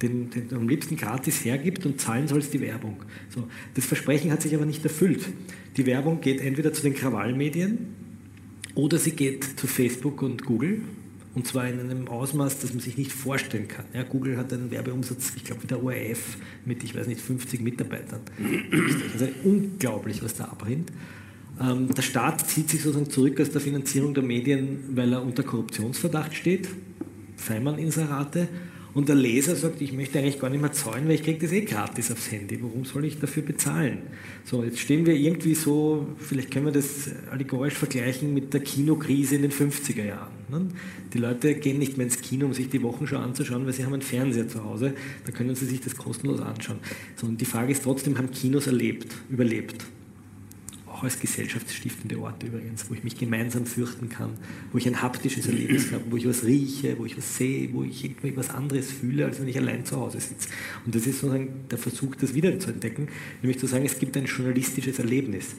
den, 0.01 0.29
den 0.29 0.53
am 0.53 0.67
liebsten 0.67 0.95
gratis 0.95 1.43
hergibt 1.45 1.85
und 1.85 1.99
zahlen 1.99 2.27
soll 2.27 2.39
es 2.39 2.49
die 2.49 2.61
Werbung. 2.61 2.97
So, 3.29 3.47
das 3.75 3.85
Versprechen 3.85 4.31
hat 4.31 4.41
sich 4.41 4.55
aber 4.55 4.65
nicht 4.65 4.83
erfüllt. 4.83 5.25
Die 5.77 5.85
Werbung 5.85 6.21
geht 6.21 6.41
entweder 6.41 6.73
zu 6.73 6.81
den 6.81 6.93
Krawallmedien 6.93 7.87
oder 8.75 8.97
sie 8.97 9.11
geht 9.11 9.43
zu 9.43 9.67
Facebook 9.67 10.21
und 10.21 10.45
Google 10.45 10.81
und 11.35 11.45
zwar 11.45 11.67
in 11.67 11.79
einem 11.79 12.07
Ausmaß, 12.07 12.59
das 12.59 12.73
man 12.73 12.81
sich 12.81 12.97
nicht 12.97 13.11
vorstellen 13.11 13.67
kann. 13.67 13.85
Ja, 13.93 14.03
Google 14.03 14.35
hat 14.37 14.51
einen 14.51 14.71
Werbeumsatz, 14.71 15.33
ich 15.35 15.43
glaube, 15.43 15.63
wie 15.63 15.67
der 15.67 15.83
ORF 15.83 16.37
mit, 16.65 16.83
ich 16.83 16.95
weiß 16.95 17.07
nicht, 17.07 17.21
50 17.21 17.61
Mitarbeitern. 17.61 18.21
Also 19.13 19.27
unglaublich, 19.43 20.23
was 20.23 20.35
da 20.35 20.45
abrinnt. 20.45 20.91
Ähm, 21.61 21.93
der 21.93 22.01
Staat 22.01 22.47
zieht 22.49 22.69
sich 22.69 22.81
sozusagen 22.81 23.09
zurück 23.11 23.39
aus 23.39 23.51
der 23.51 23.61
Finanzierung 23.61 24.13
der 24.13 24.23
Medien, 24.23 24.79
weil 24.95 25.13
er 25.13 25.21
unter 25.21 25.43
Korruptionsverdacht 25.43 26.33
steht. 26.33 26.67
Feimann-Inserate. 27.35 28.47
Und 28.99 29.07
der 29.07 29.15
Leser 29.15 29.55
sagt, 29.55 29.79
ich 29.79 29.93
möchte 29.93 30.19
eigentlich 30.19 30.41
gar 30.41 30.49
nicht 30.49 30.59
mehr 30.59 30.73
zahlen, 30.73 31.07
weil 31.07 31.15
ich 31.15 31.23
kriege 31.23 31.39
das 31.39 31.53
eh 31.53 31.61
gratis 31.61 32.11
aufs 32.11 32.33
Handy. 32.33 32.61
Warum 32.61 32.83
soll 32.83 33.05
ich 33.05 33.17
dafür 33.17 33.43
bezahlen? 33.43 33.99
So, 34.43 34.61
jetzt 34.61 34.77
stehen 34.77 35.05
wir 35.05 35.15
irgendwie 35.15 35.55
so, 35.55 36.05
vielleicht 36.17 36.51
können 36.51 36.65
wir 36.65 36.73
das 36.73 37.09
allegorisch 37.31 37.75
vergleichen 37.75 38.33
mit 38.33 38.53
der 38.53 38.59
Kinokrise 38.59 39.37
in 39.37 39.43
den 39.43 39.53
50er 39.53 40.03
Jahren. 40.03 40.33
Ne? 40.49 40.67
Die 41.13 41.17
Leute 41.17 41.55
gehen 41.55 41.79
nicht 41.79 41.95
mehr 41.95 42.07
ins 42.07 42.19
Kino, 42.19 42.45
um 42.45 42.53
sich 42.53 42.67
die 42.67 42.83
Wochenschau 42.83 43.19
anzuschauen, 43.19 43.65
weil 43.65 43.71
sie 43.71 43.85
haben 43.85 43.93
einen 43.93 44.01
Fernseher 44.01 44.49
zu 44.49 44.65
Hause. 44.65 44.93
Da 45.25 45.31
können 45.31 45.55
sie 45.55 45.65
sich 45.65 45.79
das 45.79 45.95
kostenlos 45.95 46.41
anschauen. 46.41 46.79
So, 47.15 47.25
und 47.25 47.39
die 47.39 47.45
Frage 47.45 47.71
ist 47.71 47.85
trotzdem, 47.85 48.17
haben 48.17 48.31
Kinos 48.31 48.67
erlebt, 48.67 49.15
überlebt? 49.29 49.85
Auch 50.99 51.03
als 51.05 51.19
gesellschaftsstiftende 51.19 52.19
Orte 52.19 52.47
übrigens, 52.47 52.89
wo 52.89 52.93
ich 52.93 53.03
mich 53.03 53.17
gemeinsam 53.17 53.65
fürchten 53.65 54.09
kann, 54.09 54.31
wo 54.71 54.77
ich 54.77 54.87
ein 54.87 55.01
haptisches 55.01 55.47
Erlebnis 55.47 55.91
habe, 55.93 56.03
wo 56.09 56.17
ich 56.17 56.27
was 56.27 56.43
rieche, 56.43 56.97
wo 56.99 57.05
ich 57.05 57.17
was 57.17 57.37
sehe, 57.37 57.71
wo 57.73 57.83
ich 57.83 58.03
irgendwie 58.03 58.35
was 58.35 58.49
anderes 58.49 58.91
fühle, 58.91 59.25
als 59.25 59.39
wenn 59.39 59.47
ich 59.47 59.57
allein 59.57 59.85
zu 59.85 59.95
Hause 59.95 60.19
sitze. 60.19 60.49
Und 60.85 60.93
das 60.93 61.07
ist 61.07 61.21
sozusagen 61.21 61.49
der 61.71 61.77
Versuch, 61.77 62.15
das 62.15 62.33
wieder 62.33 62.59
zu 62.59 62.71
entdecken, 62.71 63.07
nämlich 63.41 63.59
zu 63.59 63.67
sagen, 63.67 63.85
es 63.85 63.97
gibt 63.97 64.17
ein 64.17 64.25
journalistisches 64.25 64.99
Erlebnis. 64.99 65.55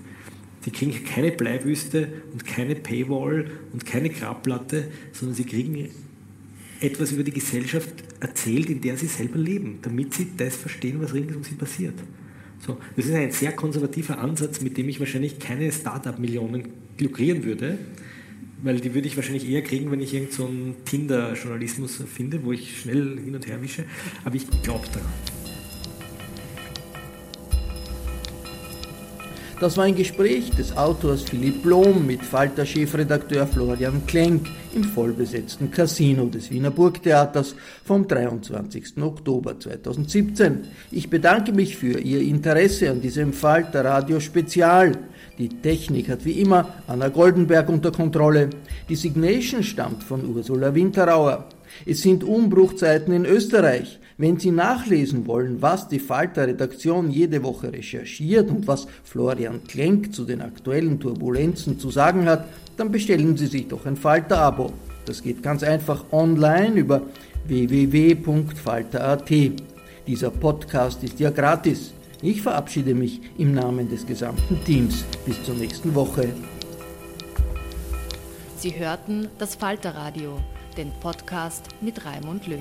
Sie 0.62 0.70
kriegen 0.70 0.93
keine 1.05 1.32
Bleiwüste 1.32 2.09
und 2.32 2.45
keine 2.45 2.74
Paywall 2.74 3.51
und 3.72 3.86
keine 3.86 4.11
Grabplatte, 4.11 4.88
sondern 5.12 5.34
sie 5.36 5.45
kriegen 5.45 5.88
etwas 6.82 7.12
über 7.12 7.22
die 7.22 7.32
Gesellschaft 7.32 7.93
erzählt, 8.20 8.68
in 8.68 8.82
der 8.82 8.99
sie 8.99 9.07
selber 9.07 9.38
leben, 9.38 9.78
damit 9.80 10.12
sie 10.12 10.28
das 10.36 10.57
verstehen, 10.57 11.01
was 11.01 11.14
rings 11.14 11.34
um 11.34 11.45
sie 11.45 11.55
passiert. 11.55 11.95
So, 12.61 12.78
das 12.94 13.06
ist 13.06 13.14
ein 13.14 13.30
sehr 13.30 13.52
konservativer 13.52 14.18
Ansatz, 14.18 14.61
mit 14.61 14.76
dem 14.76 14.88
ich 14.88 15.00
wahrscheinlich 15.00 15.38
keine 15.38 15.72
Start-up-Millionen 15.72 16.68
lukrieren 16.98 17.44
würde, 17.44 17.78
weil 18.62 18.80
die 18.80 18.94
würde 18.94 19.08
ich 19.08 19.16
wahrscheinlich 19.16 19.48
eher 19.48 19.62
kriegen, 19.62 19.90
wenn 19.90 20.00
ich 20.00 20.12
irgendeinen 20.12 20.74
so 20.74 20.74
Tinder-Journalismus 20.84 22.02
finde, 22.14 22.44
wo 22.44 22.52
ich 22.52 22.80
schnell 22.80 23.18
hin 23.18 23.34
und 23.34 23.46
her 23.46 23.62
wische. 23.62 23.84
Aber 24.24 24.34
ich 24.34 24.46
glaube 24.62 24.86
daran. 24.92 25.30
Das 29.61 29.76
war 29.76 29.84
ein 29.84 29.94
Gespräch 29.94 30.48
des 30.52 30.74
Autors 30.74 31.20
Philipp 31.20 31.62
Blom 31.62 32.06
mit 32.06 32.24
Falter-Chefredakteur 32.24 33.46
Florian 33.46 34.06
Klenk 34.06 34.46
im 34.74 34.82
vollbesetzten 34.82 35.70
Casino 35.70 36.24
des 36.24 36.50
Wiener 36.50 36.70
Burgtheaters 36.70 37.54
vom 37.84 38.08
23. 38.08 38.96
Oktober 39.02 39.61
2017. 39.61 40.61
Ich 40.90 41.11
bedanke 41.11 41.52
mich 41.52 41.76
für 41.76 42.00
Ihr 42.00 42.22
Interesse 42.22 42.88
an 42.88 43.02
diesem 43.02 43.34
Falter 43.34 43.84
Radio 43.84 44.18
Spezial. 44.18 44.92
Die 45.36 45.50
Technik 45.50 46.08
hat 46.08 46.24
wie 46.24 46.40
immer 46.40 46.76
Anna 46.86 47.08
Goldenberg 47.08 47.68
unter 47.68 47.92
Kontrolle. 47.92 48.48
Die 48.88 48.96
Signation 48.96 49.62
stammt 49.62 50.02
von 50.02 50.24
Ursula 50.24 50.74
Winterauer. 50.74 51.50
Es 51.84 52.00
sind 52.00 52.24
Umbruchzeiten 52.24 53.12
in 53.12 53.26
Österreich. 53.26 53.98
Wenn 54.21 54.39
Sie 54.39 54.51
nachlesen 54.51 55.27
wollen, 55.27 55.62
was 55.62 55.89
die 55.89 55.99
Falter-Redaktion 55.99 57.11
jede 57.11 57.43
Woche 57.43 57.73
recherchiert 57.73 58.51
und 58.51 58.68
was 58.68 58.87
Florian 59.03 59.64
Klenk 59.64 60.14
zu 60.14 60.27
den 60.27 60.43
aktuellen 60.43 61.01
Turbulenzen 61.01 61.79
zu 61.79 61.91
sagen 61.91 62.27
hat, 62.27 62.45
dann 62.77 62.93
bestellen 62.93 63.39
Sie 63.39 63.47
sich 63.47 63.66
doch 63.68 63.87
ein 63.87 63.97
Falter-Abo. 63.97 64.75
Das 65.07 65.23
geht 65.23 65.43
ganz 65.43 65.62
einfach 65.62 66.05
online 66.12 66.81
über 66.81 67.01
www.falter.at. 67.47 69.31
Dieser 70.07 70.31
Podcast 70.31 71.03
ist 71.03 71.18
ja 71.18 71.31
gratis. 71.31 71.95
Ich 72.21 72.43
verabschiede 72.43 72.95
mich 72.95 73.23
im 73.39 73.55
Namen 73.55 73.89
des 73.89 74.07
gesamten 74.07 74.62
Teams. 74.66 75.03
Bis 75.25 75.43
zur 75.45 75.55
nächsten 75.55 75.95
Woche. 75.95 76.29
Sie 78.59 78.79
hörten 78.79 79.29
das 79.39 79.55
Falterradio, 79.55 80.39
den 80.77 80.93
Podcast 81.01 81.68
mit 81.81 82.05
Raimund 82.05 82.47
Löw. 82.47 82.61